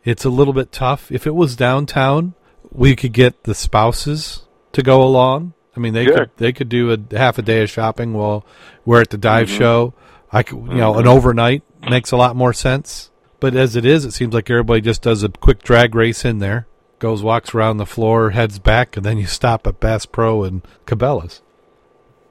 It's 0.02 0.24
a 0.24 0.30
little 0.30 0.54
bit 0.54 0.72
tough. 0.72 1.10
If 1.12 1.26
it 1.26 1.34
was 1.34 1.56
downtown, 1.56 2.34
we 2.72 2.96
could 2.96 3.12
get 3.12 3.44
the 3.44 3.54
spouses 3.54 4.42
to 4.72 4.82
go 4.82 5.02
along. 5.02 5.52
I 5.76 5.80
mean, 5.80 5.92
they 5.92 6.04
Yeah. 6.04 6.14
could 6.14 6.30
they 6.36 6.52
could 6.52 6.68
do 6.68 6.92
a 6.92 7.16
half 7.16 7.36
a 7.38 7.42
day 7.42 7.62
of 7.62 7.70
shopping 7.70 8.12
while 8.14 8.46
we're 8.84 9.00
at 9.00 9.10
the 9.10 9.18
dive 9.18 9.48
Mm-hmm. 9.48 9.58
show. 9.58 9.94
I 10.32 10.42
could, 10.42 10.56
you 10.68 10.74
know, 10.76 10.94
an 10.96 11.06
overnight 11.06 11.62
makes 11.88 12.12
a 12.12 12.16
lot 12.16 12.36
more 12.36 12.52
sense. 12.52 13.10
But 13.40 13.54
as 13.54 13.76
it 13.76 13.84
is, 13.84 14.04
it 14.04 14.12
seems 14.12 14.32
like 14.32 14.48
everybody 14.50 14.80
just 14.80 15.02
does 15.02 15.22
a 15.22 15.28
quick 15.28 15.62
drag 15.62 15.94
race 15.94 16.24
in 16.24 16.38
there, 16.38 16.66
goes 16.98 17.22
walks 17.22 17.54
around 17.54 17.76
the 17.76 17.86
floor, 17.86 18.30
heads 18.30 18.58
back, 18.58 18.96
and 18.96 19.04
then 19.04 19.18
you 19.18 19.26
stop 19.26 19.66
at 19.66 19.80
Bass 19.80 20.06
Pro 20.06 20.44
and 20.44 20.62
Cabela's. 20.86 21.42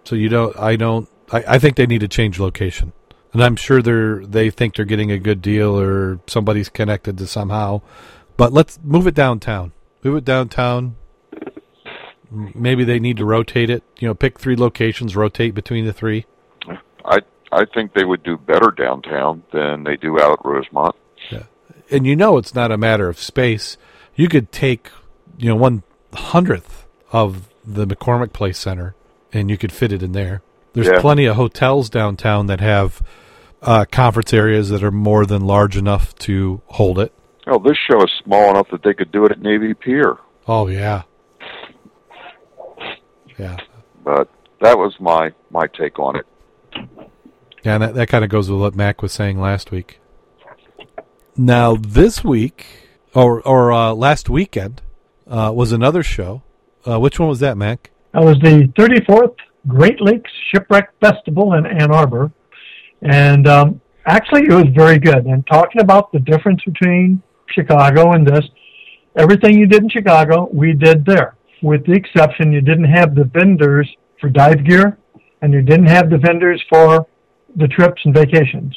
So 0.04 0.16
you 0.16 0.30
don't. 0.30 0.58
I 0.58 0.76
don't. 0.76 1.10
I, 1.32 1.44
I 1.48 1.60
think 1.60 1.76
they 1.76 1.86
need 1.86 2.02
to 2.02 2.08
change 2.08 2.40
location, 2.40 2.94
and 3.32 3.44
I'm 3.44 3.56
sure 3.56 3.82
they're 3.82 4.26
they 4.26 4.50
think 4.50 4.76
they're 4.76 4.86
getting 4.86 5.12
a 5.12 5.20
good 5.20 5.42
deal 5.42 5.80
or 5.80 6.20
somebody's 6.28 6.70
connected 6.70 7.18
to 7.20 7.28
somehow. 7.28 7.82
But 8.38 8.52
let's 8.52 8.80
move 8.84 9.08
it 9.08 9.16
downtown. 9.16 9.72
Move 10.04 10.18
it 10.18 10.26
downtown. 10.26 10.96
Maybe 12.32 12.84
they 12.84 13.00
need 13.00 13.18
to 13.18 13.26
rotate 13.26 13.70
it. 13.70 13.84
You 14.00 14.08
know, 14.08 14.16
pick 14.16 14.40
three 14.40 14.56
locations, 14.56 15.16
rotate 15.16 15.54
between 15.54 15.86
the 15.86 15.94
three. 15.94 16.26
I 17.06 17.20
I 17.52 17.66
think 17.66 17.94
they 17.94 18.04
would 18.04 18.24
do 18.24 18.38
better 18.38 18.72
downtown 18.72 19.44
than 19.54 19.84
they 19.84 19.96
do 19.96 20.20
out 20.20 20.40
at 20.40 20.46
Rosemont. 20.46 20.96
and 21.92 22.06
you 22.06 22.16
know 22.16 22.38
it's 22.38 22.56
not 22.56 22.72
a 22.72 22.78
matter 22.78 23.08
of 23.08 23.20
space. 23.20 23.78
You 24.16 24.28
could 24.28 24.52
take, 24.52 24.90
you 25.38 25.50
know, 25.50 25.56
one 25.56 25.84
hundredth 26.14 26.86
of 27.12 27.50
the 27.66 27.86
McCormick 27.86 28.34
Place 28.34 28.58
Center, 28.58 28.96
and 29.34 29.50
you 29.50 29.58
could 29.58 29.72
fit 29.72 29.92
it 29.92 30.04
in 30.04 30.12
there. 30.12 30.42
There's 30.74 30.88
Yeah. 30.88 31.02
plenty 31.02 31.26
of 31.26 31.36
hotels 31.36 31.90
downtown 31.90 32.48
that 32.48 32.60
have 32.62 33.02
uh, 33.62 33.86
conference 33.92 34.34
areas 34.34 34.70
that 34.70 34.84
are 34.84 34.92
more 34.92 35.26
than 35.26 35.46
large 35.46 35.78
enough 35.78 36.14
to 36.16 36.62
hold 36.68 37.00
it. 37.00 37.14
Oh, 37.48 37.60
this 37.60 37.78
show 37.90 38.02
is 38.04 38.12
small 38.24 38.50
enough 38.52 38.68
that 38.72 38.84
they 38.84 38.94
could 38.94 39.12
do 39.12 39.26
it 39.26 39.32
at 39.32 39.42
Navy 39.42 39.74
Pier. 39.74 40.18
Oh 40.48 40.68
yeah, 40.68 41.04
yeah, 43.38 43.58
But 44.04 44.30
that 44.62 44.78
was 44.78 44.94
my 45.00 45.32
my 45.50 45.68
take 45.68 45.98
on 46.00 46.16
it. 46.18 46.26
yeah. 47.64 47.76
And 47.76 47.84
that 47.84 47.96
that 47.96 48.08
kind 48.10 48.24
of 48.24 48.30
goes 48.30 48.50
with 48.50 48.60
what 48.60 48.76
Mac 48.76 49.02
was 49.02 49.12
saying 49.12 49.40
last 49.40 49.72
week. 49.72 50.00
Now 51.36 51.76
this 51.76 52.24
week, 52.24 52.66
or 53.16 53.42
or 53.48 53.72
uh, 53.72 53.94
last 53.94 54.30
weekend, 54.30 54.82
uh, 55.28 55.52
was 55.54 55.72
another 55.72 56.04
show. 56.04 56.44
Uh, 56.86 57.00
which 57.00 57.18
one 57.20 57.30
was 57.30 57.40
that, 57.40 57.58
Mac? 57.58 57.92
That 58.14 58.24
was 58.24 58.38
the 58.40 58.72
34th 58.78 59.36
Great 59.68 60.02
Lakes 60.02 60.32
Shipwreck 60.52 60.90
Festival 61.00 61.54
in 61.54 61.66
Ann 61.66 61.92
Arbor. 61.92 62.32
And 63.02 63.48
um, 63.48 63.82
actually, 64.06 64.44
it 64.44 64.54
was 64.54 64.68
very 64.76 65.00
good. 65.00 65.26
And 65.26 65.46
talking 65.48 65.82
about 65.82 66.12
the 66.12 66.20
difference 66.20 66.62
between 66.64 67.22
Chicago 67.48 68.12
and 68.12 68.26
this, 68.26 68.46
everything 69.16 69.58
you 69.58 69.66
did 69.66 69.84
in 69.84 69.90
Chicago, 69.90 70.50
we 70.52 70.74
did 70.74 71.06
there. 71.06 71.36
With 71.62 71.86
the 71.86 71.94
exception, 71.94 72.52
you 72.52 72.62
didn't 72.62 72.86
have 72.86 73.16
the 73.16 73.24
vendors 73.24 73.90
for 74.20 74.30
dive 74.30 74.66
gear, 74.66 74.98
and 75.42 75.54
you 75.54 75.62
didn't 75.62 75.88
have 75.88 76.10
the 76.10 76.18
vendors 76.18 76.64
for 76.70 77.08
the 77.56 77.68
trips 77.68 78.02
and 78.06 78.14
vacations. 78.14 78.76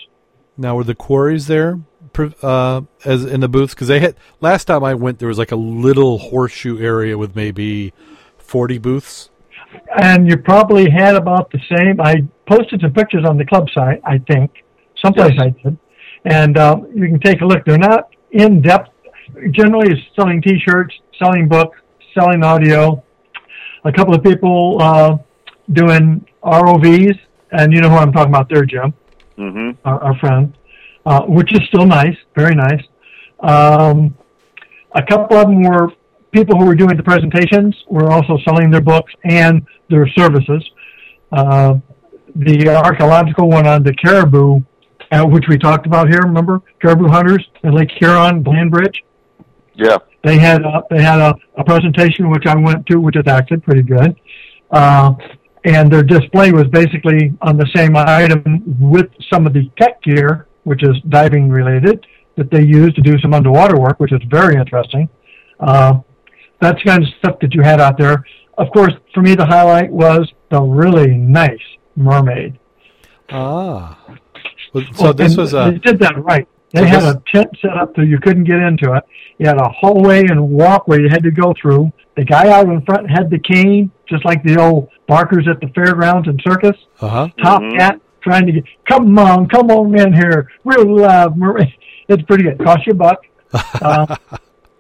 Now, 0.57 0.77
were 0.77 0.85
the 0.85 0.95
quarries 0.95 1.47
there 1.47 1.81
uh, 2.43 2.83
as 3.05 3.25
in 3.25 3.41
the 3.41 3.49
booths? 3.49 3.75
Because 3.75 3.89
they 3.89 4.01
had 4.01 4.17
last 4.41 4.65
time 4.67 4.85
I 4.85 4.95
went, 4.95 5.19
there 5.19 5.29
was 5.29 5.39
like 5.39 5.53
a 5.53 5.57
little 5.57 6.19
horseshoe 6.19 6.79
area 6.79 7.19
with 7.19 7.37
maybe 7.37 7.93
forty 8.47 8.79
booths. 8.79 9.31
And 9.99 10.29
you 10.29 10.37
probably 10.37 10.89
had 10.91 11.15
about 11.17 11.51
the 11.51 11.61
same. 11.77 12.01
I 12.01 12.25
posted 12.47 12.81
some 12.81 12.93
pictures 12.93 13.25
on 13.29 13.37
the 13.37 13.45
club 13.45 13.69
site, 13.75 14.01
I 14.05 14.19
think, 14.31 14.51
someplace 15.03 15.33
Yes. 15.37 15.47
I 15.47 15.49
did. 15.63 15.79
and 16.25 16.57
uh, 16.57 16.77
you 16.95 17.07
can 17.09 17.21
take 17.21 17.41
a 17.41 17.45
look. 17.45 17.65
They're 17.65 17.79
not 17.79 18.09
in 18.31 18.63
depth. 18.63 18.91
Generally, 19.51 19.93
it's 19.93 20.01
selling 20.15 20.41
T-shirts, 20.41 20.95
selling 21.19 21.49
books, 21.49 21.79
selling 22.15 22.43
audio. 22.45 23.03
A 23.85 23.93
couple 23.93 24.15
of 24.15 24.23
people 24.23 24.79
uh, 24.81 25.19
doing 25.73 26.25
ROVs, 26.43 27.19
and 27.53 27.73
you 27.73 27.81
know 27.81 27.91
who 27.91 27.97
I'm 27.97 28.13
talking 28.13 28.33
about 28.33 28.49
there, 28.49 28.65
Jim, 28.65 28.95
hmm 29.37 29.71
our, 29.85 30.03
our 30.03 30.19
friend, 30.19 30.55
uh, 31.05 31.23
which 31.23 31.53
is 31.53 31.61
still 31.69 31.87
nice, 31.87 32.17
very 32.37 32.55
nice. 32.55 32.83
Um, 33.41 34.17
a 34.95 35.03
couple 35.03 35.37
of 35.37 35.49
them 35.49 35.63
were 35.63 35.91
people 36.37 36.59
who 36.59 36.67
were 36.67 36.75
doing 36.75 36.97
the 36.97 37.03
presentations 37.03 37.75
were 37.89 38.11
also 38.11 38.39
selling 38.45 38.71
their 38.71 38.83
books 38.83 39.13
and 39.25 39.67
their 39.89 40.07
services. 40.09 40.63
Uh, 41.33 41.75
the 42.37 42.69
archaeological 42.69 43.49
one 43.49 43.67
on 43.67 43.83
the 43.83 43.95
caribou, 43.95 44.61
uh, 45.13 45.25
which 45.25 45.45
we 45.49 45.57
talked 45.57 45.87
about 45.87 46.09
here, 46.09 46.21
remember 46.21 46.61
caribou 46.81 47.09
hunters 47.09 47.45
at 47.65 47.73
Lake 47.73 47.91
Huron, 47.99 48.45
Blandbridge. 48.45 48.97
Yeah. 49.75 49.97
They 50.25 50.39
had 50.39 50.63
a, 50.63 50.83
they 50.91 51.03
had 51.03 51.21
a, 51.21 51.35
a 51.57 51.65
presentation 51.65 52.29
which 52.31 52.47
I 52.47 52.55
went 52.57 52.85
to, 52.87 53.01
which 53.01 53.17
is 53.17 53.27
actually 53.27 53.59
pretty 53.59 53.83
good. 53.83 54.15
Uh, 54.71 55.15
and 55.65 55.91
their 55.91 56.03
display 56.03 56.53
was 56.53 56.65
basically 56.65 57.33
on 57.41 57.57
the 57.57 57.69
same 57.75 57.97
item 57.97 58.63
with 58.79 59.07
some 59.33 59.47
of 59.47 59.53
the 59.55 59.71
tech 59.81 60.03
gear, 60.03 60.47
which 60.65 60.83
is 60.83 60.97
diving 61.09 61.49
related, 61.49 62.07
that 62.37 62.51
they 62.51 62.63
use 62.63 62.93
to 62.95 63.01
do 63.01 63.19
some 63.21 63.33
underwater 63.33 63.79
work, 63.79 63.99
which 63.99 64.13
is 64.13 64.21
very 64.29 64.57
interesting. 64.57 65.09
Uh, 65.59 66.01
that's 66.61 66.83
the 66.83 66.91
kind 66.91 67.03
of 67.03 67.09
stuff 67.19 67.39
that 67.41 67.55
you 67.55 67.63
had 67.63 67.81
out 67.81 67.99
there. 67.99 68.25
Of 68.59 68.71
course, 68.73 68.93
for 69.13 69.23
me, 69.23 69.35
the 69.35 69.45
highlight 69.47 69.91
was 69.91 70.31
the 70.51 70.61
really 70.61 71.09
nice 71.17 71.61
mermaid. 71.97 72.59
Ah. 73.31 73.99
Well, 74.73 74.85
So 74.95 75.13
this 75.13 75.33
And 75.33 75.39
was 75.39 75.53
they 75.53 75.59
a 75.59 75.73
did 75.73 75.99
that 76.01 76.15
right. 76.25 76.47
They 76.73 76.81
So 76.81 76.87
had 76.87 77.03
this- 77.03 77.15
a 77.15 77.23
tent 77.33 77.49
set 77.63 77.77
up 77.77 77.93
so 77.97 78.03
you 78.03 78.19
couldn't 78.19 78.45
get 78.45 78.57
into 78.59 78.93
it. 78.95 79.05
You 79.39 79.47
had 79.47 79.59
a 79.61 79.69
hallway 79.69 80.25
and 80.27 80.51
walkway 80.51 81.01
you 81.03 81.09
had 81.09 81.23
to 81.23 81.31
go 81.31 81.55
through. 81.61 81.93
The 82.17 82.25
guy 82.25 82.49
out 82.51 82.67
in 82.67 82.81
front 82.83 83.11
had 83.11 83.31
the 83.31 83.39
cane, 83.39 83.91
just 84.09 84.25
like 84.25 84.43
the 84.43 84.59
old 84.59 84.89
barkers 85.07 85.47
at 85.49 85.61
the 85.61 85.69
fairgrounds 85.69 86.29
and 86.29 86.41
circus. 86.47 86.77
uh 87.01 87.09
huh. 87.09 87.29
Top 87.43 87.63
Mhm. 87.63 87.79
hat, 87.81 88.01
trying 88.23 88.47
to 88.47 88.53
get, 88.53 88.65
come 88.89 89.19
on, 89.19 89.49
come 89.49 89.71
on 89.71 89.95
in 89.99 90.13
here. 90.13 90.51
Real 90.65 90.97
live 90.97 91.37
mermaid. 91.37 91.73
It's 92.09 92.23
pretty 92.23 92.45
good. 92.45 92.59
Cost 92.65 92.87
you 92.87 92.93
a 92.93 92.95
buck. 92.97 93.19
Uh, 93.83 94.17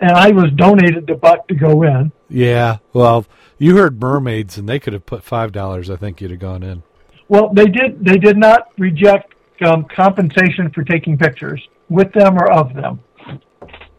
and 0.01 0.12
I 0.12 0.30
was 0.30 0.51
donated 0.57 1.07
the 1.07 1.14
buck 1.14 1.49
to 1.49 1.55
go 1.55 1.82
in. 1.82 2.12
Yeah. 2.28 2.78
Well, 2.92 3.26
you 3.59 3.76
heard 3.76 4.01
mermaids, 4.01 4.59
and 4.59 4.68
they 4.68 4.78
could 4.78 4.92
have 4.92 5.07
put 5.07 5.22
five 5.22 5.53
dollars. 5.53 5.90
I 5.90 5.97
think 5.97 6.20
you'd 6.20 6.30
have 6.30 6.40
gone 6.40 6.62
in. 6.62 6.82
Well, 7.28 7.53
they 7.53 7.66
did. 7.66 8.05
They 8.05 8.18
did 8.18 8.36
not 8.36 8.68
reject 8.78 9.34
um, 9.62 9.84
compensation 9.84 10.70
for 10.70 10.84
taking 10.84 11.16
pictures 11.16 11.66
with 11.88 12.12
them 12.12 12.36
or 12.36 12.51
of 12.51 12.74
them. 12.74 13.01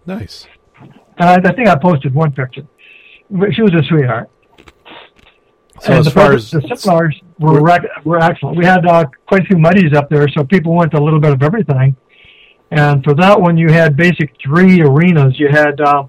Nice. 0.05 0.47
And 1.17 1.47
I, 1.47 1.51
think 1.51 1.67
I 1.67 1.75
posted 1.75 2.13
one 2.13 2.31
picture. 2.31 2.65
She 3.51 3.61
was 3.61 3.73
a 3.73 3.83
sweetheart. 3.87 4.29
So 5.81 5.91
and 5.91 5.99
as 5.99 6.05
the, 6.05 6.11
far 6.11 6.33
as 6.33 6.49
the 6.51 6.61
seminars 6.61 7.19
were 7.39 7.61
rec- 7.61 8.05
were 8.05 8.19
excellent. 8.19 8.57
We 8.57 8.65
had 8.65 8.85
uh, 8.85 9.05
quite 9.27 9.41
a 9.41 9.45
few 9.45 9.57
muddies 9.57 9.93
up 9.93 10.09
there, 10.09 10.27
so 10.29 10.43
people 10.43 10.75
went 10.75 10.91
to 10.91 10.99
a 10.99 11.03
little 11.03 11.19
bit 11.19 11.33
of 11.33 11.43
everything. 11.43 11.95
And 12.71 13.03
for 13.03 13.13
that 13.15 13.39
one, 13.39 13.57
you 13.57 13.69
had 13.71 13.95
basic 13.95 14.33
three 14.43 14.81
arenas. 14.81 15.39
You 15.39 15.47
had, 15.49 15.79
uh, 15.79 16.03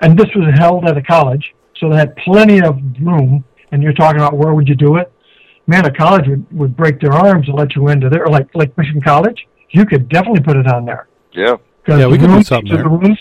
and 0.00 0.18
this 0.18 0.28
was 0.34 0.52
held 0.58 0.86
at 0.86 0.96
a 0.96 1.02
college, 1.02 1.54
so 1.76 1.90
they 1.90 1.96
had 1.96 2.16
plenty 2.16 2.60
of 2.62 2.76
room. 3.00 3.44
And 3.72 3.82
you're 3.82 3.92
talking 3.92 4.20
about 4.20 4.34
where 4.36 4.54
would 4.54 4.66
you 4.68 4.74
do 4.74 4.96
it? 4.96 5.12
Man, 5.66 5.84
a 5.84 5.92
college 5.92 6.26
would, 6.26 6.44
would 6.52 6.76
break 6.76 7.00
their 7.00 7.12
arms 7.12 7.46
and 7.48 7.56
let 7.56 7.76
you 7.76 7.88
into 7.88 8.08
there, 8.08 8.26
like 8.26 8.48
like 8.54 8.76
Michigan 8.76 9.00
College. 9.02 9.46
You 9.70 9.84
could 9.86 10.08
definitely 10.08 10.40
put 10.40 10.56
it 10.56 10.66
on 10.66 10.84
there. 10.84 11.06
Yeah. 11.32 11.56
'Cause 11.84 12.00
Yeah, 12.00 12.06
we 12.06 12.18
could 12.18 12.28
do 12.30 12.42
something 12.42 12.72
there. 12.72 12.82
The 12.82 12.88
rooms, 12.88 13.18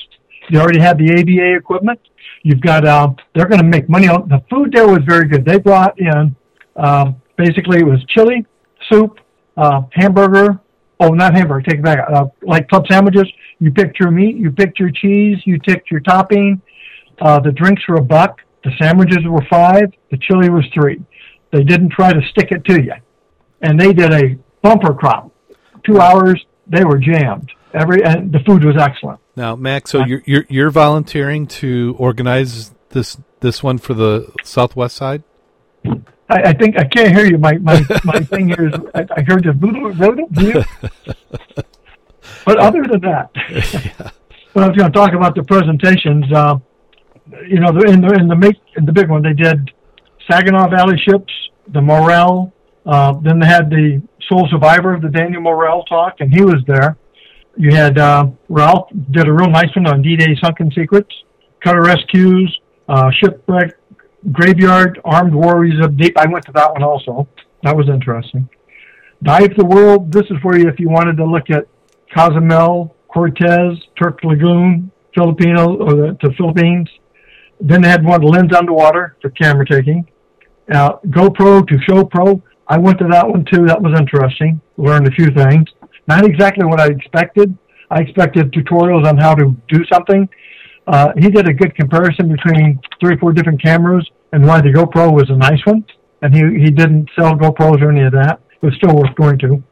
you 0.49 0.59
already 0.59 0.79
had 0.79 0.97
the 0.97 1.11
ABA 1.13 1.55
equipment. 1.57 1.99
You've 2.41 2.61
got, 2.61 2.87
um, 2.87 3.17
they're 3.35 3.45
going 3.47 3.59
to 3.61 3.67
make 3.67 3.87
money 3.89 4.07
on 4.07 4.27
the 4.29 4.41
food. 4.49 4.71
There 4.71 4.87
was 4.87 4.99
very 5.05 5.27
good. 5.27 5.45
They 5.45 5.59
brought 5.59 5.99
in, 5.99 6.35
um, 6.77 7.17
basically 7.37 7.79
it 7.79 7.85
was 7.85 8.03
chili, 8.05 8.45
soup, 8.89 9.19
uh, 9.57 9.81
hamburger. 9.91 10.59
Oh, 10.99 11.09
not 11.09 11.33
hamburger. 11.35 11.61
Take 11.69 11.79
it 11.79 11.83
back. 11.83 11.99
Uh, 12.11 12.25
like 12.41 12.67
club 12.67 12.85
sandwiches. 12.89 13.27
You 13.59 13.71
picked 13.71 13.99
your 13.99 14.11
meat. 14.11 14.35
You 14.35 14.51
picked 14.51 14.79
your 14.79 14.91
cheese. 14.91 15.37
You 15.45 15.59
picked 15.59 15.89
your 15.91 16.01
topping. 16.01 16.61
Uh, 17.21 17.39
the 17.39 17.51
drinks 17.51 17.83
were 17.87 17.95
a 17.95 18.01
buck. 18.01 18.39
The 18.63 18.71
sandwiches 18.81 19.19
were 19.25 19.45
five. 19.49 19.85
The 20.11 20.17
chili 20.17 20.49
was 20.49 20.65
three. 20.73 21.01
They 21.51 21.63
didn't 21.63 21.89
try 21.89 22.11
to 22.11 22.21
stick 22.31 22.51
it 22.51 22.65
to 22.65 22.81
you, 22.81 22.93
and 23.61 23.79
they 23.79 23.93
did 23.93 24.13
a 24.13 24.37
bumper 24.61 24.93
crop. 24.93 25.31
Two 25.85 25.99
hours. 25.99 26.43
They 26.67 26.83
were 26.83 26.97
jammed. 26.99 27.49
Every 27.73 28.03
and 28.03 28.31
the 28.31 28.39
food 28.45 28.63
was 28.63 28.75
excellent. 28.77 29.19
now, 29.35 29.55
Max, 29.55 29.91
so 29.91 30.05
you're, 30.05 30.21
you're 30.25 30.45
you're 30.49 30.69
volunteering 30.69 31.47
to 31.47 31.95
organize 31.97 32.71
this 32.89 33.17
this 33.39 33.63
one 33.63 33.77
for 33.77 33.93
the 33.93 34.31
Southwest 34.43 34.95
side. 34.95 35.23
I, 36.29 36.49
I 36.49 36.53
think 36.53 36.77
I 36.77 36.85
can't 36.85 37.15
hear 37.15 37.25
you. 37.25 37.37
My 37.37 37.57
my, 37.57 37.83
my 38.03 38.19
thing 38.31 38.47
here 38.47 38.67
is 38.67 38.73
I, 38.93 39.05
I 39.17 39.21
heard 39.21 39.43
the 39.43 40.65
But 42.45 42.57
other 42.59 42.83
than 42.83 43.01
that, 43.01 43.31
but 44.53 44.63
I 44.63 44.67
was 44.67 44.77
going 44.77 44.91
to 44.91 44.97
talk 44.97 45.13
about 45.13 45.35
the 45.35 45.43
presentations. 45.43 46.31
Uh, 46.31 46.57
you 47.47 47.59
know, 47.59 47.69
in 47.81 48.01
the 48.01 48.15
in 48.19 48.27
the 48.27 48.35
make 48.35 48.55
in 48.77 48.85
the 48.85 48.91
big 48.91 49.09
one, 49.09 49.21
they 49.21 49.33
did 49.33 49.71
Saginaw 50.29 50.69
Valley 50.69 50.97
ships, 51.07 51.33
the 51.67 51.81
Morrell. 51.81 52.53
Uh, 52.85 53.13
then 53.21 53.39
they 53.39 53.45
had 53.45 53.69
the 53.69 54.01
Sole 54.27 54.47
Survivor, 54.49 54.93
of 54.93 55.01
the 55.01 55.09
Daniel 55.09 55.41
Morrell 55.41 55.83
talk, 55.83 56.21
and 56.21 56.33
he 56.33 56.41
was 56.41 56.63
there. 56.65 56.97
You 57.57 57.75
had 57.75 57.97
uh, 57.97 58.27
Ralph 58.47 58.89
did 59.11 59.27
a 59.27 59.33
real 59.33 59.49
nice 59.49 59.75
one 59.75 59.87
on 59.87 60.01
D-Day 60.01 60.35
sunken 60.41 60.71
secrets, 60.71 61.13
cutter 61.63 61.81
rescues, 61.81 62.57
uh, 62.87 63.11
shipwreck 63.19 63.78
graveyard, 64.31 64.99
armed 65.05 65.33
warriors 65.33 65.83
of 65.83 65.97
deep. 65.97 66.17
I 66.17 66.27
went 66.27 66.45
to 66.45 66.51
that 66.53 66.71
one 66.73 66.83
also. 66.83 67.27
That 67.63 67.75
was 67.75 67.89
interesting. 67.89 68.49
Dive 69.23 69.55
the 69.57 69.65
world. 69.65 70.11
This 70.11 70.25
is 70.25 70.37
where 70.43 70.57
you, 70.57 70.67
if 70.69 70.79
you 70.79 70.89
wanted 70.89 71.17
to 71.17 71.25
look 71.25 71.49
at 71.49 71.67
Cozumel, 72.15 72.95
Cortez, 73.07 73.77
Truk 73.97 74.23
Lagoon, 74.23 74.91
Filipino 75.13 75.77
or 75.77 75.93
the, 75.95 76.17
the 76.21 76.33
Philippines. 76.37 76.89
Then 77.59 77.81
they 77.81 77.89
had 77.89 78.05
one 78.05 78.21
lens 78.21 78.53
underwater 78.53 79.17
for 79.21 79.29
camera 79.31 79.65
taking. 79.65 80.07
Uh, 80.71 80.97
GoPro 81.07 81.67
to 81.67 81.77
Show 81.81 82.05
Pro. 82.05 82.41
I 82.67 82.77
went 82.77 82.99
to 82.99 83.07
that 83.09 83.27
one 83.27 83.43
too. 83.51 83.65
That 83.65 83.81
was 83.81 83.99
interesting. 83.99 84.61
Learned 84.77 85.07
a 85.07 85.11
few 85.11 85.31
things. 85.31 85.67
Not 86.07 86.25
exactly 86.25 86.65
what 86.65 86.79
I 86.79 86.87
expected. 86.87 87.57
I 87.89 88.01
expected 88.01 88.53
tutorials 88.53 89.07
on 89.07 89.17
how 89.17 89.33
to 89.35 89.55
do 89.67 89.83
something. 89.91 90.29
Uh, 90.89 91.13
he 91.17 91.29
did 91.29 91.47
a 91.47 91.53
good 91.53 91.75
comparison 91.75 92.27
between 92.27 92.79
three 92.99 93.13
or 93.13 93.17
four 93.19 93.31
different 93.31 93.61
cameras 93.61 94.09
and 94.33 94.45
why 94.45 94.59
the 94.59 94.69
GoPro 94.69 95.13
was 95.13 95.29
a 95.29 95.35
nice 95.35 95.63
one. 95.65 95.85
And 96.23 96.33
he, 96.33 96.41
he 96.63 96.71
didn't 96.71 97.09
sell 97.15 97.35
GoPros 97.35 97.81
or 97.81 97.91
any 97.91 98.01
of 98.01 98.11
that. 98.13 98.41
It 98.61 98.65
was 98.65 98.75
still 98.75 98.95
worth 98.95 99.15
going 99.15 99.37
to. 99.39 99.63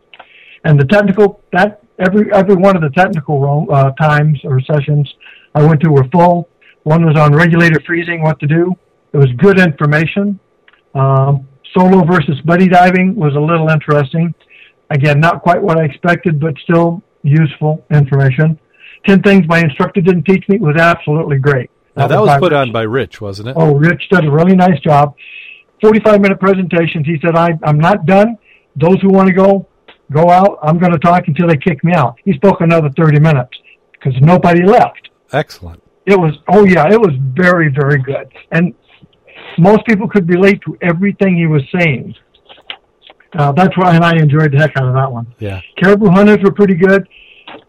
And 0.63 0.79
the 0.79 0.85
technical, 0.85 1.41
that 1.53 1.81
every 1.99 2.31
every 2.33 2.55
one 2.55 2.75
of 2.75 2.81
the 2.81 2.89
technical 2.89 3.67
uh, 3.71 3.91
times 3.93 4.39
or 4.43 4.61
sessions 4.61 5.11
I 5.55 5.65
went 5.65 5.81
to 5.81 5.89
were 5.89 6.07
full. 6.11 6.49
One 6.83 7.05
was 7.05 7.17
on 7.17 7.33
regulator 7.33 7.81
freezing, 7.85 8.21
what 8.21 8.39
to 8.39 8.47
do. 8.47 8.73
It 9.11 9.17
was 9.17 9.27
good 9.37 9.59
information. 9.59 10.39
Um, 10.93 11.47
solo 11.75 12.05
versus 12.05 12.39
buddy 12.45 12.67
diving 12.67 13.15
was 13.15 13.35
a 13.35 13.39
little 13.39 13.69
interesting. 13.69 14.33
Again, 14.89 15.19
not 15.19 15.41
quite 15.41 15.61
what 15.61 15.77
I 15.79 15.83
expected, 15.83 16.39
but 16.39 16.53
still 16.63 17.01
useful 17.23 17.83
information. 17.91 18.59
Ten 19.07 19.21
things 19.23 19.47
my 19.47 19.59
instructor 19.59 20.01
didn't 20.01 20.23
teach 20.23 20.47
me 20.49 20.57
was 20.57 20.75
absolutely 20.75 21.37
great. 21.37 21.69
Now 21.95 22.07
that 22.07 22.19
was 22.19 22.27
by 22.27 22.39
put 22.39 22.51
Rich. 22.51 22.57
on 22.57 22.71
by 22.71 22.81
Rich, 22.81 23.21
wasn't 23.21 23.49
it? 23.49 23.55
Oh, 23.57 23.73
Rich 23.73 24.09
did 24.11 24.25
a 24.25 24.29
really 24.31 24.55
nice 24.55 24.79
job. 24.81 25.15
45 25.81 26.21
minute 26.21 26.39
presentations. 26.39 27.05
He 27.05 27.17
said, 27.23 27.35
I, 27.35 27.51
I'm 27.63 27.79
not 27.79 28.05
done. 28.05 28.37
Those 28.75 29.01
who 29.01 29.09
want 29.09 29.27
to 29.27 29.33
go, 29.33 29.67
go 30.11 30.29
out. 30.29 30.59
I'm 30.61 30.77
going 30.77 30.91
to 30.91 30.99
talk 30.99 31.27
until 31.27 31.47
they 31.47 31.57
kick 31.57 31.83
me 31.83 31.93
out. 31.93 32.17
He 32.25 32.33
spoke 32.33 32.61
another 32.61 32.89
30 32.97 33.19
minutes 33.19 33.57
because 33.93 34.13
nobody 34.21 34.63
left. 34.63 35.09
Excellent. 35.31 35.81
It 36.05 36.19
was, 36.19 36.33
oh 36.47 36.65
yeah, 36.65 36.91
it 36.91 36.99
was 36.99 37.11
very, 37.19 37.69
very 37.69 38.01
good. 38.01 38.31
And 38.51 38.73
most 39.57 39.85
people 39.85 40.07
could 40.07 40.29
relate 40.29 40.61
to 40.65 40.77
everything 40.81 41.35
he 41.35 41.47
was 41.47 41.61
saying. 41.73 42.15
Uh, 43.33 43.51
that's 43.51 43.75
why, 43.77 43.95
and 43.95 44.03
I 44.03 44.15
enjoyed 44.15 44.53
the 44.53 44.57
heck 44.57 44.77
out 44.77 44.87
of 44.87 44.93
that 44.93 45.11
one. 45.11 45.33
Yeah. 45.39 45.61
Caribou 45.77 46.09
hunters 46.09 46.39
were 46.43 46.51
pretty 46.51 46.75
good. 46.75 47.07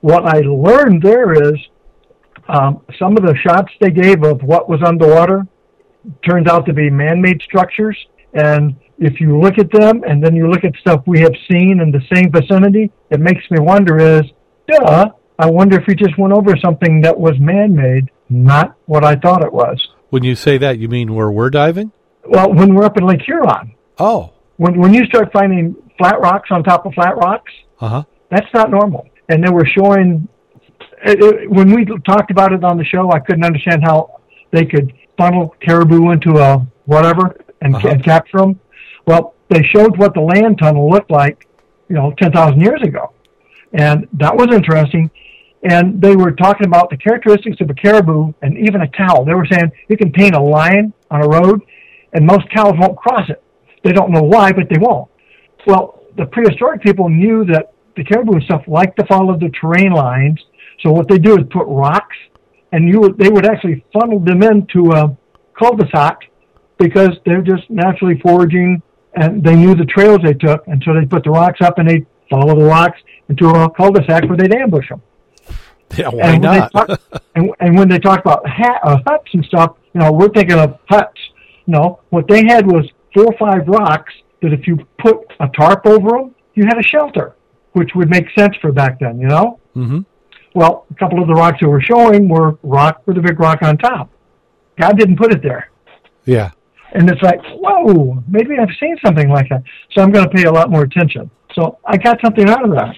What 0.00 0.24
I 0.24 0.40
learned 0.40 1.02
there 1.02 1.32
is 1.52 1.58
um, 2.48 2.82
some 2.98 3.16
of 3.16 3.22
the 3.24 3.34
shots 3.36 3.72
they 3.80 3.90
gave 3.90 4.22
of 4.22 4.42
what 4.42 4.68
was 4.68 4.80
underwater 4.84 5.46
turns 6.28 6.46
out 6.48 6.66
to 6.66 6.72
be 6.72 6.88
man-made 6.88 7.42
structures. 7.42 7.96
And 8.34 8.76
if 8.98 9.20
you 9.20 9.38
look 9.38 9.58
at 9.58 9.70
them 9.72 10.02
and 10.06 10.22
then 10.24 10.34
you 10.36 10.48
look 10.48 10.64
at 10.64 10.72
stuff 10.80 11.02
we 11.06 11.20
have 11.20 11.34
seen 11.50 11.80
in 11.80 11.90
the 11.90 12.00
same 12.14 12.30
vicinity, 12.30 12.90
it 13.10 13.20
makes 13.20 13.42
me 13.50 13.58
wonder 13.60 13.98
is, 14.18 14.22
duh, 14.68 15.10
I 15.38 15.50
wonder 15.50 15.78
if 15.80 15.86
we 15.86 15.94
just 15.94 16.16
went 16.18 16.32
over 16.32 16.56
something 16.56 17.00
that 17.02 17.18
was 17.18 17.34
man-made, 17.38 18.10
not 18.28 18.76
what 18.86 19.04
I 19.04 19.16
thought 19.16 19.44
it 19.44 19.52
was. 19.52 19.86
When 20.10 20.22
you 20.24 20.34
say 20.34 20.58
that, 20.58 20.78
you 20.78 20.88
mean 20.88 21.14
where 21.14 21.30
we're 21.30 21.50
diving? 21.50 21.92
Well, 22.26 22.52
when 22.52 22.74
we're 22.74 22.84
up 22.84 22.96
in 22.96 23.04
Lake 23.06 23.22
Huron, 23.22 23.74
Oh. 23.98 24.32
when, 24.56 24.78
when 24.78 24.94
you 24.94 25.04
start 25.06 25.32
finding 25.32 25.74
flat 25.98 26.20
rocks 26.20 26.50
on 26.52 26.62
top 26.62 26.86
of 26.86 26.94
flat 26.94 27.16
rocks, 27.16 27.52
Uh 27.80 27.88
huh. 27.88 28.02
That's 28.30 28.52
not 28.52 28.70
normal. 28.70 29.07
And 29.28 29.44
they 29.44 29.50
were 29.50 29.66
showing. 29.66 30.28
It, 31.04 31.22
it, 31.22 31.50
when 31.50 31.72
we 31.74 31.84
talked 32.06 32.30
about 32.30 32.52
it 32.52 32.64
on 32.64 32.76
the 32.76 32.84
show, 32.84 33.12
I 33.12 33.20
couldn't 33.20 33.44
understand 33.44 33.82
how 33.84 34.20
they 34.50 34.64
could 34.64 34.92
funnel 35.16 35.54
caribou 35.60 36.10
into 36.10 36.38
a 36.38 36.66
whatever 36.86 37.36
and, 37.60 37.74
Uh-huh. 37.74 37.88
and 37.88 38.04
capture 38.04 38.38
them. 38.38 38.60
Well, 39.06 39.34
they 39.48 39.62
showed 39.62 39.96
what 39.96 40.14
the 40.14 40.20
land 40.20 40.58
tunnel 40.58 40.90
looked 40.90 41.10
like, 41.10 41.46
you 41.88 41.96
know, 41.96 42.12
ten 42.18 42.32
thousand 42.32 42.60
years 42.60 42.82
ago, 42.82 43.12
and 43.72 44.06
that 44.14 44.36
was 44.36 44.48
interesting. 44.54 45.10
And 45.62 46.00
they 46.00 46.14
were 46.14 46.30
talking 46.32 46.66
about 46.66 46.88
the 46.88 46.96
characteristics 46.96 47.60
of 47.60 47.68
a 47.68 47.74
caribou 47.74 48.32
and 48.42 48.56
even 48.58 48.80
a 48.82 48.88
cow. 48.88 49.24
They 49.24 49.34
were 49.34 49.46
saying 49.50 49.72
you 49.88 49.96
can 49.96 50.12
paint 50.12 50.34
a 50.36 50.40
line 50.40 50.92
on 51.10 51.22
a 51.22 51.28
road, 51.28 51.62
and 52.12 52.24
most 52.24 52.48
cows 52.50 52.74
won't 52.78 52.96
cross 52.96 53.28
it. 53.28 53.42
They 53.82 53.92
don't 53.92 54.10
know 54.12 54.22
why, 54.22 54.52
but 54.52 54.68
they 54.68 54.78
won't. 54.78 55.10
Well, 55.66 56.00
the 56.16 56.26
prehistoric 56.26 56.82
people 56.82 57.08
knew 57.08 57.44
that 57.46 57.72
the 57.98 58.04
caribou 58.04 58.34
and 58.34 58.42
stuff 58.44 58.62
like 58.66 58.96
to 58.96 59.04
follow 59.06 59.36
the 59.36 59.50
terrain 59.60 59.92
lines. 59.92 60.40
So 60.80 60.92
what 60.92 61.08
they 61.08 61.18
do 61.18 61.36
is 61.36 61.44
put 61.50 61.66
rocks, 61.66 62.16
and 62.72 62.88
you 62.88 63.00
would, 63.00 63.18
they 63.18 63.28
would 63.28 63.44
actually 63.44 63.84
funnel 63.92 64.20
them 64.20 64.42
into 64.42 64.92
a 64.92 65.16
cul-de-sac 65.58 66.30
because 66.78 67.10
they're 67.26 67.42
just 67.42 67.68
naturally 67.68 68.18
foraging, 68.20 68.80
and 69.14 69.42
they 69.42 69.56
knew 69.56 69.74
the 69.74 69.84
trails 69.84 70.20
they 70.22 70.34
took, 70.34 70.66
and 70.68 70.82
so 70.84 70.94
they 70.94 71.04
put 71.04 71.24
the 71.24 71.30
rocks 71.30 71.60
up 71.60 71.78
and 71.78 71.90
they 71.90 72.06
follow 72.30 72.54
the 72.58 72.64
rocks 72.64 73.00
into 73.28 73.48
a 73.48 73.68
cul-de-sac 73.70 74.24
where 74.28 74.36
they'd 74.36 74.54
ambush 74.54 74.88
them. 74.88 75.02
Yeah, 75.96 76.08
why 76.08 76.28
and 76.28 76.42
when 76.44 76.58
not? 76.58 76.72
They 76.72 76.78
talk, 76.78 77.00
and, 77.34 77.50
and 77.60 77.78
when 77.78 77.88
they 77.88 77.98
talk 77.98 78.20
about 78.20 78.46
ha- 78.46 78.80
uh, 78.84 78.98
huts 79.06 79.30
and 79.32 79.44
stuff, 79.46 79.76
you 79.94 80.00
know, 80.00 80.12
we're 80.12 80.28
thinking 80.28 80.58
of 80.58 80.78
huts. 80.88 81.18
No, 81.66 82.00
what 82.10 82.28
they 82.28 82.44
had 82.46 82.66
was 82.66 82.86
four 83.14 83.26
or 83.26 83.36
five 83.38 83.66
rocks 83.66 84.12
that 84.42 84.52
if 84.52 84.68
you 84.68 84.86
put 84.98 85.16
a 85.40 85.48
tarp 85.48 85.86
over 85.86 86.10
them, 86.10 86.34
you 86.54 86.64
had 86.64 86.78
a 86.78 86.82
shelter, 86.82 87.34
which 87.72 87.90
would 87.94 88.10
make 88.10 88.26
sense 88.36 88.54
for 88.60 88.72
back 88.72 88.98
then, 89.00 89.18
you 89.20 89.26
know? 89.28 89.58
hmm 89.74 90.00
Well, 90.54 90.86
a 90.90 90.94
couple 90.94 91.20
of 91.20 91.28
the 91.28 91.34
rocks 91.34 91.58
that 91.60 91.68
were 91.68 91.80
showing 91.80 92.28
were 92.28 92.58
rock 92.62 93.02
with 93.06 93.18
a 93.18 93.20
big 93.20 93.38
rock 93.38 93.62
on 93.62 93.78
top. 93.78 94.10
God 94.80 94.96
didn't 94.98 95.16
put 95.16 95.32
it 95.32 95.42
there. 95.42 95.70
Yeah. 96.24 96.50
And 96.92 97.08
it's 97.10 97.20
like, 97.22 97.40
whoa, 97.60 98.22
maybe 98.28 98.58
I've 98.58 98.74
seen 98.80 98.96
something 99.04 99.28
like 99.28 99.48
that. 99.50 99.62
So 99.92 100.02
I'm 100.02 100.10
going 100.10 100.24
to 100.24 100.30
pay 100.34 100.44
a 100.44 100.52
lot 100.52 100.70
more 100.70 100.82
attention. 100.82 101.30
So 101.54 101.78
I 101.84 101.96
got 101.98 102.18
something 102.24 102.48
out 102.48 102.64
of 102.64 102.70
that. 102.76 102.94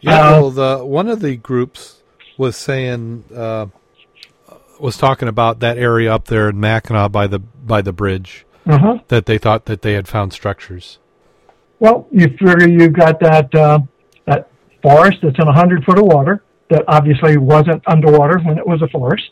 Yeah, 0.00 0.20
Uh, 0.20 0.30
well, 0.40 0.50
the 0.50 0.84
one 0.84 1.08
of 1.08 1.20
the 1.20 1.36
groups 1.36 2.02
was 2.38 2.56
saying 2.56 3.24
uh, 3.34 3.66
was 4.80 4.96
talking 4.96 5.28
about 5.28 5.60
that 5.60 5.78
area 5.78 6.12
up 6.14 6.26
there 6.26 6.48
in 6.48 6.58
Mackinac 6.60 7.12
by 7.12 7.26
the 7.26 7.38
by 7.38 7.82
the 7.82 7.92
bridge 7.92 8.46
Uh 8.66 8.78
huh. 8.78 8.98
that 9.08 9.26
they 9.26 9.38
thought 9.38 9.66
that 9.66 9.82
they 9.82 9.94
had 9.94 10.06
found 10.08 10.32
structures. 10.32 10.98
Well, 11.78 12.06
you 12.10 12.28
figure 12.38 12.68
you've 12.68 12.92
got 12.94 13.20
that 13.20 13.54
uh, 13.54 13.80
that 13.80 13.86
forest 14.86 15.18
that's 15.22 15.38
in 15.42 15.48
a 15.48 15.52
hundred 15.52 15.84
foot 15.84 15.98
of 15.98 16.04
water 16.16 16.42
that 16.70 16.84
obviously 16.88 17.36
wasn't 17.36 17.82
underwater 17.86 18.38
when 18.46 18.56
it 18.58 18.66
was 18.66 18.80
a 18.82 18.88
forest. 18.88 19.30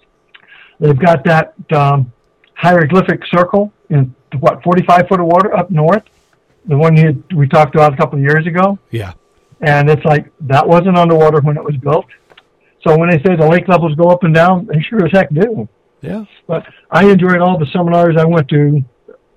They've 0.81 0.99
got 0.99 1.25
that 1.25 1.55
um, 1.73 2.13
hieroglyphic 2.55 3.21
circle 3.27 3.73
in 3.91 4.15
what 4.41 4.63
forty 4.63 4.85
five 4.85 5.07
foot 5.09 5.21
of 5.21 5.27
water 5.27 5.57
up 5.57 5.71
north, 5.71 6.03
the 6.67 6.77
one 6.77 6.97
you, 6.97 7.23
we 7.37 7.47
talked 7.49 7.75
about 7.75 7.93
a 7.95 7.97
couple 7.97 8.19
of 8.19 8.25
years 8.25 8.47
ago, 8.47 8.79
Yeah. 8.91 9.13
and 9.61 9.89
it's 9.89 10.05
like 10.05 10.25
that 10.53 10.67
wasn't 10.67 10.97
underwater 10.99 11.41
when 11.41 11.57
it 11.57 11.65
was 11.65 11.77
built. 11.77 12.07
So 12.85 12.99
when 12.99 13.09
they 13.11 13.19
say 13.25 13.37
the 13.37 13.47
lake 13.49 13.67
levels 13.69 13.95
go 13.95 14.09
up 14.11 14.25
and 14.25 14.35
down, 14.35 14.67
they 14.67 14.81
sure 14.81 15.05
as 15.07 15.13
heck 15.13 15.31
do. 15.31 15.69
Yeah. 16.03 16.25
But 16.47 16.67
I 16.91 17.09
enjoyed 17.09 17.41
all 17.41 17.59
the 17.59 17.67
seminars 17.73 18.17
I 18.19 18.25
went 18.25 18.49
to. 18.49 18.85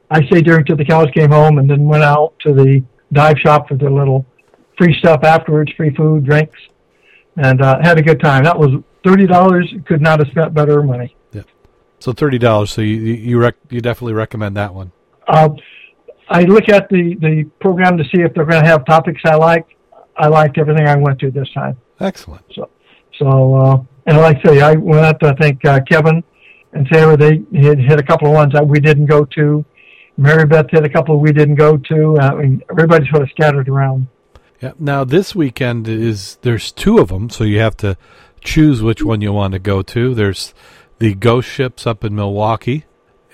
I 0.09 0.25
stayed 0.25 0.45
there 0.47 0.57
until 0.57 0.75
the 0.77 0.85
cows 0.85 1.07
came 1.13 1.31
home, 1.31 1.57
and 1.59 1.69
then 1.69 1.85
went 1.85 2.03
out 2.03 2.33
to 2.45 2.53
the 2.53 2.83
dive 3.13 3.37
shop 3.43 3.67
for 3.69 3.75
the 3.75 3.89
little 3.89 4.25
free 4.77 4.97
stuff 4.99 5.23
afterwards, 5.23 5.71
free 5.75 5.93
food, 5.95 6.25
drinks, 6.25 6.59
and 7.37 7.61
uh, 7.61 7.79
had 7.81 7.97
a 7.97 8.01
good 8.01 8.19
time. 8.19 8.43
That 8.43 8.57
was 8.57 8.81
thirty 9.05 9.27
dollars. 9.27 9.71
Could 9.85 10.01
not 10.01 10.19
have 10.19 10.27
spent 10.29 10.53
better 10.53 10.81
money. 10.83 11.15
Yeah. 11.31 11.43
So 11.99 12.13
thirty 12.13 12.37
dollars. 12.37 12.71
So 12.71 12.81
you 12.81 12.95
you 12.95 13.39
rec- 13.39 13.55
you 13.69 13.81
definitely 13.81 14.13
recommend 14.13 14.55
that 14.57 14.73
one. 14.73 14.91
Uh, 15.27 15.49
I 16.29 16.41
look 16.43 16.69
at 16.69 16.89
the 16.89 17.15
the 17.15 17.49
program 17.59 17.97
to 17.97 18.03
see 18.05 18.21
if 18.21 18.33
they're 18.33 18.45
going 18.45 18.61
to 18.61 18.67
have 18.67 18.85
topics 18.85 19.21
I 19.25 19.35
like. 19.35 19.65
I 20.17 20.27
liked 20.27 20.57
everything 20.57 20.87
I 20.87 20.95
went 20.95 21.19
to 21.19 21.31
this 21.31 21.49
time. 21.53 21.77
Excellent. 21.99 22.43
So, 23.19 23.55
uh, 23.55 23.77
and 24.05 24.17
like 24.17 24.37
I 24.37 24.49
say, 24.49 24.61
I 24.61 24.73
went 24.73 25.05
out 25.05 25.19
to, 25.21 25.27
I 25.27 25.35
think, 25.35 25.63
uh, 25.65 25.79
Kevin 25.89 26.23
and 26.73 26.87
Sarah, 26.91 27.17
they 27.17 27.41
had 27.55 27.79
hit 27.79 27.99
a 27.99 28.03
couple 28.03 28.27
of 28.27 28.33
ones 28.33 28.53
that 28.53 28.67
we 28.67 28.79
didn't 28.79 29.05
go 29.05 29.25
to. 29.25 29.65
Mary 30.17 30.45
Beth 30.45 30.65
hit 30.71 30.83
a 30.83 30.89
couple 30.89 31.19
we 31.19 31.31
didn't 31.31 31.55
go 31.55 31.77
to. 31.77 32.17
I 32.19 32.33
mean, 32.35 32.63
everybody's 32.71 33.09
sort 33.09 33.23
of 33.23 33.29
scattered 33.29 33.69
around. 33.69 34.07
Yeah. 34.61 34.71
Now 34.79 35.03
this 35.03 35.35
weekend 35.35 35.87
is 35.87 36.37
there's 36.41 36.71
two 36.71 36.97
of 36.99 37.09
them, 37.09 37.29
so 37.29 37.43
you 37.43 37.59
have 37.59 37.77
to 37.77 37.97
choose 38.41 38.81
which 38.81 39.03
one 39.03 39.21
you 39.21 39.31
want 39.33 39.53
to 39.53 39.59
go 39.59 39.81
to. 39.83 40.13
There's 40.15 40.53
the 40.99 41.13
ghost 41.13 41.47
ships 41.47 41.85
up 41.85 42.03
in 42.03 42.15
Milwaukee, 42.15 42.85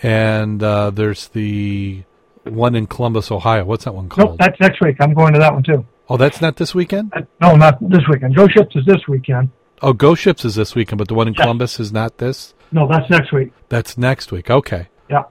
and 0.02 0.62
uh, 0.62 0.90
there's 0.90 1.30
the 1.30 2.04
one 2.44 2.76
in 2.76 2.88
Columbus, 2.88 3.32
Ohio. 3.32 3.64
What's 3.66 3.86
that 3.86 3.94
one 3.96 4.06
Nope, 4.10 4.28
called? 4.28 4.38
that's 4.40 4.60
next 4.60 4.82
week. 4.82 4.98
I'm 5.00 5.14
going 5.14 5.34
to 5.34 5.40
that 5.40 5.54
one 5.54 5.64
too. 5.64 5.86
oh, 6.10 6.18
that's 6.18 6.42
not 6.42 6.58
this 6.58 6.76
weekend. 6.76 7.14
Uh, 7.16 7.22
No, 7.40 7.56
not 7.56 7.78
this 7.90 8.04
weekend. 8.10 8.36
Ghost 8.36 8.54
Ships 8.54 8.76
is 8.76 8.86
this 8.86 9.08
weekend. 9.08 9.50
Oh, 9.82 9.94
Ghost 9.94 10.22
Ships 10.22 10.44
is 10.44 10.56
this 10.56 10.76
weekend, 10.76 10.98
but 10.98 11.08
the 11.08 11.14
one 11.14 11.28
in 11.30 11.34
Yeah. 11.36 11.44
Columbus 11.44 11.80
is 11.80 11.92
not 11.94 12.18
this. 12.18 12.54
No, 12.74 12.88
that's 12.88 13.10
next 13.10 13.32
week. 13.32 13.54
That's 13.70 13.98
next 13.98 14.32
week. 14.32 14.50
Okay. 14.50 14.88
Yeah. 15.10 15.24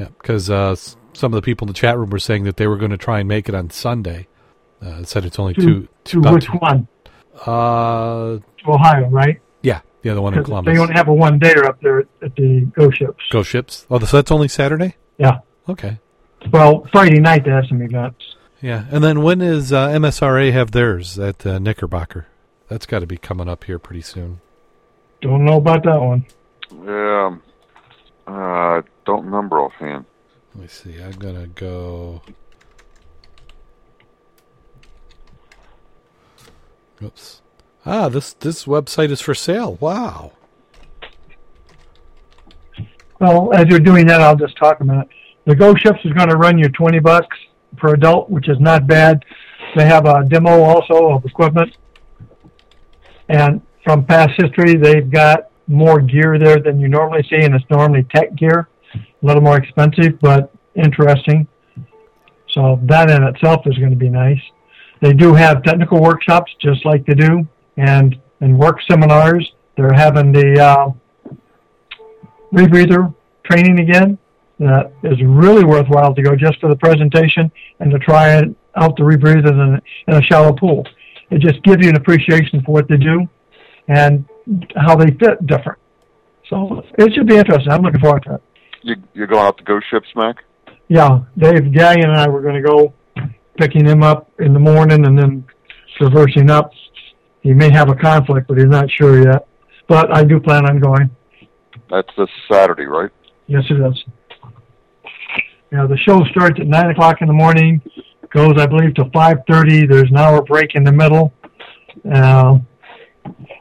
Yeah, 0.00 0.08
because 0.18 0.48
uh, 0.50 0.74
some 1.12 1.32
of 1.32 1.36
the 1.36 1.42
people 1.42 1.66
in 1.66 1.72
the 1.72 1.78
chat 1.78 1.96
room 1.98 2.10
were 2.10 2.18
saying 2.18 2.44
that 2.44 2.56
they 2.56 2.66
were 2.66 2.76
going 2.76 2.90
to 2.92 2.96
try 2.96 3.18
and 3.20 3.28
make 3.28 3.48
it 3.48 3.54
on 3.54 3.70
Sunday. 3.70 4.26
Uh, 4.84 5.00
it 5.00 5.08
said 5.08 5.24
it's 5.24 5.38
only 5.38 5.54
To, 5.54 5.60
two. 5.60 5.88
to 6.04 6.20
which 6.32 6.46
two- 6.46 6.52
one? 6.58 6.86
Uh, 7.46 8.38
To 8.64 8.66
Ohio, 8.66 9.08
right? 9.08 9.40
yeah, 9.62 9.80
yeah, 10.02 10.14
the 10.14 10.20
one 10.22 10.34
in 10.34 10.44
Columbus. 10.44 10.72
they 10.74 10.80
only 10.80 10.94
have 10.94 11.08
a 11.08 11.14
one 11.14 11.38
dayer 11.40 11.64
up 11.66 11.80
there 11.80 12.00
at 12.22 12.34
the 12.36 12.60
Go 12.76 12.90
Ships. 12.90 13.22
Ghost 13.30 13.50
Ships. 13.50 13.86
Oh, 13.90 13.98
so 14.00 14.16
that's 14.18 14.30
only 14.30 14.48
Saturday. 14.48 14.96
Yeah. 15.18 15.38
Okay. 15.68 15.98
Well, 16.52 16.86
Friday 16.92 17.20
night 17.20 17.44
they 17.44 17.50
have 17.50 17.66
some 17.68 17.82
events. 17.82 18.22
Yeah, 18.60 18.84
and 18.90 19.02
then 19.04 19.22
when 19.22 19.40
is 19.40 19.72
uh, 19.72 19.88
MSRA 19.88 20.52
have 20.52 20.72
theirs 20.72 21.18
at 21.18 21.44
uh, 21.46 21.58
Knickerbocker? 21.58 22.26
That's 22.68 22.86
got 22.86 23.00
to 23.00 23.06
be 23.06 23.16
coming 23.16 23.48
up 23.48 23.64
here 23.64 23.78
pretty 23.78 24.02
soon. 24.02 24.40
Don't 25.20 25.44
know 25.44 25.56
about 25.58 25.84
that 25.84 26.00
one. 26.00 26.26
Yeah, 26.84 27.26
um, 27.26 27.42
uh, 28.26 28.82
don't 29.06 29.24
remember 29.24 29.60
offhand. 29.60 30.04
Let 30.54 30.62
me 30.62 30.68
see. 30.68 31.00
I'm 31.00 31.12
gonna 31.12 31.46
go. 31.48 32.22
Oops. 37.02 37.42
Ah, 37.86 38.08
this 38.08 38.34
this 38.34 38.64
website 38.64 39.10
is 39.10 39.20
for 39.20 39.34
sale. 39.34 39.76
Wow. 39.80 40.32
Well, 43.20 43.52
as 43.52 43.66
you're 43.68 43.80
doing 43.80 44.06
that, 44.06 44.20
I'll 44.20 44.36
just 44.36 44.56
talk 44.56 44.80
a 44.80 44.84
minute. 44.84 45.08
The 45.44 45.56
Go 45.56 45.74
Ships 45.74 45.98
is 46.04 46.12
going 46.12 46.28
to 46.28 46.36
run 46.36 46.58
you 46.58 46.68
20 46.68 47.00
bucks 47.00 47.36
per 47.76 47.94
adult, 47.94 48.30
which 48.30 48.48
is 48.48 48.60
not 48.60 48.86
bad. 48.86 49.24
They 49.76 49.86
have 49.86 50.06
a 50.06 50.24
demo 50.24 50.62
also 50.62 51.12
of 51.14 51.24
equipment. 51.24 51.76
And 53.28 53.60
from 53.84 54.04
past 54.04 54.30
history, 54.36 54.76
they've 54.76 55.10
got 55.10 55.50
more 55.66 56.00
gear 56.00 56.38
there 56.38 56.60
than 56.60 56.80
you 56.80 56.88
normally 56.88 57.22
see, 57.28 57.42
and 57.42 57.54
it's 57.54 57.64
normally 57.70 58.04
tech 58.14 58.34
gear. 58.36 58.68
A 58.94 59.26
little 59.26 59.42
more 59.42 59.56
expensive, 59.56 60.18
but 60.20 60.52
interesting. 60.74 61.46
So 62.50 62.80
that 62.84 63.10
in 63.10 63.22
itself 63.24 63.66
is 63.66 63.76
going 63.78 63.90
to 63.90 63.96
be 63.96 64.08
nice. 64.08 64.40
They 65.00 65.12
do 65.12 65.34
have 65.34 65.62
technical 65.62 66.02
workshops, 66.02 66.52
just 66.60 66.84
like 66.84 67.06
they 67.06 67.14
do, 67.14 67.46
and 67.76 68.16
and 68.40 68.58
work 68.58 68.78
seminars. 68.90 69.52
They're 69.76 69.92
having 69.92 70.32
the 70.32 70.60
uh, 70.60 70.90
rebreather 72.52 73.14
training 73.44 73.80
again. 73.80 74.18
That 74.58 74.92
is 75.04 75.22
really 75.22 75.64
worthwhile 75.64 76.14
to 76.14 76.22
go 76.22 76.34
just 76.34 76.58
for 76.60 76.68
the 76.68 76.76
presentation 76.76 77.50
and 77.78 77.92
to 77.92 77.98
try 78.00 78.38
it 78.38 78.48
out 78.76 78.96
the 78.96 79.04
rebreather 79.04 79.52
in 79.52 79.60
a, 79.60 79.82
in 80.08 80.14
a 80.20 80.22
shallow 80.22 80.52
pool. 80.52 80.84
It 81.30 81.40
just 81.40 81.62
gives 81.62 81.84
you 81.84 81.90
an 81.90 81.96
appreciation 81.96 82.62
for 82.64 82.72
what 82.72 82.88
they 82.88 82.96
do 82.96 83.28
and 83.86 84.24
how 84.76 84.96
they 84.96 85.10
fit 85.12 85.46
different. 85.46 85.78
So 86.48 86.82
it 86.98 87.14
should 87.14 87.26
be 87.26 87.36
interesting. 87.36 87.70
I'm 87.70 87.82
looking 87.82 88.00
forward 88.00 88.24
to 88.24 88.34
it. 88.36 88.42
You 88.82 88.96
you're 89.12 89.26
going 89.26 89.44
out 89.44 89.58
to 89.58 89.64
Ghost 89.64 89.86
Ships, 89.90 90.08
Mac? 90.16 90.44
Yeah, 90.88 91.20
Dave 91.36 91.64
Gallion 91.72 92.04
and 92.04 92.16
I 92.16 92.28
were 92.28 92.40
going 92.40 92.54
to 92.54 92.62
go 92.62 92.94
picking 93.58 93.84
him 93.84 94.02
up 94.02 94.30
in 94.38 94.52
the 94.52 94.58
morning 94.58 95.04
and 95.04 95.18
then 95.18 95.44
traversing 95.98 96.48
up. 96.50 96.72
He 97.42 97.52
may 97.52 97.70
have 97.70 97.88
a 97.88 97.94
conflict, 97.94 98.48
but 98.48 98.58
he's 98.58 98.66
not 98.66 98.90
sure 98.90 99.22
yet. 99.22 99.46
But 99.88 100.14
I 100.16 100.24
do 100.24 100.40
plan 100.40 100.68
on 100.68 100.80
going. 100.80 101.10
That's 101.90 102.08
this 102.16 102.28
Saturday, 102.50 102.84
right? 102.84 103.10
Yes, 103.46 103.64
it 103.70 103.80
is. 103.80 104.04
Yeah, 105.72 105.86
the 105.86 105.96
show 105.98 106.24
starts 106.30 106.58
at 106.60 106.66
nine 106.66 106.90
o'clock 106.90 107.20
in 107.20 107.26
the 107.26 107.34
morning, 107.34 107.80
goes, 108.30 108.58
I 108.58 108.66
believe, 108.66 108.94
to 108.94 109.10
five 109.12 109.38
thirty. 109.48 109.86
There's 109.86 110.10
an 110.10 110.16
hour 110.16 110.42
break 110.42 110.74
in 110.74 110.84
the 110.84 110.92
middle, 110.92 111.32
uh, 112.10 112.58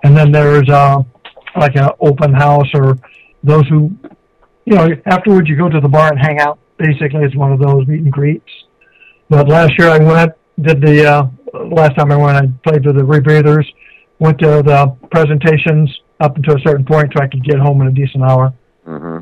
and 0.04 0.18
then 0.18 0.32
there's 0.32 0.70
uh, 0.70 1.04
like 1.58 1.76
an 1.76 1.90
open 2.00 2.34
house 2.34 2.68
or 2.74 2.98
those 3.44 3.68
who, 3.68 3.92
you 4.66 4.76
know, 4.76 4.90
afterwards 5.06 5.50
you 5.50 5.58
go 5.58 5.70
to 5.70 5.80
the 5.80 5.90
bar 5.90 6.10
and 6.10 6.20
hang 6.20 6.40
out. 6.40 6.60
Basically, 6.78 7.24
it's 7.24 7.36
one 7.36 7.52
of 7.52 7.60
those 7.60 7.88
meet 7.88 8.02
and 8.02 8.12
greets. 8.12 8.50
But 9.30 9.48
last 9.48 9.78
year 9.78 9.90
I 9.90 10.00
went, 10.00 10.32
did 10.62 10.82
the 10.82 11.06
uh, 11.06 11.28
last 11.66 11.96
time 11.98 12.12
I 12.12 12.16
went, 12.18 12.38
I 12.38 12.48
played 12.70 12.86
with 12.86 12.96
the 12.96 13.04
rebreathers. 13.04 13.66
went 14.20 14.40
to 14.40 14.64
the 14.64 14.96
presentations 15.12 15.90
up 16.20 16.36
until 16.36 16.56
a 16.56 16.60
certain 16.62 16.86
point 16.86 17.12
so 17.16 17.24
I 17.24 17.28
could 17.28 17.44
get 17.44 17.60
home 17.60 17.82
in 17.82 17.88
a 17.88 17.92
decent 17.92 18.24
hour. 18.24 18.54
hmm 18.86 19.20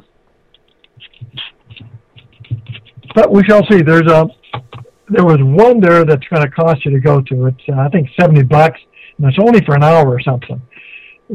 But 3.13 3.31
we 3.31 3.43
shall 3.45 3.65
see. 3.69 3.81
There's 3.81 4.09
a 4.11 4.27
there 5.07 5.23
was 5.23 5.37
one 5.39 5.79
there 5.79 6.03
that's 6.03 6.27
going 6.27 6.41
to 6.41 6.49
cost 6.49 6.83
you 6.83 6.91
to 6.91 6.99
go 6.99 7.21
to. 7.21 7.45
It's 7.47 7.61
uh, 7.69 7.79
I 7.79 7.89
think 7.89 8.09
seventy 8.19 8.43
bucks, 8.43 8.79
and 9.17 9.27
it's 9.27 9.37
only 9.39 9.63
for 9.65 9.75
an 9.75 9.83
hour 9.83 10.07
or 10.07 10.19
something. 10.21 10.61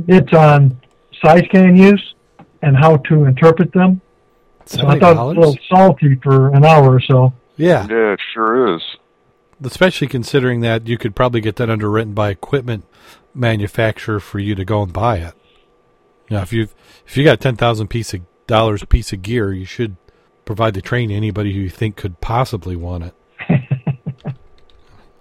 It's 0.08 0.32
on 0.32 0.78
side 1.24 1.44
scan 1.46 1.76
use 1.76 2.14
and 2.62 2.76
how 2.76 2.98
to 2.98 3.24
interpret 3.24 3.72
them. 3.72 4.00
So 4.66 4.86
I 4.86 4.98
thought 4.98 5.12
it 5.12 5.18
was 5.18 5.36
a 5.36 5.40
little 5.40 5.58
salty 5.68 6.16
for 6.22 6.48
an 6.54 6.64
hour 6.64 6.94
or 6.94 7.00
so. 7.00 7.32
Yeah, 7.60 7.86
Yeah, 7.88 8.12
it 8.14 8.20
sure 8.32 8.74
is. 8.76 8.82
especially 9.62 10.06
considering 10.08 10.60
that 10.60 10.86
you 10.88 10.96
could 10.98 11.14
probably 11.14 11.40
get 11.40 11.56
that 11.56 11.68
underwritten 11.70 12.14
by 12.14 12.30
equipment 12.30 12.84
manufacturer 13.34 14.18
for 14.20 14.38
you 14.38 14.54
to 14.54 14.64
go 14.64 14.82
and 14.82 14.92
buy 14.92 15.18
it. 15.18 15.34
You 16.28 16.36
know, 16.36 16.42
if 16.42 16.52
you 16.52 16.68
if 17.06 17.16
you 17.16 17.24
got 17.24 17.40
ten 17.40 17.56
thousand 17.56 17.88
piece 17.88 18.14
of 18.14 18.20
dollars 18.46 18.82
a 18.82 18.86
piece 18.86 19.12
of 19.12 19.22
gear, 19.22 19.52
you 19.52 19.64
should 19.64 19.96
provide 20.44 20.74
the 20.74 20.82
train 20.82 21.08
to 21.10 21.14
anybody 21.14 21.52
who 21.52 21.60
you 21.60 21.70
think 21.70 21.96
could 21.96 22.20
possibly 22.20 22.76
want 22.76 23.04
it. 23.04 23.14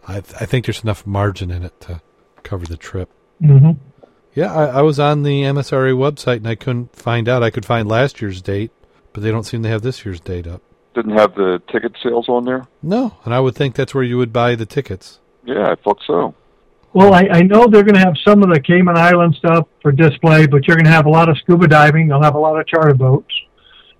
I 0.07 0.17
I 0.17 0.21
think 0.45 0.65
there's 0.65 0.83
enough 0.83 1.05
margin 1.05 1.51
in 1.51 1.63
it 1.63 1.79
to 1.81 2.01
cover 2.43 2.65
the 2.65 2.77
trip. 2.77 3.09
hmm 3.39 3.71
Yeah, 4.33 4.53
I, 4.53 4.65
I 4.79 4.81
was 4.81 4.99
on 4.99 5.23
the 5.23 5.41
MSRA 5.43 5.93
website 5.95 6.37
and 6.37 6.47
I 6.47 6.55
couldn't 6.55 6.95
find 6.95 7.27
out. 7.27 7.43
I 7.43 7.49
could 7.49 7.65
find 7.65 7.87
last 7.87 8.21
year's 8.21 8.41
date, 8.41 8.71
but 9.13 9.23
they 9.23 9.31
don't 9.31 9.43
seem 9.43 9.63
to 9.63 9.69
have 9.69 9.81
this 9.81 10.05
year's 10.05 10.19
date 10.19 10.47
up. 10.47 10.61
Didn't 10.99 11.17
have 11.17 11.33
the 11.33 11.61
ticket 11.71 11.93
sales 12.03 12.27
on 12.27 12.43
there. 12.43 12.67
No, 12.83 13.15
and 13.23 13.33
I 13.33 13.39
would 13.39 13.55
think 13.55 13.73
that's 13.73 13.95
where 13.95 14.03
you 14.03 14.17
would 14.17 14.33
buy 14.33 14.55
the 14.55 14.65
tickets. 14.65 15.19
Yeah, 15.45 15.71
I 15.71 15.75
thought 15.75 16.01
so. 16.05 16.35
Well, 16.91 17.13
I, 17.13 17.29
I 17.31 17.41
know 17.43 17.67
they're 17.67 17.83
going 17.83 17.93
to 17.95 18.01
have 18.01 18.15
some 18.27 18.43
of 18.43 18.49
the 18.53 18.59
Cayman 18.59 18.97
Island 18.97 19.33
stuff 19.35 19.65
for 19.81 19.93
display, 19.93 20.45
but 20.45 20.67
you're 20.67 20.75
going 20.75 20.83
to 20.83 20.91
have 20.91 21.05
a 21.05 21.09
lot 21.09 21.29
of 21.29 21.37
scuba 21.37 21.69
diving. 21.69 22.09
You'll 22.09 22.21
have 22.21 22.35
a 22.35 22.39
lot 22.39 22.59
of 22.59 22.67
charter 22.67 22.93
boats. 22.93 23.33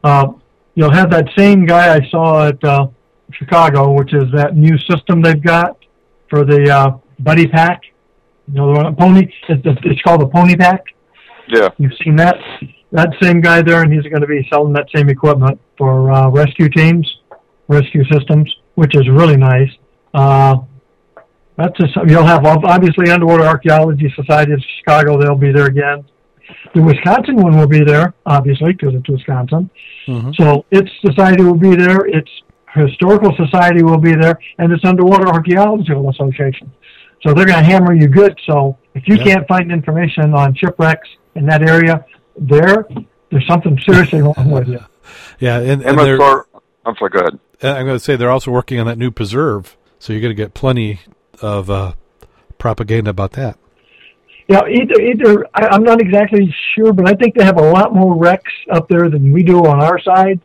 Uh, 0.04 0.34
you'll 0.76 0.91
have 0.91 1.10
that 1.12 1.30
same 1.38 1.66
guy 1.66 1.95
I 1.95 2.06
saw 2.10 2.50
at 2.50 2.62
uh, 2.66 2.88
Chicago, 3.32 3.93
which 3.93 4.14
is 4.14 4.26
that 4.34 4.58
new 4.58 4.78
system 4.80 5.22
they've 5.22 5.41
got 5.41 5.78
for 6.30 6.43
the 6.43 6.70
uh, 6.70 6.97
buddy 7.20 7.47
pack. 7.47 7.84
You 8.50 8.56
know, 8.56 8.74
the 8.74 8.84
one- 8.84 8.95
pony. 8.97 9.32
It's, 9.47 9.62
it's 9.86 10.02
called 10.02 10.20
the 10.20 10.28
pony 10.28 10.58
pack. 10.58 10.84
Yeah, 11.47 11.70
You've 11.78 11.93
seen 12.04 12.18
that. 12.18 12.36
That 12.92 13.10
same 13.22 13.40
guy 13.42 13.62
there, 13.62 13.84
and 13.84 13.94
he's 13.94 14.04
going 14.04 14.22
to 14.22 14.28
be 14.28 14.48
selling 14.52 14.74
that 14.74 14.88
same 14.96 15.10
equipment 15.10 15.60
for 15.78 16.12
uh, 16.12 16.30
rescue 16.30 16.70
teams, 16.70 17.20
rescue 17.68 18.04
systems, 18.06 18.54
which 18.76 18.96
is 18.96 19.08
really 19.10 19.38
nice. 19.38 19.70
Uh, 20.14 20.58
that's 21.56 21.78
just 21.78 21.96
you'll 22.08 22.26
have 22.26 22.46
obviously 22.46 23.12
Underwater 23.12 23.44
Archaeology 23.44 24.12
Society 24.16 24.54
of 24.54 24.62
Chicago. 24.80 25.20
They'll 25.22 25.36
be 25.36 25.52
there 25.52 25.68
again. 25.68 26.04
The 26.74 26.82
Wisconsin 26.82 27.36
one 27.36 27.56
will 27.58 27.68
be 27.68 27.84
there, 27.84 28.14
obviously, 28.26 28.72
because 28.74 28.96
it's 28.96 29.08
Wisconsin. 29.08 29.70
Mhm. 30.08 30.36
So 30.36 30.66
its 30.72 30.90
society 31.06 31.44
will 31.44 31.58
be 31.58 31.76
there. 31.76 32.08
Its 32.08 32.30
historical 32.74 33.36
society 33.36 33.84
will 33.84 33.98
be 34.00 34.16
there, 34.16 34.40
and 34.58 34.72
its 34.72 34.84
Underwater 34.84 35.28
Archaeological 35.28 36.10
Association. 36.10 36.72
So 37.22 37.34
they're 37.34 37.46
going 37.46 37.60
to 37.60 37.64
hammer 37.72 37.94
you 37.94 38.08
good. 38.08 38.36
So 38.48 38.78
if 38.96 39.08
you 39.08 39.16
Yeah. 39.18 39.24
can't 39.26 39.48
find 39.48 39.72
information 39.72 40.34
on 40.34 40.56
shipwrecks 40.56 41.10
in 41.36 41.46
that 41.48 41.62
area, 41.62 42.04
there, 42.38 42.88
there's 43.32 43.48
something 43.48 43.80
seriously 43.88 44.22
wrong 44.22 44.52
with 44.52 44.68
you. 44.68 44.80
Yeah, 45.40 45.60
and, 45.60 45.82
and 45.84 45.98
they're, 46.00 46.18
MSR. 46.18 46.44
I'm 46.86 46.96
sorry. 46.98 47.12
Go 47.12 47.20
ahead. 47.20 47.40
and 47.62 47.72
I'm 47.78 47.86
going 47.86 47.98
to 47.98 48.04
say 48.04 48.16
they're 48.16 48.32
also 48.32 48.52
working 48.52 48.80
on 48.80 48.86
that 48.88 48.98
new 48.98 49.12
preserve, 49.12 49.78
so 50.00 50.14
you're 50.14 50.22
going 50.22 50.36
to 50.36 50.42
get 50.42 50.54
plenty 50.54 51.00
of 51.42 51.70
uh, 51.70 51.94
propaganda 52.58 53.10
about 53.10 53.32
that. 53.34 53.58
Yeah, 54.48 54.62
either 54.68 55.00
either 55.00 55.46
I, 55.54 55.68
I'm 55.68 55.84
not 55.84 56.02
exactly 56.02 56.54
sure, 56.76 56.92
but 56.92 57.08
I 57.08 57.14
think 57.14 57.36
they 57.36 57.44
have 57.44 57.58
a 57.58 57.70
lot 57.72 57.94
more 57.94 58.18
wrecks 58.18 58.52
up 58.72 58.90
there 58.90 59.10
than 59.10 59.32
we 59.32 59.44
do 59.44 59.60
on 59.60 59.82
our 59.82 60.00
side. 60.00 60.42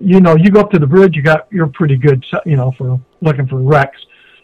You 0.00 0.20
know, 0.20 0.34
you 0.36 0.50
go 0.50 0.60
up 0.60 0.70
to 0.70 0.78
the 0.78 0.86
bridge, 0.86 1.14
you 1.14 1.22
got 1.22 1.46
you're 1.52 1.66
pretty 1.68 1.96
good, 1.96 2.24
you 2.46 2.56
know, 2.56 2.72
for 2.78 2.98
looking 3.20 3.46
for 3.46 3.60
wrecks. 3.60 3.98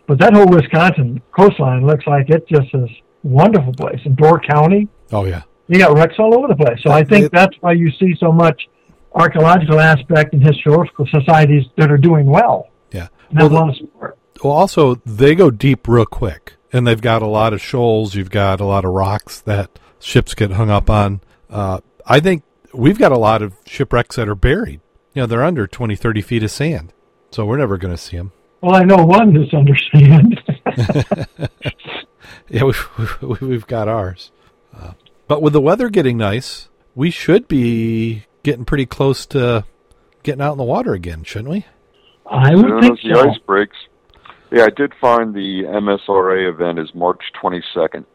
But 0.07 0.19
that 0.19 0.35
whole 0.35 0.47
Wisconsin 0.47 1.23
coastline 1.33 1.87
looks 1.87 2.07
like 2.07 2.29
it 2.29 2.47
just 2.47 2.69
is 2.75 2.89
wonderful 3.23 3.73
place. 3.73 4.01
In 4.05 4.15
Door 4.17 4.41
County, 4.41 4.87
Oh 5.13 5.25
yeah, 5.25 5.43
you 5.71 5.79
got 5.79 5.95
wrecks 5.97 6.15
all 6.19 6.37
over 6.37 6.49
the 6.49 6.57
place. 6.57 6.79
So 6.83 6.91
I 6.91 7.05
think 7.05 7.27
It- 7.27 7.33
that's 7.33 7.57
why 7.61 7.73
you 7.73 7.91
see 7.93 8.15
so 8.19 8.33
much 8.33 8.69
archaeological 9.15 9.81
aspect 9.81 10.33
and 10.35 10.43
historical 10.47 11.07
societies 11.07 11.65
that 11.77 11.91
are 11.91 11.97
doing 11.99 12.27
well. 12.27 12.69
yeah. 12.93 13.09
Well, 13.33 13.47
a 13.47 13.49
lot 13.49 13.69
of 13.71 13.77
support. 13.77 14.19
Well, 14.43 14.53
also 14.53 14.97
they 15.07 15.35
go 15.35 15.51
deep 15.51 15.87
real 15.87 16.07
quick, 16.07 16.55
and 16.73 16.87
they've 16.87 17.01
got 17.01 17.23
a 17.23 17.27
lot 17.27 17.53
of 17.53 17.61
shoals. 17.61 18.15
You've 18.15 18.31
got 18.31 18.61
a 18.61 18.65
lot 18.65 18.85
of 18.85 18.91
rocks 18.93 19.41
that 19.43 19.79
ships 20.01 20.35
get 20.35 20.51
hung 20.53 20.71
up 20.71 20.91
on. 20.91 21.21
Uh, 21.49 21.81
I 22.07 22.19
think 22.21 22.43
we've 22.75 22.99
got 22.99 23.13
a 23.13 23.19
lot 23.19 23.43
of 23.43 23.55
shipwrecks 23.67 24.17
that 24.17 24.29
are 24.29 24.35
buried. 24.35 24.81
You 25.15 25.23
know, 25.23 25.27
they're 25.27 25.45
under 25.45 25.67
20, 25.67 25.95
30 25.97 26.21
feet 26.23 26.43
of 26.43 26.51
sand, 26.51 26.93
so 27.31 27.45
we're 27.45 27.59
never 27.59 27.77
going 27.77 27.95
to 27.95 27.99
see 27.99 28.17
them. 28.17 28.33
Well, 28.61 28.75
I 28.75 28.85
know 28.85 29.05
one 29.05 29.33
that's 29.35 29.55
understand. 29.55 30.41
Yeah, 32.49 32.65
we've, 32.65 32.89
we've 33.41 33.67
got 33.67 33.89
ours. 33.89 34.31
But 35.31 35.43
with 35.43 35.53
the 35.53 35.61
weather 35.61 35.89
getting 35.91 36.17
nice, 36.17 36.69
we 36.97 37.13
should 37.13 37.47
be 37.47 38.25
getting 38.43 38.65
pretty 38.65 38.85
close 38.85 39.25
to 39.27 39.65
getting 40.25 40.43
out 40.43 40.51
in 40.51 40.59
the 40.59 40.65
water 40.65 40.93
again, 40.93 41.23
shouldn't 41.23 41.51
we? 41.51 41.67
I 42.29 42.53
would 42.57 42.65
soon 42.67 42.81
think 42.81 42.99
as 42.99 43.05
the 43.05 43.15
so. 43.15 43.31
ice 43.31 43.39
breaks. 43.47 43.77
Yeah, 44.51 44.65
I 44.65 44.71
did 44.71 44.93
find 45.01 45.33
the 45.33 45.63
MSRA 45.69 46.49
event 46.53 46.81
is 46.81 46.93
March 46.97 47.23
22nd. 47.41 48.07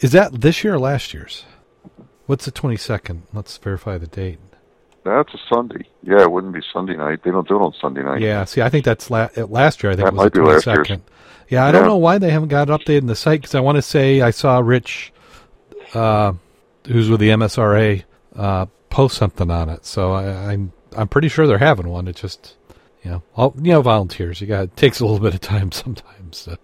Is 0.00 0.12
that 0.12 0.40
this 0.40 0.64
year 0.64 0.72
or 0.76 0.78
last 0.78 1.12
year's? 1.12 1.44
What's 2.24 2.46
the 2.46 2.52
22nd? 2.52 3.24
Let's 3.34 3.58
verify 3.58 3.98
the 3.98 4.06
date. 4.06 4.38
That's 5.04 5.34
a 5.34 5.38
Sunday. 5.52 5.86
Yeah, 6.02 6.22
it 6.22 6.32
wouldn't 6.32 6.54
be 6.54 6.62
Sunday 6.72 6.96
night. 6.96 7.24
They 7.24 7.30
don't 7.30 7.46
do 7.46 7.56
it 7.56 7.62
on 7.62 7.74
Sunday 7.78 8.02
night. 8.04 8.22
Yeah, 8.22 8.46
see, 8.46 8.62
I 8.62 8.70
think 8.70 8.86
that's 8.86 9.10
la- 9.10 9.28
uh, 9.36 9.44
last 9.48 9.82
year. 9.82 9.92
I 9.92 9.96
think 9.96 10.06
That 10.06 10.14
it 10.14 10.16
was 10.16 10.24
might 10.24 10.32
the 10.32 10.40
be 10.40 10.46
last 10.46 10.64
22nd. 10.64 10.88
year's. 10.88 11.00
Yeah, 11.50 11.66
I 11.66 11.72
don't 11.72 11.84
know 11.86 11.98
why 11.98 12.16
they 12.16 12.30
haven't 12.30 12.48
got 12.48 12.70
it 12.70 12.72
updated 12.72 13.00
in 13.00 13.06
the 13.08 13.16
site 13.16 13.42
because 13.42 13.54
I 13.54 13.60
want 13.60 13.76
to 13.76 13.82
say 13.82 14.22
I 14.22 14.30
saw 14.30 14.60
Rich, 14.60 15.11
uh, 15.94 16.32
who's 16.86 17.08
with 17.08 17.20
the 17.20 17.30
MSRA, 17.30 18.04
uh, 18.36 18.66
post 18.90 19.16
something 19.16 19.50
on 19.50 19.68
it. 19.68 19.84
So 19.86 20.12
I, 20.12 20.52
I'm 20.52 20.72
I'm 20.96 21.08
pretty 21.08 21.28
sure 21.28 21.46
they're 21.46 21.58
having 21.58 21.88
one. 21.88 22.08
It 22.08 22.16
just 22.16 22.56
you 23.02 23.10
know 23.10 23.22
all 23.36 23.54
you 23.60 23.72
know 23.72 23.82
volunteers. 23.82 24.40
You 24.40 24.46
got 24.46 24.64
it 24.64 24.76
takes 24.76 25.00
a 25.00 25.04
little 25.04 25.20
bit 25.20 25.34
of 25.34 25.40
time 25.40 25.72
sometimes 25.72 26.44
to 26.44 26.58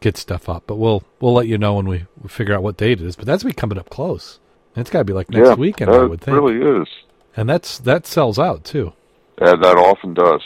get 0.00 0.16
stuff 0.16 0.48
up, 0.48 0.64
but 0.66 0.76
we'll 0.76 1.02
we'll 1.20 1.34
let 1.34 1.46
you 1.46 1.58
know 1.58 1.74
when 1.74 1.88
we, 1.88 2.06
we 2.20 2.28
figure 2.28 2.54
out 2.54 2.62
what 2.62 2.76
date 2.76 3.00
it 3.00 3.06
is. 3.06 3.16
But 3.16 3.26
that's 3.26 3.44
be 3.44 3.52
coming 3.52 3.78
up 3.78 3.90
close. 3.90 4.38
It's 4.76 4.90
got 4.90 5.00
to 5.00 5.04
be 5.04 5.12
like 5.12 5.30
next 5.30 5.48
yeah, 5.48 5.54
weekend, 5.54 5.90
I 5.90 6.04
would 6.04 6.20
think. 6.20 6.36
really 6.36 6.82
is. 6.82 6.88
And 7.36 7.48
that's 7.48 7.78
that 7.80 8.06
sells 8.06 8.38
out 8.38 8.64
too. 8.64 8.92
Yeah, 9.40 9.54
that 9.56 9.76
often 9.76 10.14
does. 10.14 10.42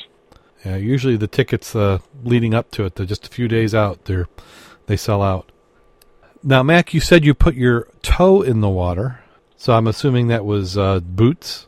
Yeah, 0.65 0.77
usually 0.77 1.17
the 1.17 1.27
tickets 1.27 1.75
uh, 1.75 1.99
leading 2.23 2.55
up 2.55 2.71
to 2.73 2.85
it, 2.85 2.95
they're 2.95 3.07
just 3.07 3.27
a 3.27 3.31
few 3.31 3.49
days 3.49 3.75
out. 3.75 4.05
They're 4.05 4.29
they 4.87 4.97
sell 4.97 5.23
out. 5.23 5.52
Now, 6.45 6.63
Mac, 6.63 6.93
you 6.93 7.01
said 7.01 7.25
you 7.25 7.35
put 7.35 7.55
your 7.55 7.89
toe 8.03 8.43
in 8.43 8.61
the 8.61 8.69
water, 8.69 9.21
so 9.57 9.75
I'm 9.75 9.87
assuming 9.87 10.29
that 10.29 10.45
was 10.45 10.77
uh, 10.77 11.01
boots. 11.01 11.67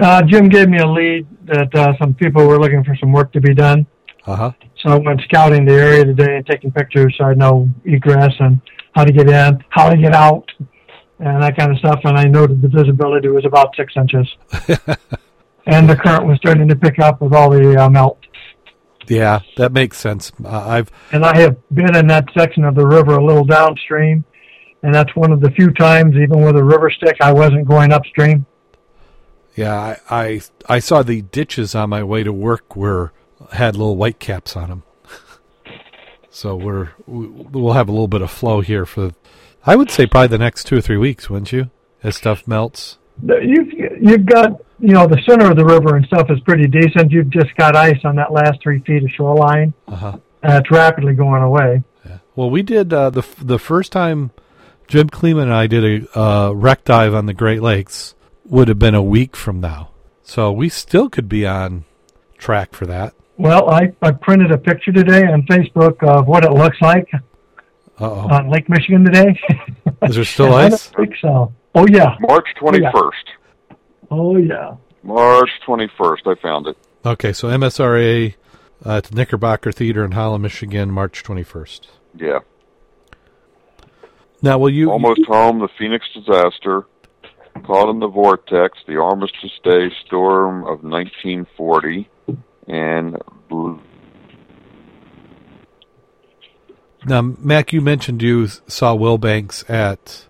Uh, 0.00 0.22
Jim 0.22 0.48
gave 0.48 0.68
me 0.68 0.78
a 0.78 0.86
lead 0.86 1.26
that 1.44 1.74
uh, 1.74 1.92
some 1.98 2.14
people 2.14 2.46
were 2.46 2.58
looking 2.58 2.82
for 2.84 2.96
some 2.96 3.12
work 3.12 3.32
to 3.32 3.40
be 3.40 3.54
done. 3.54 3.86
Uh 4.24 4.36
huh. 4.36 4.52
So 4.78 4.90
I 4.90 4.96
went 4.96 5.20
scouting 5.22 5.66
the 5.66 5.74
area 5.74 6.04
today 6.04 6.36
and 6.36 6.46
taking 6.46 6.72
pictures 6.72 7.14
so 7.18 7.24
I 7.24 7.34
know 7.34 7.68
egress 7.84 8.32
and 8.38 8.60
how 8.94 9.04
to 9.04 9.12
get 9.12 9.28
in, 9.28 9.62
how 9.68 9.90
to 9.90 9.96
get 9.96 10.14
out, 10.14 10.50
and 11.18 11.42
that 11.42 11.56
kind 11.56 11.70
of 11.70 11.78
stuff. 11.78 12.00
And 12.04 12.16
I 12.16 12.24
noted 12.24 12.62
the 12.62 12.68
visibility 12.68 13.28
was 13.28 13.44
about 13.44 13.74
six 13.76 13.94
inches. 13.96 14.28
and 15.66 15.88
the 15.88 15.96
current 15.96 16.26
was 16.26 16.38
starting 16.38 16.68
to 16.68 16.76
pick 16.76 16.98
up 16.98 17.20
with 17.20 17.34
all 17.34 17.50
the 17.50 17.76
uh, 17.76 17.90
melt. 17.90 18.18
Yeah, 19.08 19.40
that 19.56 19.72
makes 19.72 19.98
sense. 19.98 20.30
Uh, 20.44 20.48
I've 20.68 20.90
And 21.12 21.24
I 21.24 21.36
have 21.40 21.56
been 21.74 21.94
in 21.96 22.06
that 22.08 22.28
section 22.36 22.64
of 22.64 22.74
the 22.74 22.86
river 22.86 23.14
a 23.14 23.24
little 23.24 23.44
downstream, 23.44 24.24
and 24.82 24.94
that's 24.94 25.14
one 25.16 25.32
of 25.32 25.40
the 25.40 25.50
few 25.50 25.70
times, 25.72 26.14
even 26.16 26.42
with 26.44 26.56
a 26.56 26.62
river 26.64 26.90
stick, 26.90 27.16
I 27.20 27.32
wasn't 27.32 27.66
going 27.66 27.92
upstream. 27.92 28.46
yeah, 29.56 29.96
I, 30.08 30.16
I 30.26 30.40
I 30.68 30.78
saw 30.78 31.02
the 31.02 31.22
ditches 31.22 31.74
on 31.74 31.90
my 31.90 32.02
way 32.04 32.22
to 32.22 32.32
work 32.32 32.76
were 32.76 33.12
had 33.52 33.76
little 33.76 33.96
white 33.96 34.18
caps 34.20 34.56
on 34.56 34.68
them. 34.68 34.82
so 36.30 36.54
we're 36.56 36.90
we- 37.06 37.26
we'll 37.26 37.72
have 37.74 37.88
a 37.88 37.92
little 37.92 38.08
bit 38.08 38.22
of 38.22 38.30
flow 38.30 38.60
here 38.60 38.86
for, 38.86 39.12
I 39.66 39.76
would 39.76 39.90
say 39.90 40.06
probably 40.06 40.28
the 40.28 40.38
next 40.38 40.64
two 40.64 40.76
or 40.76 40.80
three 40.80 40.96
weeks, 40.96 41.28
wouldn't 41.28 41.52
you? 41.52 41.70
As 42.02 42.16
stuff 42.16 42.46
melts. 42.48 42.98
You've 43.22 43.72
you've 44.00 44.26
got 44.26 44.60
you 44.80 44.92
know 44.94 45.06
the 45.06 45.20
center 45.28 45.50
of 45.50 45.56
the 45.56 45.64
river 45.64 45.96
and 45.96 46.04
stuff 46.06 46.28
is 46.30 46.40
pretty 46.40 46.66
decent. 46.66 47.10
You've 47.12 47.30
just 47.30 47.54
got 47.56 47.76
ice 47.76 47.98
on 48.04 48.16
that 48.16 48.32
last 48.32 48.60
three 48.62 48.80
feet 48.80 49.02
of 49.04 49.10
shoreline, 49.10 49.72
Uh 49.88 49.94
huh. 49.96 50.16
and 50.42 50.54
it's 50.54 50.70
rapidly 50.70 51.14
going 51.14 51.42
away. 51.42 51.82
Yeah. 52.04 52.18
Well, 52.34 52.50
we 52.50 52.62
did 52.62 52.92
uh, 52.92 53.10
the 53.10 53.22
the 53.40 53.58
first 53.58 53.92
time 53.92 54.32
Jim 54.88 55.08
Kleeman 55.08 55.44
and 55.44 55.54
I 55.54 55.66
did 55.68 56.06
a 56.08 56.18
uh, 56.18 56.50
wreck 56.52 56.84
dive 56.84 57.14
on 57.14 57.26
the 57.26 57.34
Great 57.34 57.62
Lakes 57.62 58.14
would 58.46 58.66
have 58.68 58.78
been 58.78 58.94
a 58.96 59.02
week 59.02 59.36
from 59.36 59.60
now, 59.60 59.90
so 60.24 60.50
we 60.50 60.68
still 60.68 61.08
could 61.08 61.28
be 61.28 61.46
on 61.46 61.84
track 62.38 62.74
for 62.74 62.86
that. 62.86 63.14
Well, 63.38 63.70
I, 63.70 63.92
I 64.02 64.10
printed 64.10 64.50
a 64.50 64.58
picture 64.58 64.92
today 64.92 65.24
on 65.24 65.42
Facebook 65.42 66.02
of 66.02 66.26
what 66.26 66.44
it 66.44 66.52
looks 66.52 66.76
like. 66.82 67.08
Uh-oh. 67.98 68.28
on 68.34 68.50
Lake 68.50 68.68
Michigan 68.68 69.04
today. 69.04 69.38
Is 70.02 70.16
there 70.16 70.24
still 70.24 70.52
I 70.54 70.64
ice? 70.64 70.90
don't 70.90 71.06
think 71.06 71.16
so. 71.20 71.52
Oh 71.74 71.86
yeah. 71.88 72.16
March 72.20 72.46
21st. 72.60 73.12
Oh 74.10 74.36
yeah. 74.36 74.76
March 75.02 75.50
21st, 75.66 76.26
I 76.26 76.40
found 76.40 76.66
it. 76.66 76.76
Okay, 77.04 77.32
so 77.32 77.48
MSRA 77.48 78.34
uh, 78.84 78.96
at 78.96 79.04
the 79.04 79.14
Knickerbocker 79.14 79.72
Theater 79.72 80.04
in 80.04 80.12
Holland, 80.12 80.42
Michigan, 80.42 80.90
March 80.90 81.24
21st. 81.24 81.80
Yeah. 82.16 82.40
Now, 84.42 84.58
will 84.58 84.70
you 84.70 84.90
Almost 84.90 85.24
home, 85.26 85.60
the 85.60 85.68
Phoenix 85.78 86.04
disaster, 86.14 86.86
caught 87.64 87.88
in 87.90 88.00
the 88.00 88.08
vortex, 88.08 88.78
the 88.86 88.96
Armistice 89.00 89.58
Day 89.62 89.90
storm 90.04 90.62
of 90.62 90.82
1940, 90.82 92.08
and. 92.68 93.16
Now, 97.04 97.22
Mac, 97.22 97.72
you 97.72 97.80
mentioned 97.80 98.22
you 98.22 98.46
saw 98.46 98.94
Will 98.94 99.18
Banks 99.18 99.64
at 99.68 100.26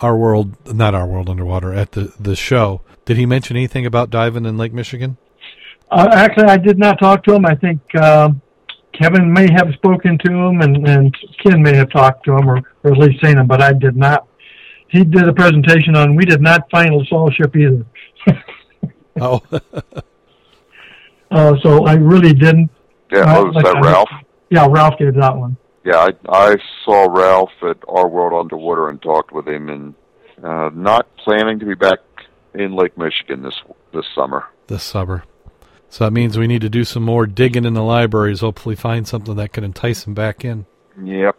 our 0.00 0.16
world, 0.16 0.54
not 0.74 0.94
our 0.94 1.06
world 1.06 1.28
underwater, 1.28 1.72
at 1.74 1.92
the 1.92 2.12
the 2.18 2.36
show. 2.36 2.80
Did 3.04 3.16
he 3.16 3.26
mention 3.26 3.56
anything 3.56 3.86
about 3.86 4.10
diving 4.10 4.44
in 4.46 4.56
Lake 4.56 4.72
Michigan? 4.72 5.16
Uh, 5.90 6.08
actually, 6.12 6.44
I 6.46 6.56
did 6.56 6.78
not 6.78 6.98
talk 7.00 7.24
to 7.24 7.34
him. 7.34 7.44
I 7.44 7.54
think 7.56 7.80
um, 7.96 8.40
Kevin 8.92 9.32
may 9.32 9.50
have 9.52 9.72
spoken 9.74 10.18
to 10.24 10.32
him, 10.32 10.60
and, 10.60 10.86
and 10.86 11.16
Ken 11.42 11.60
may 11.62 11.74
have 11.74 11.90
talked 11.90 12.24
to 12.26 12.36
him, 12.36 12.48
or, 12.48 12.58
or 12.84 12.92
at 12.92 12.98
least 12.98 13.24
seen 13.24 13.38
him, 13.38 13.46
but 13.48 13.60
I 13.60 13.72
did 13.72 13.96
not. 13.96 14.26
He 14.88 15.04
did 15.04 15.28
a 15.28 15.32
presentation 15.32 15.96
on 15.96 16.14
we 16.16 16.24
did 16.24 16.40
not 16.40 16.70
find 16.70 16.94
LaSalle 16.94 17.30
ship 17.30 17.54
either. 17.56 17.84
Oh, 19.20 19.42
Uh, 21.30 21.54
so 21.62 21.84
I 21.84 21.94
really 21.94 22.32
didn't. 22.32 22.70
Yeah, 23.12 23.20
Uh, 23.20 23.38
oh, 23.38 23.48
is 23.50 23.54
like 23.54 23.64
that 23.64 23.76
I- 23.76 23.80
Ralph? 23.80 24.08
Yeah, 24.50 24.66
Ralph 24.68 24.98
gave 24.98 25.14
that 25.14 25.36
one. 25.36 25.56
Yeah, 25.84 25.96
I, 25.96 26.10
I 26.28 26.56
saw 26.84 27.06
Ralph 27.10 27.52
at 27.62 27.78
Our 27.88 28.06
World 28.08 28.38
Underwater 28.38 28.88
and 28.88 29.00
talked 29.00 29.32
with 29.32 29.48
him, 29.48 29.68
and 29.70 29.94
uh, 30.42 30.70
not 30.74 31.06
planning 31.16 31.58
to 31.58 31.64
be 31.66 31.74
back 31.74 31.98
in 32.54 32.74
Lake 32.74 32.96
Michigan 32.98 33.42
this 33.42 33.54
this 33.92 34.04
summer. 34.14 34.44
this 34.66 34.82
summer. 34.82 35.24
So 35.88 36.04
that 36.04 36.12
means 36.12 36.38
we 36.38 36.46
need 36.46 36.60
to 36.60 36.68
do 36.68 36.84
some 36.84 37.02
more 37.02 37.26
digging 37.26 37.64
in 37.64 37.74
the 37.74 37.82
libraries. 37.82 38.40
Hopefully, 38.40 38.76
find 38.76 39.08
something 39.08 39.34
that 39.36 39.52
can 39.52 39.64
entice 39.64 40.06
him 40.06 40.14
back 40.14 40.44
in, 40.44 40.66
Yep. 41.02 41.36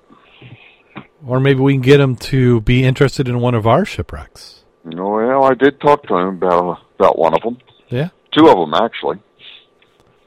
or 1.25 1.39
maybe 1.39 1.59
we 1.59 1.73
can 1.73 1.81
get 1.81 1.99
him 1.99 2.15
to 2.17 2.61
be 2.61 2.83
interested 2.83 3.27
in 3.29 3.39
one 3.39 3.53
of 3.55 3.67
our 3.67 3.85
shipwrecks. 3.85 4.63
Well, 4.83 5.43
I 5.45 5.53
did 5.53 5.79
talk 5.79 6.03
to 6.07 6.15
him 6.17 6.27
about 6.29 6.79
about 6.99 7.17
one 7.19 7.33
of 7.35 7.41
them, 7.43 7.59
Yeah, 7.89 8.09
two 8.35 8.47
of 8.49 8.57
them 8.57 8.73
actually. 8.73 9.19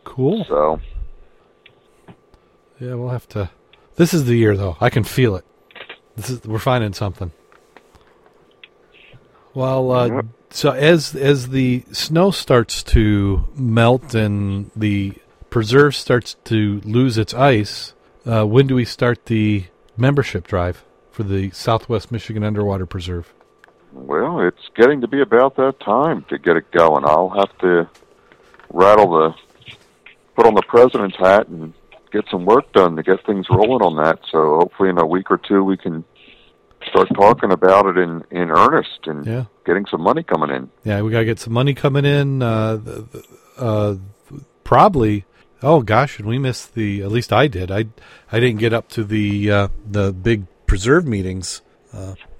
cool. 0.04 0.44
So 0.48 0.80
Yeah, 2.80 2.94
we'll 2.94 3.08
have 3.10 3.28
to. 3.30 3.50
This 3.96 4.12
is 4.12 4.24
the 4.24 4.34
year, 4.34 4.56
though. 4.56 4.76
I 4.80 4.90
can 4.90 5.04
feel 5.04 5.36
it. 5.36 5.44
This 6.16 6.30
is 6.30 6.44
we're 6.44 6.58
finding 6.58 6.92
something. 6.92 7.32
Well, 9.52 9.90
uh, 9.92 10.22
so 10.50 10.70
as 10.70 11.14
as 11.14 11.48
the 11.48 11.84
snow 11.92 12.30
starts 12.30 12.82
to 12.84 13.44
melt 13.54 14.14
and 14.14 14.70
the 14.74 15.14
preserve 15.50 15.94
starts 15.94 16.34
to 16.44 16.80
lose 16.84 17.18
its 17.18 17.34
ice, 17.34 17.94
uh, 18.26 18.44
when 18.44 18.66
do 18.66 18.74
we 18.74 18.84
start 18.84 19.26
the 19.26 19.66
membership 19.96 20.46
drive 20.46 20.84
for 21.10 21.22
the 21.22 21.50
Southwest 21.50 22.10
Michigan 22.10 22.42
Underwater 22.42 22.86
Preserve? 22.86 23.32
Well, 23.92 24.40
it's 24.40 24.68
getting 24.74 25.00
to 25.02 25.08
be 25.08 25.20
about 25.20 25.54
that 25.56 25.78
time 25.78 26.24
to 26.28 26.38
get 26.38 26.56
it 26.56 26.68
going. 26.72 27.04
I'll 27.04 27.30
have 27.30 27.56
to 27.58 27.88
rattle 28.72 29.10
the, 29.10 29.34
put 30.34 30.46
on 30.46 30.54
the 30.54 30.62
president's 30.62 31.16
hat 31.16 31.46
and 31.46 31.72
get 32.14 32.24
some 32.30 32.44
work 32.46 32.66
done 32.72 32.96
to 32.96 33.02
get 33.02 33.18
things 33.26 33.46
rolling 33.50 33.82
on 33.82 33.94
that. 34.04 34.18
So 34.32 34.38
hopefully 34.60 34.88
in 34.90 34.98
a 34.98 35.06
week 35.06 35.30
or 35.30 35.38
two 35.48 35.62
we 35.64 35.76
can 35.76 36.04
start 36.88 37.08
talking 37.14 37.50
about 37.52 37.86
it 37.86 37.96
in, 37.98 38.22
in 38.30 38.50
earnest 38.50 39.00
and 39.06 39.26
Yeah. 39.26 39.44
getting 39.66 39.86
some 39.90 40.02
money 40.02 40.22
coming 40.22 40.50
in. 40.56 40.70
Yeah, 40.84 41.02
we 41.02 41.10
gotta 41.10 41.24
get 41.24 41.38
some 41.40 41.52
money 41.52 41.74
coming 41.74 42.04
in. 42.04 42.42
Uh, 42.42 42.78
uh, 43.58 43.94
probably. 44.64 45.24
Oh 45.62 45.80
gosh, 45.82 46.18
and 46.18 46.28
we 46.28 46.38
missed 46.38 46.74
the. 46.74 47.02
At 47.02 47.10
least 47.10 47.32
I 47.32 47.46
did. 47.46 47.70
I 47.70 47.86
I 48.30 48.40
didn't 48.40 48.58
get 48.58 48.72
up 48.72 48.88
to 48.90 49.04
the 49.04 49.50
uh, 49.50 49.68
the 49.90 50.12
big 50.12 50.44
preserve 50.66 51.06
meetings 51.06 51.62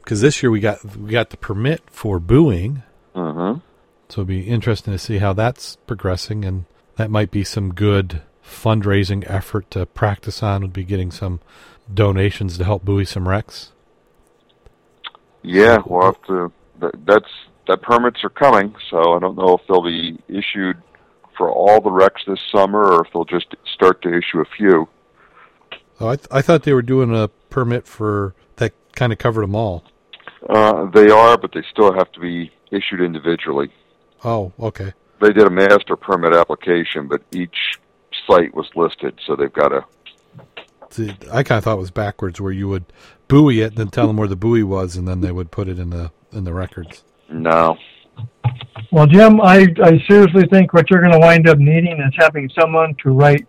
because 0.02 0.20
this 0.20 0.42
year 0.42 0.50
we 0.50 0.60
got 0.60 0.84
we 0.96 1.10
got 1.10 1.30
the 1.30 1.36
permit 1.38 1.80
for 1.90 2.18
buoying. 2.20 2.82
hmm 3.14 3.54
So 4.10 4.20
it'd 4.20 4.26
be 4.26 4.42
interesting 4.42 4.92
to 4.92 4.98
see 4.98 5.18
how 5.18 5.32
that's 5.32 5.76
progressing, 5.86 6.44
and 6.44 6.66
that 6.96 7.10
might 7.10 7.30
be 7.30 7.44
some 7.44 7.72
good 7.72 8.20
fundraising 8.44 9.24
effort 9.28 9.70
to 9.72 9.86
practice 9.86 10.42
on. 10.42 10.62
Would 10.62 10.72
be 10.72 10.84
getting 10.84 11.10
some 11.10 11.40
donations 11.92 12.58
to 12.58 12.64
help 12.64 12.84
buoy 12.84 13.04
some 13.04 13.28
wrecks. 13.28 13.72
Yeah, 15.42 15.78
we'll 15.84 16.06
have 16.06 16.22
to. 16.26 16.52
That, 16.80 17.06
that's 17.06 17.30
that 17.68 17.82
permits 17.82 18.24
are 18.24 18.30
coming, 18.30 18.74
so 18.90 19.14
I 19.14 19.18
don't 19.18 19.36
know 19.36 19.56
if 19.56 19.66
they'll 19.66 19.82
be 19.82 20.18
issued 20.28 20.76
for 21.36 21.50
all 21.50 21.80
the 21.80 21.90
wrecks 21.90 22.22
this 22.26 22.40
summer 22.52 22.80
or 22.80 23.04
if 23.04 23.12
they'll 23.12 23.24
just 23.24 23.54
start 23.72 24.02
to 24.02 24.08
issue 24.08 24.40
a 24.40 24.44
few. 24.56 24.88
Oh, 26.00 26.08
I 26.08 26.16
th- 26.16 26.28
I 26.30 26.42
thought 26.42 26.62
they 26.64 26.72
were 26.72 26.82
doing 26.82 27.14
a 27.14 27.28
permit 27.50 27.86
for 27.86 28.34
that 28.56 28.72
kind 28.94 29.12
of 29.12 29.18
covered 29.18 29.42
them 29.42 29.54
all. 29.54 29.84
Uh, 30.48 30.86
they 30.90 31.10
are, 31.10 31.38
but 31.38 31.52
they 31.52 31.62
still 31.70 31.92
have 31.92 32.10
to 32.12 32.20
be 32.20 32.52
issued 32.70 33.00
individually. 33.00 33.70
Oh, 34.24 34.52
okay. 34.58 34.92
They 35.20 35.32
did 35.32 35.46
a 35.46 35.50
master 35.50 35.96
permit 35.96 36.34
application, 36.34 37.08
but 37.08 37.22
each 37.32 37.78
site 38.26 38.54
was 38.54 38.68
listed, 38.74 39.18
so 39.26 39.36
they've 39.36 39.52
got 39.52 39.68
to. 39.68 39.84
See, 40.90 41.10
I 41.32 41.42
kind 41.42 41.58
of 41.58 41.64
thought 41.64 41.74
it 41.74 41.80
was 41.80 41.90
backwards, 41.90 42.40
where 42.40 42.52
you 42.52 42.68
would 42.68 42.84
buoy 43.28 43.60
it, 43.62 43.68
and 43.68 43.76
then 43.76 43.88
tell 43.88 44.06
them 44.06 44.16
where 44.16 44.28
the 44.28 44.36
buoy 44.36 44.62
was, 44.62 44.96
and 44.96 45.08
then 45.08 45.20
they 45.20 45.32
would 45.32 45.50
put 45.50 45.68
it 45.68 45.78
in 45.78 45.90
the 45.90 46.10
in 46.32 46.44
the 46.44 46.52
records. 46.52 47.04
No, 47.28 47.76
Well, 48.90 49.06
Jim, 49.06 49.40
I, 49.40 49.66
I 49.82 50.02
seriously 50.08 50.46
think 50.50 50.72
what 50.72 50.90
you're 50.90 51.00
going 51.00 51.12
to 51.12 51.18
wind 51.18 51.48
up 51.48 51.58
needing 51.58 52.00
is 52.00 52.14
having 52.16 52.50
someone 52.58 52.94
to 53.02 53.10
write 53.10 53.46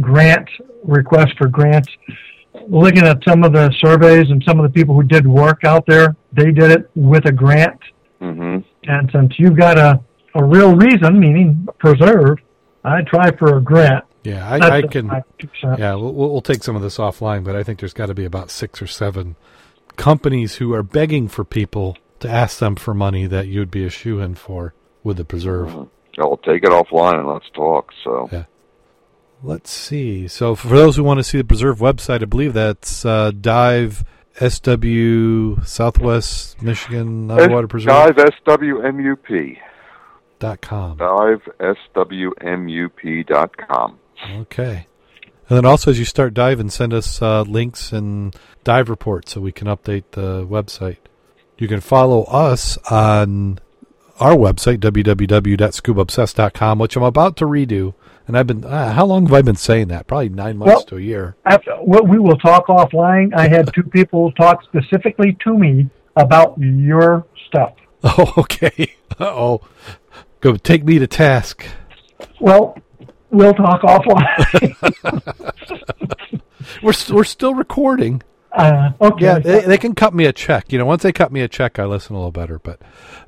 grant 0.00 0.48
requests 0.82 1.32
for 1.38 1.48
grants. 1.48 1.88
Looking 2.68 3.04
at 3.04 3.22
some 3.24 3.44
of 3.44 3.52
the 3.52 3.70
surveys 3.84 4.30
and 4.30 4.42
some 4.44 4.58
of 4.58 4.64
the 4.64 4.70
people 4.78 4.94
who 4.94 5.02
did 5.02 5.26
work 5.26 5.64
out 5.64 5.84
there, 5.86 6.16
they 6.32 6.52
did 6.52 6.70
it 6.70 6.90
with 6.94 7.26
a 7.26 7.32
grant. 7.32 7.80
hmm 8.18 8.58
And 8.84 9.10
since 9.12 9.38
you've 9.38 9.56
got 9.56 9.78
a, 9.78 10.00
a 10.34 10.44
real 10.44 10.74
reason, 10.74 11.18
meaning 11.18 11.68
preserve, 11.78 12.38
I'd 12.86 13.06
try 13.06 13.30
for 13.36 13.56
a 13.56 13.60
grant. 13.60 14.04
Yeah, 14.22 14.48
I, 14.48 14.78
I 14.78 14.82
can. 14.82 15.06
my 15.06 15.22
two 15.38 15.48
cents. 15.60 15.78
Yeah, 15.78 15.94
we'll, 15.94 16.12
we'll 16.12 16.30
we'll 16.30 16.40
take 16.40 16.62
some 16.62 16.76
of 16.76 16.82
this 16.82 16.98
offline, 16.98 17.44
but 17.44 17.54
I 17.54 17.62
think 17.62 17.78
there's 17.80 17.92
got 17.92 18.06
to 18.06 18.14
be 18.14 18.24
about 18.24 18.50
six 18.50 18.80
or 18.82 18.86
seven 18.86 19.36
companies 19.96 20.56
who 20.56 20.72
are 20.72 20.82
begging 20.82 21.28
for 21.28 21.44
people 21.44 21.96
to 22.20 22.28
ask 22.28 22.58
them 22.58 22.76
for 22.76 22.94
money 22.94 23.26
that 23.26 23.46
you'd 23.46 23.70
be 23.70 23.84
a 23.84 23.90
shoe 23.90 24.20
in 24.20 24.34
for 24.34 24.74
with 25.02 25.16
the 25.16 25.24
preserve. 25.24 25.88
I'll 26.18 26.38
take 26.38 26.64
it 26.64 26.70
offline 26.70 27.18
and 27.18 27.28
let's 27.28 27.48
talk. 27.54 27.92
So 28.02 28.28
Yeah. 28.32 28.44
Let's 29.42 29.70
see. 29.70 30.28
So 30.28 30.54
for 30.54 30.68
those 30.68 30.96
who 30.96 31.04
want 31.04 31.18
to 31.18 31.24
see 31.24 31.38
the 31.38 31.44
preserve 31.44 31.78
website, 31.78 32.22
I 32.22 32.24
believe 32.24 32.54
that's 32.54 33.04
uh, 33.04 33.32
Dive 33.38 34.02
SW 34.40 35.62
Southwest 35.64 36.62
Michigan 36.62 37.30
Underwater 37.30 37.68
Preserve 37.68 38.16
dive 38.16 38.18
swmup 38.44 38.60
dot 40.38 40.60
com. 40.60 40.98
dive 40.98 41.42
swmup 41.58 43.26
dot 43.26 43.56
com. 43.56 43.98
Okay. 44.34 44.86
And 45.48 45.56
then 45.56 45.64
also, 45.64 45.90
as 45.92 45.98
you 45.98 46.04
start 46.04 46.34
diving, 46.34 46.68
send 46.70 46.92
us 46.92 47.22
uh, 47.22 47.42
links 47.42 47.92
and 47.92 48.34
dive 48.64 48.90
reports 48.90 49.32
so 49.32 49.40
we 49.40 49.52
can 49.52 49.68
update 49.68 50.04
the 50.12 50.44
website. 50.46 50.98
You 51.56 51.68
can 51.68 51.80
follow 51.80 52.24
us 52.24 52.76
on 52.90 53.60
our 54.18 54.34
website, 54.34 54.78
www.scubaobsessed.com, 54.78 56.78
which 56.78 56.96
I'm 56.96 57.02
about 57.02 57.36
to 57.36 57.44
redo. 57.46 57.94
And 58.26 58.36
I've 58.36 58.46
been, 58.48 58.64
uh, 58.64 58.92
how 58.92 59.04
long 59.06 59.26
have 59.26 59.34
I 59.34 59.42
been 59.42 59.54
saying 59.56 59.86
that? 59.88 60.06
Probably 60.08 60.30
nine 60.30 60.56
months 60.58 60.74
Well- 60.74 60.84
to 60.86 60.96
a 60.96 61.00
year. 61.00 61.36
After, 61.44 61.76
well, 61.80 62.04
we 62.04 62.18
will 62.18 62.38
talk 62.38 62.66
offline. 62.66 63.32
I 63.34 63.46
had 63.48 63.72
two 63.72 63.84
people 63.84 64.32
talk 64.32 64.64
specifically 64.64 65.36
to 65.44 65.56
me 65.56 65.88
about 66.16 66.58
your 66.58 67.24
stuff. 67.46 67.74
Oh, 68.08 68.32
okay. 68.38 68.94
Uh-oh. 69.18 69.62
Go 70.46 70.54
take 70.54 70.84
me 70.84 71.00
to 71.00 71.08
task. 71.08 71.66
Well, 72.38 72.78
we'll 73.32 73.52
talk 73.52 73.82
offline. 73.82 74.76
We're, 76.84 76.92
st- 76.92 77.16
we're 77.16 77.24
still 77.24 77.54
recording. 77.54 78.22
uh, 78.52 78.92
okay. 79.00 79.24
Yeah, 79.24 79.40
they, 79.40 79.62
they 79.62 79.76
can 79.76 79.96
cut 79.96 80.14
me 80.14 80.24
a 80.24 80.32
check. 80.32 80.72
You 80.72 80.78
know, 80.78 80.84
once 80.84 81.02
they 81.02 81.10
cut 81.10 81.32
me 81.32 81.40
a 81.40 81.48
check, 81.48 81.80
I 81.80 81.84
listen 81.84 82.14
a 82.14 82.18
little 82.20 82.30
better. 82.30 82.60
But 82.60 82.80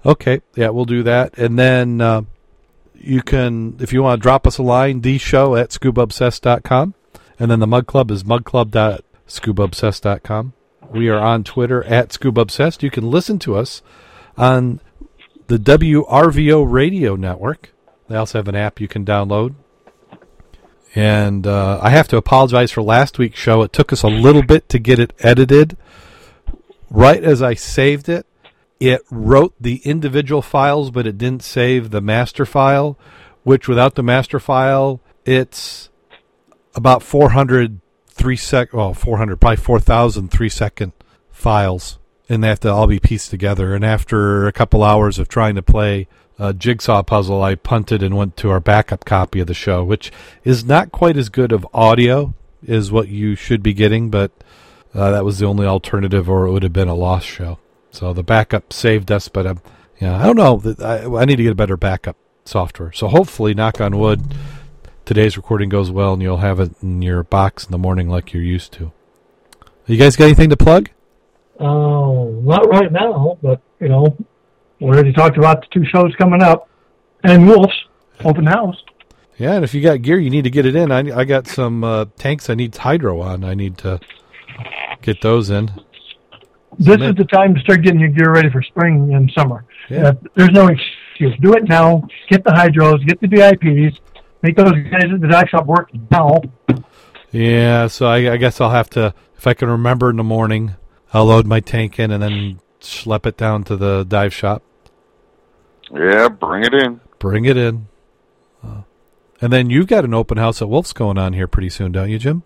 okay, 0.06 0.42
yeah, 0.54 0.68
we'll 0.68 0.84
do 0.84 1.02
that. 1.02 1.36
And 1.36 1.58
then 1.58 2.00
uh, 2.00 2.22
you 2.94 3.22
can, 3.22 3.78
if 3.80 3.92
you 3.92 4.04
want 4.04 4.20
to 4.20 4.22
drop 4.22 4.46
us 4.46 4.58
a 4.58 4.62
line, 4.62 5.00
the 5.00 5.18
show 5.18 5.56
at 5.56 5.70
scubaobsessed.com. 5.70 6.94
And 7.40 7.50
then 7.50 7.58
the 7.58 7.66
Mug 7.66 7.88
Club 7.88 8.12
is 8.12 8.22
mugclub.scubaobsessed.com. 8.22 10.52
We 10.92 11.08
are 11.08 11.18
on 11.18 11.42
Twitter 11.42 11.82
at 11.82 12.10
scubaobsessed. 12.10 12.84
You 12.84 12.92
can 12.92 13.10
listen 13.10 13.40
to 13.40 13.56
us 13.56 13.82
on 14.36 14.80
the 15.48 15.58
WRVO 15.58 16.70
radio 16.70 17.16
network. 17.16 17.74
They 18.08 18.16
also 18.16 18.38
have 18.38 18.48
an 18.48 18.54
app 18.54 18.80
you 18.80 18.88
can 18.88 19.04
download. 19.04 19.54
And 20.94 21.46
uh, 21.46 21.80
I 21.82 21.90
have 21.90 22.08
to 22.08 22.16
apologize 22.16 22.70
for 22.70 22.82
last 22.82 23.18
week's 23.18 23.38
show. 23.38 23.62
It 23.62 23.72
took 23.72 23.92
us 23.92 24.02
a 24.02 24.08
little 24.08 24.42
bit 24.42 24.68
to 24.70 24.78
get 24.78 24.98
it 24.98 25.12
edited. 25.18 25.76
Right 26.90 27.22
as 27.22 27.42
I 27.42 27.54
saved 27.54 28.08
it, 28.08 28.26
it 28.80 29.02
wrote 29.10 29.54
the 29.60 29.76
individual 29.84 30.40
files, 30.40 30.90
but 30.90 31.06
it 31.06 31.18
didn't 31.18 31.42
save 31.42 31.90
the 31.90 32.00
master 32.00 32.46
file, 32.46 32.98
which 33.42 33.68
without 33.68 33.96
the 33.96 34.02
master 34.02 34.40
file, 34.40 35.00
it's 35.24 35.90
about 36.74 37.02
400 37.02 37.80
three 38.08 38.36
sec, 38.36 38.72
well, 38.72 38.94
400, 38.94 39.40
probably 39.40 39.56
4,000 39.56 40.30
three 40.30 40.48
second 40.48 40.92
files, 41.30 41.98
and 42.28 42.42
they 42.42 42.48
have 42.48 42.60
to 42.60 42.72
all 42.72 42.86
be 42.86 43.00
pieced 43.00 43.30
together. 43.30 43.74
And 43.74 43.84
after 43.84 44.46
a 44.46 44.52
couple 44.52 44.82
hours 44.82 45.18
of 45.18 45.28
trying 45.28 45.54
to 45.54 45.62
play 45.62 46.08
a 46.38 46.52
jigsaw 46.52 47.02
puzzle, 47.02 47.42
I 47.42 47.54
punted 47.54 48.02
and 48.02 48.16
went 48.16 48.36
to 48.38 48.50
our 48.50 48.60
backup 48.60 49.04
copy 49.04 49.40
of 49.40 49.46
the 49.46 49.54
show, 49.54 49.82
which 49.82 50.12
is 50.44 50.64
not 50.64 50.92
quite 50.92 51.16
as 51.16 51.28
good 51.28 51.52
of 51.52 51.66
audio 51.72 52.34
as 52.66 52.92
what 52.92 53.08
you 53.08 53.34
should 53.34 53.62
be 53.62 53.72
getting, 53.72 54.10
but 54.10 54.30
uh, 54.94 55.10
that 55.10 55.24
was 55.24 55.38
the 55.38 55.46
only 55.46 55.66
alternative, 55.66 56.28
or 56.28 56.46
it 56.46 56.52
would 56.52 56.62
have 56.62 56.72
been 56.72 56.88
a 56.88 56.94
lost 56.94 57.26
show. 57.26 57.58
So 57.90 58.12
the 58.12 58.22
backup 58.22 58.72
saved 58.72 59.10
us, 59.10 59.28
but 59.28 59.46
um, 59.46 59.60
I 60.00 60.26
don't 60.26 60.36
know. 60.36 60.74
I, 60.84 61.22
I 61.22 61.24
need 61.24 61.36
to 61.36 61.42
get 61.42 61.52
a 61.52 61.56
better 61.56 61.76
backup 61.76 62.16
software. 62.44 62.92
So 62.92 63.08
hopefully, 63.08 63.54
knock 63.54 63.80
on 63.80 63.98
wood, 63.98 64.34
today's 65.04 65.36
recording 65.36 65.68
goes 65.68 65.90
well, 65.90 66.12
and 66.12 66.22
you'll 66.22 66.38
have 66.38 66.60
it 66.60 66.72
in 66.82 67.02
your 67.02 67.22
box 67.22 67.64
in 67.64 67.72
the 67.72 67.78
morning 67.78 68.08
like 68.08 68.32
you're 68.32 68.42
used 68.42 68.72
to. 68.74 68.92
You 69.86 69.96
guys 69.96 70.16
got 70.16 70.26
anything 70.26 70.50
to 70.50 70.56
plug? 70.56 70.90
Oh, 71.58 72.30
not 72.44 72.68
right 72.68 72.90
now, 72.92 73.38
but 73.42 73.60
you 73.80 73.88
know, 73.88 74.16
we 74.80 74.86
already 74.86 75.12
talked 75.12 75.36
about 75.36 75.60
the 75.60 75.66
two 75.72 75.84
shows 75.86 76.14
coming 76.16 76.42
up, 76.42 76.68
and 77.24 77.46
Wolf's 77.46 77.74
open 78.24 78.46
house. 78.46 78.76
Yeah, 79.36 79.54
and 79.54 79.64
if 79.64 79.72
you 79.72 79.80
got 79.80 80.02
gear, 80.02 80.18
you 80.18 80.30
need 80.30 80.44
to 80.44 80.50
get 80.50 80.66
it 80.66 80.74
in. 80.74 80.90
I, 80.90 81.20
I 81.20 81.24
got 81.24 81.46
some 81.46 81.84
uh, 81.84 82.06
tanks 82.16 82.50
I 82.50 82.54
need 82.54 82.76
hydro 82.76 83.20
on. 83.20 83.44
I 83.44 83.54
need 83.54 83.78
to 83.78 84.00
get 85.00 85.20
those 85.20 85.50
in. 85.50 85.70
This 86.78 87.00
is 87.00 87.14
the 87.14 87.24
time 87.24 87.54
to 87.54 87.60
start 87.60 87.82
getting 87.82 88.00
your 88.00 88.10
gear 88.10 88.32
ready 88.32 88.50
for 88.50 88.62
spring 88.62 89.14
and 89.14 89.30
summer. 89.32 89.64
Yeah. 89.88 90.08
Uh, 90.08 90.12
there's 90.36 90.50
no 90.50 90.68
excuse. 90.68 91.36
Do 91.40 91.54
it 91.54 91.68
now. 91.68 92.06
Get 92.28 92.44
the 92.44 92.50
hydros. 92.50 93.04
Get 93.06 93.20
the 93.20 93.26
VIPs. 93.26 93.98
Make 94.42 94.56
those 94.56 94.72
guys 94.72 95.04
at 95.12 95.20
the 95.20 95.28
dock 95.28 95.48
shop 95.48 95.66
work 95.66 95.90
now. 96.10 96.40
Yeah, 97.32 97.88
so 97.88 98.06
I, 98.06 98.32
I 98.32 98.36
guess 98.36 98.60
I'll 98.60 98.70
have 98.70 98.90
to, 98.90 99.12
if 99.36 99.46
I 99.46 99.54
can 99.54 99.68
remember 99.68 100.10
in 100.10 100.16
the 100.16 100.24
morning, 100.24 100.76
I'll 101.12 101.26
load 101.26 101.46
my 101.46 101.60
tank 101.60 101.98
in 101.98 102.10
and 102.10 102.22
then 102.22 102.60
schlep 102.80 103.26
it 103.26 103.36
down 103.36 103.64
to 103.64 103.76
the 103.76 104.04
dive 104.04 104.34
shop. 104.34 104.62
Yeah, 105.90 106.28
bring 106.28 106.64
it 106.64 106.74
in. 106.74 107.00
Bring 107.18 107.44
it 107.46 107.56
in. 107.56 107.88
Uh, 108.62 108.82
and 109.40 109.52
then 109.52 109.70
you've 109.70 109.86
got 109.86 110.04
an 110.04 110.12
open 110.12 110.36
house 110.36 110.60
at 110.60 110.68
Wolf's 110.68 110.92
going 110.92 111.16
on 111.18 111.32
here 111.32 111.46
pretty 111.46 111.70
soon, 111.70 111.92
don't 111.92 112.10
you, 112.10 112.18
Jim? 112.18 112.42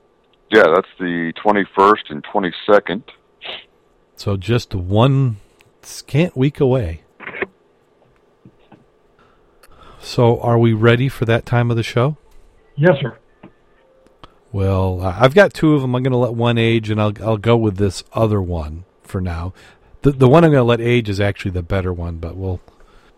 Yeah, 0.50 0.64
that's 0.74 0.88
the 0.98 1.32
21st 1.44 2.10
and 2.10 2.24
22nd. 2.24 3.02
So 4.16 4.36
just 4.36 4.74
one 4.74 5.38
scant 5.82 6.36
week 6.36 6.60
away. 6.60 7.02
So 10.00 10.40
are 10.40 10.58
we 10.58 10.72
ready 10.72 11.08
for 11.08 11.24
that 11.24 11.46
time 11.46 11.70
of 11.70 11.76
the 11.76 11.82
show? 11.82 12.16
Yes, 12.76 12.96
sir. 13.00 13.16
Well, 14.52 15.00
I've 15.00 15.34
got 15.34 15.54
two 15.54 15.74
of 15.74 15.80
them. 15.80 15.94
I'm 15.94 16.02
going 16.02 16.12
to 16.12 16.18
let 16.18 16.34
one 16.34 16.58
age, 16.58 16.90
and 16.90 17.00
I'll 17.00 17.14
I'll 17.22 17.38
go 17.38 17.56
with 17.56 17.78
this 17.78 18.04
other 18.12 18.40
one 18.40 18.84
for 19.02 19.20
now. 19.20 19.54
The 20.02 20.12
the 20.12 20.28
one 20.28 20.44
I'm 20.44 20.50
going 20.50 20.60
to 20.60 20.64
let 20.64 20.80
age 20.80 21.08
is 21.08 21.20
actually 21.20 21.52
the 21.52 21.62
better 21.62 21.92
one, 21.92 22.18
but 22.18 22.36
we'll 22.36 22.60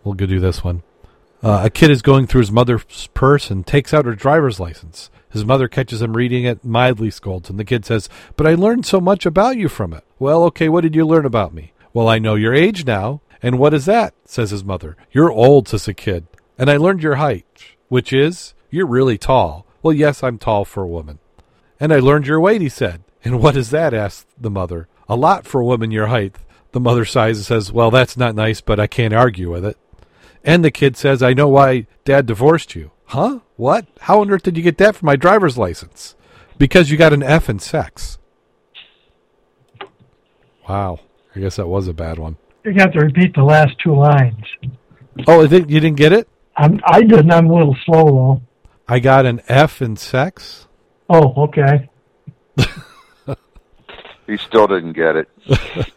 we'll 0.05 0.15
go 0.15 0.27
do 0.27 0.39
this 0.39 0.63
one. 0.63 0.83
Uh, 1.43 1.63
a 1.65 1.71
kid 1.71 1.91
is 1.91 2.03
going 2.03 2.27
through 2.27 2.41
his 2.41 2.53
mother's 2.53 3.09
purse 3.15 3.51
and 3.51 3.67
takes 3.67 3.93
out 3.93 4.07
her 4.07 4.15
driver's 4.15 4.61
license. 4.61 5.11
His 5.29 5.45
mother 5.45 5.67
catches 5.67 6.01
him 6.01 6.17
reading 6.17 6.45
it, 6.45 6.65
mildly 6.65 7.11
scolds, 7.11 7.51
and 7.51 7.59
the 7.59 7.65
kid 7.65 7.85
says, 7.85 8.09
"But 8.37 8.47
I 8.47 8.55
learned 8.55 8.87
so 8.87 9.01
much 9.01 9.27
about 9.27 9.57
you 9.57 9.69
from 9.69 9.93
it." 9.93 10.05
Well, 10.19 10.45
okay, 10.45 10.69
what 10.69 10.83
did 10.83 10.95
you 10.95 11.05
learn 11.05 11.27
about 11.27 11.53
me? 11.53 11.73
Well, 11.93 12.09
I 12.09 12.19
know 12.19 12.37
your 12.37 12.55
age 12.55 12.87
now. 12.87 13.21
And 13.43 13.59
what 13.59 13.75
is 13.75 13.85
that? 13.85 14.15
says 14.25 14.51
his 14.51 14.65
mother. 14.65 14.97
You're 15.13 15.31
old, 15.31 15.69
says 15.69 15.85
the 15.85 15.93
kid. 15.93 16.27
And 16.57 16.71
I 16.71 16.79
learned 16.79 17.03
your 17.03 17.17
height, 17.17 17.45
which 17.89 18.11
is 18.11 18.55
you're 18.71 18.87
really 18.87 19.19
tall. 19.19 19.67
Well, 19.83 19.93
yes, 19.93 20.23
I'm 20.23 20.39
tall 20.39 20.65
for 20.65 20.83
a 20.83 20.89
woman. 20.89 21.19
And 21.81 21.93
I 21.93 21.99
learned 21.99 22.27
your 22.27 22.41
weight, 22.41 22.61
he 22.61 22.69
said. 22.69 23.03
And 23.25 23.41
what 23.41 23.57
is 23.57 23.71
that? 23.71 23.95
asked 23.95 24.27
the 24.41 24.51
mother. 24.51 24.89
A 25.09 25.17
lot 25.17 25.47
for 25.47 25.61
a 25.61 25.65
woman 25.65 25.91
your 25.91 26.07
height. 26.07 26.37
The 26.73 26.81
mother 26.81 27.05
sighs 27.05 27.39
and 27.39 27.47
says, 27.47 27.73
Well, 27.73 27.91
that's 27.91 28.17
not 28.17 28.35
nice, 28.35 28.61
but 28.61 28.81
I 28.81 28.87
can't 28.87 29.15
argue 29.15 29.51
with 29.51 29.65
it. 29.65 29.79
And 30.43 30.65
the 30.65 30.71
kid 30.71 30.97
says, 30.97 31.23
I 31.23 31.33
know 31.33 31.49
why 31.49 31.87
dad 32.05 32.27
divorced 32.27 32.75
you. 32.75 32.91
Huh? 33.07 33.41
What? 33.57 33.87
How 34.01 34.21
on 34.21 34.31
earth 34.31 34.43
did 34.43 34.57
you 34.57 34.63
get 34.63 34.79
that 34.79 34.97
from 34.97 35.07
my 35.07 35.17
driver's 35.17 35.57
license? 35.57 36.17
Because 36.59 36.91
you 36.91 36.97
got 36.97 37.13
an 37.13 37.23
F 37.23 37.49
in 37.49 37.59
sex. 37.59 38.19
Wow. 40.69 41.01
I 41.35 41.41
guess 41.41 41.57
that 41.57 41.67
was 41.67 41.89
a 41.89 41.93
bad 41.95 42.19
one. 42.19 42.37
You 42.65 42.75
have 42.79 42.93
to 42.93 43.01
repeat 43.01 43.35
the 43.35 43.43
last 43.43 43.79
two 43.83 43.95
lines. 43.95 44.45
Oh, 45.27 45.45
I 45.45 45.49
think 45.49 45.71
you 45.71 45.81
didn't 45.81 45.97
get 45.97 46.13
it? 46.13 46.29
I'm, 46.57 46.81
I 46.87 47.03
didn't. 47.03 47.31
I'm 47.31 47.51
a 47.51 47.55
little 47.55 47.77
slow 47.85 48.05
though. 48.05 48.43
I 48.89 48.99
got 49.01 49.27
an 49.27 49.43
F 49.49 49.83
in 49.83 49.97
sex? 49.97 50.67
Oh, 51.09 51.35
okay. 51.45 51.89
He 54.27 54.39
still 54.39 54.67
didn't 54.67 54.93
get 54.95 55.17
it. 55.17 55.29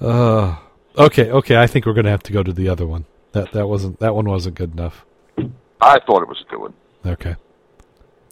Uh, 0.00 0.56
okay, 0.98 1.30
okay. 1.30 1.56
I 1.56 1.68
think 1.68 1.86
we're 1.86 1.92
going 1.92 2.06
to 2.06 2.10
have 2.10 2.24
to 2.24 2.32
go 2.32 2.42
to 2.42 2.52
the 2.52 2.68
other 2.68 2.84
one. 2.86 3.04
That 3.32 3.52
that 3.52 3.68
wasn't 3.68 4.00
that 4.00 4.16
one 4.16 4.28
wasn't 4.28 4.56
good 4.56 4.72
enough. 4.72 5.04
I 5.80 6.00
thought 6.00 6.22
it 6.22 6.28
was 6.28 6.42
a 6.44 6.50
good 6.50 6.58
one. 6.60 6.74
Okay. 7.06 7.36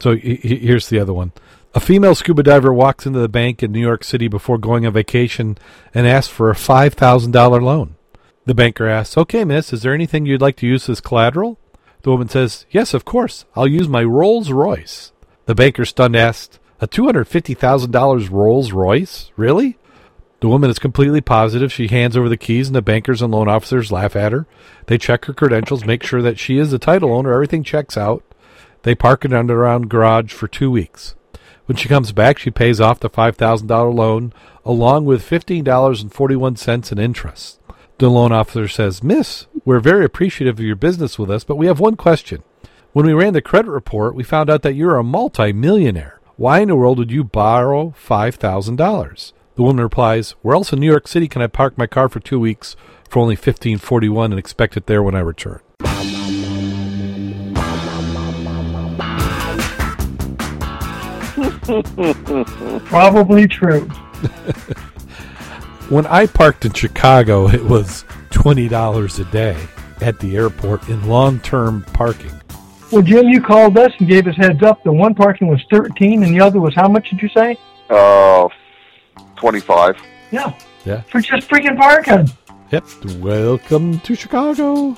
So 0.00 0.16
he- 0.16 0.34
he- 0.36 0.56
here's 0.56 0.88
the 0.88 0.98
other 0.98 1.12
one. 1.12 1.30
A 1.74 1.78
female 1.80 2.16
scuba 2.16 2.42
diver 2.42 2.72
walks 2.72 3.06
into 3.06 3.20
the 3.20 3.28
bank 3.28 3.62
in 3.62 3.70
New 3.70 3.80
York 3.80 4.02
City 4.02 4.26
before 4.26 4.58
going 4.58 4.84
on 4.84 4.92
vacation 4.92 5.58
and 5.94 6.08
asks 6.08 6.32
for 6.32 6.50
a 6.50 6.54
$5,000 6.54 7.62
loan. 7.62 7.94
The 8.46 8.54
banker 8.54 8.88
asks, 8.88 9.16
Okay, 9.16 9.44
miss, 9.44 9.72
is 9.72 9.82
there 9.82 9.94
anything 9.94 10.26
you'd 10.26 10.40
like 10.40 10.56
to 10.56 10.66
use 10.66 10.88
as 10.88 11.00
collateral? 11.00 11.56
The 12.02 12.10
woman 12.10 12.28
says, 12.28 12.66
Yes, 12.70 12.94
of 12.94 13.04
course. 13.04 13.44
I'll 13.54 13.66
use 13.66 13.88
my 13.88 14.02
Rolls 14.04 14.50
Royce. 14.50 15.12
The 15.46 15.54
banker, 15.54 15.84
stunned, 15.84 16.16
asked, 16.16 16.58
A 16.80 16.88
$250,000 16.88 18.30
Rolls 18.30 18.72
Royce? 18.72 19.30
Really? 19.36 19.76
The 20.40 20.48
woman 20.48 20.70
is 20.70 20.78
completely 20.78 21.20
positive. 21.20 21.70
She 21.70 21.88
hands 21.88 22.16
over 22.16 22.28
the 22.28 22.38
keys, 22.38 22.68
and 22.68 22.74
the 22.74 22.80
bankers 22.80 23.20
and 23.20 23.30
loan 23.30 23.48
officers 23.48 23.92
laugh 23.92 24.16
at 24.16 24.32
her. 24.32 24.46
They 24.86 24.96
check 24.96 25.26
her 25.26 25.34
credentials, 25.34 25.84
make 25.84 26.02
sure 26.02 26.22
that 26.22 26.38
she 26.38 26.56
is 26.56 26.70
the 26.70 26.78
title 26.78 27.12
owner. 27.12 27.32
Everything 27.32 27.62
checks 27.62 27.98
out. 27.98 28.24
They 28.82 28.94
park 28.94 29.26
it 29.26 29.34
underground 29.34 29.90
garage 29.90 30.32
for 30.32 30.48
two 30.48 30.70
weeks. 30.70 31.14
When 31.66 31.76
she 31.76 31.88
comes 31.88 32.12
back, 32.12 32.38
she 32.38 32.50
pays 32.50 32.80
off 32.80 33.00
the 33.00 33.10
$5,000 33.10 33.94
loan 33.94 34.32
along 34.64 35.04
with 35.04 35.22
$15.41 35.22 36.92
in 36.92 36.98
interest. 36.98 37.59
The 38.00 38.08
loan 38.08 38.32
officer 38.32 38.66
says, 38.66 39.02
Miss, 39.02 39.46
we're 39.66 39.78
very 39.78 40.06
appreciative 40.06 40.58
of 40.58 40.64
your 40.64 40.74
business 40.74 41.18
with 41.18 41.30
us, 41.30 41.44
but 41.44 41.56
we 41.56 41.66
have 41.66 41.80
one 41.80 41.96
question. 41.96 42.42
When 42.94 43.04
we 43.04 43.12
ran 43.12 43.34
the 43.34 43.42
credit 43.42 43.70
report, 43.70 44.14
we 44.14 44.22
found 44.22 44.48
out 44.48 44.62
that 44.62 44.72
you're 44.72 44.96
a 44.96 45.04
multimillionaire. 45.04 46.18
Why 46.36 46.60
in 46.60 46.68
the 46.68 46.76
world 46.76 46.96
would 46.96 47.10
you 47.10 47.24
borrow 47.24 47.90
$5,000? 48.02 49.32
The 49.54 49.62
woman 49.62 49.82
replies, 49.82 50.30
Where 50.40 50.54
else 50.54 50.72
in 50.72 50.80
New 50.80 50.90
York 50.90 51.08
City 51.08 51.28
can 51.28 51.42
I 51.42 51.46
park 51.46 51.76
my 51.76 51.86
car 51.86 52.08
for 52.08 52.20
two 52.20 52.40
weeks 52.40 52.74
for 53.10 53.18
only 53.18 53.36
$15.41 53.36 54.24
and 54.24 54.38
expect 54.38 54.78
it 54.78 54.86
there 54.86 55.02
when 55.02 55.14
I 55.14 55.20
return? 55.20 55.60
Probably 62.86 63.46
true. 63.46 63.90
When 65.90 66.06
I 66.06 66.26
parked 66.26 66.64
in 66.64 66.72
Chicago, 66.72 67.48
it 67.48 67.64
was 67.64 68.04
$20 68.30 69.18
a 69.18 69.32
day 69.32 69.60
at 70.00 70.20
the 70.20 70.36
airport 70.36 70.88
in 70.88 71.08
long 71.08 71.40
term 71.40 71.82
parking. 71.92 72.30
Well, 72.92 73.02
Jim, 73.02 73.26
you 73.26 73.42
called 73.42 73.76
us 73.76 73.90
and 73.98 74.08
gave 74.08 74.28
us 74.28 74.36
heads 74.36 74.62
up. 74.62 74.84
The 74.84 74.92
one 74.92 75.16
parking 75.16 75.48
was 75.48 75.60
13 75.68 76.22
and 76.22 76.32
the 76.32 76.40
other 76.40 76.60
was 76.60 76.76
how 76.76 76.86
much 76.86 77.10
did 77.10 77.20
you 77.20 77.28
say? 77.30 77.58
Uh, 77.88 78.48
25. 79.34 79.96
Yeah. 80.30 80.56
Yeah. 80.84 81.00
For 81.00 81.20
just 81.20 81.48
freaking 81.48 81.76
parking. 81.76 82.30
Yep. 82.70 82.84
Welcome 83.16 83.98
to 83.98 84.14
Chicago. 84.14 84.96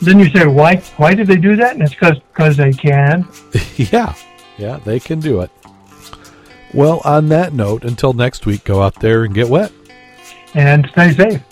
Then 0.00 0.18
you 0.18 0.30
say, 0.30 0.46
why 0.46 0.76
Why 0.96 1.12
did 1.12 1.26
they 1.26 1.36
do 1.36 1.56
that? 1.56 1.74
And 1.74 1.82
it's 1.82 1.94
because 1.94 2.56
they 2.56 2.72
can. 2.72 3.28
yeah. 3.76 4.14
Yeah, 4.56 4.78
they 4.78 4.98
can 4.98 5.20
do 5.20 5.42
it. 5.42 5.50
Well, 6.72 7.02
on 7.04 7.28
that 7.28 7.52
note, 7.52 7.84
until 7.84 8.14
next 8.14 8.46
week, 8.46 8.64
go 8.64 8.80
out 8.80 8.94
there 9.00 9.24
and 9.24 9.34
get 9.34 9.50
wet. 9.50 9.72
And 10.54 10.88
stay 10.92 11.12
safe. 11.12 11.42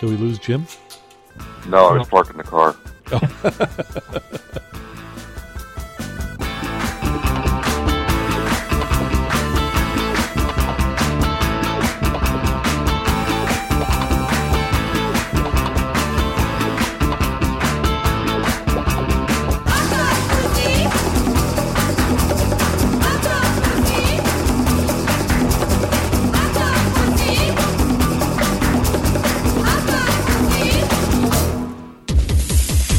Do 0.00 0.08
we 0.08 0.16
lose 0.16 0.38
Jim? 0.38 0.66
No, 1.66 1.86
I 1.88 1.98
was 1.98 2.08
parking 2.08 2.36
the 2.36 2.44
car. 2.44 2.76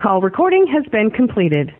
Call 0.00 0.20
recording 0.20 0.68
has 0.68 0.84
been 0.92 1.10
completed. 1.10 1.72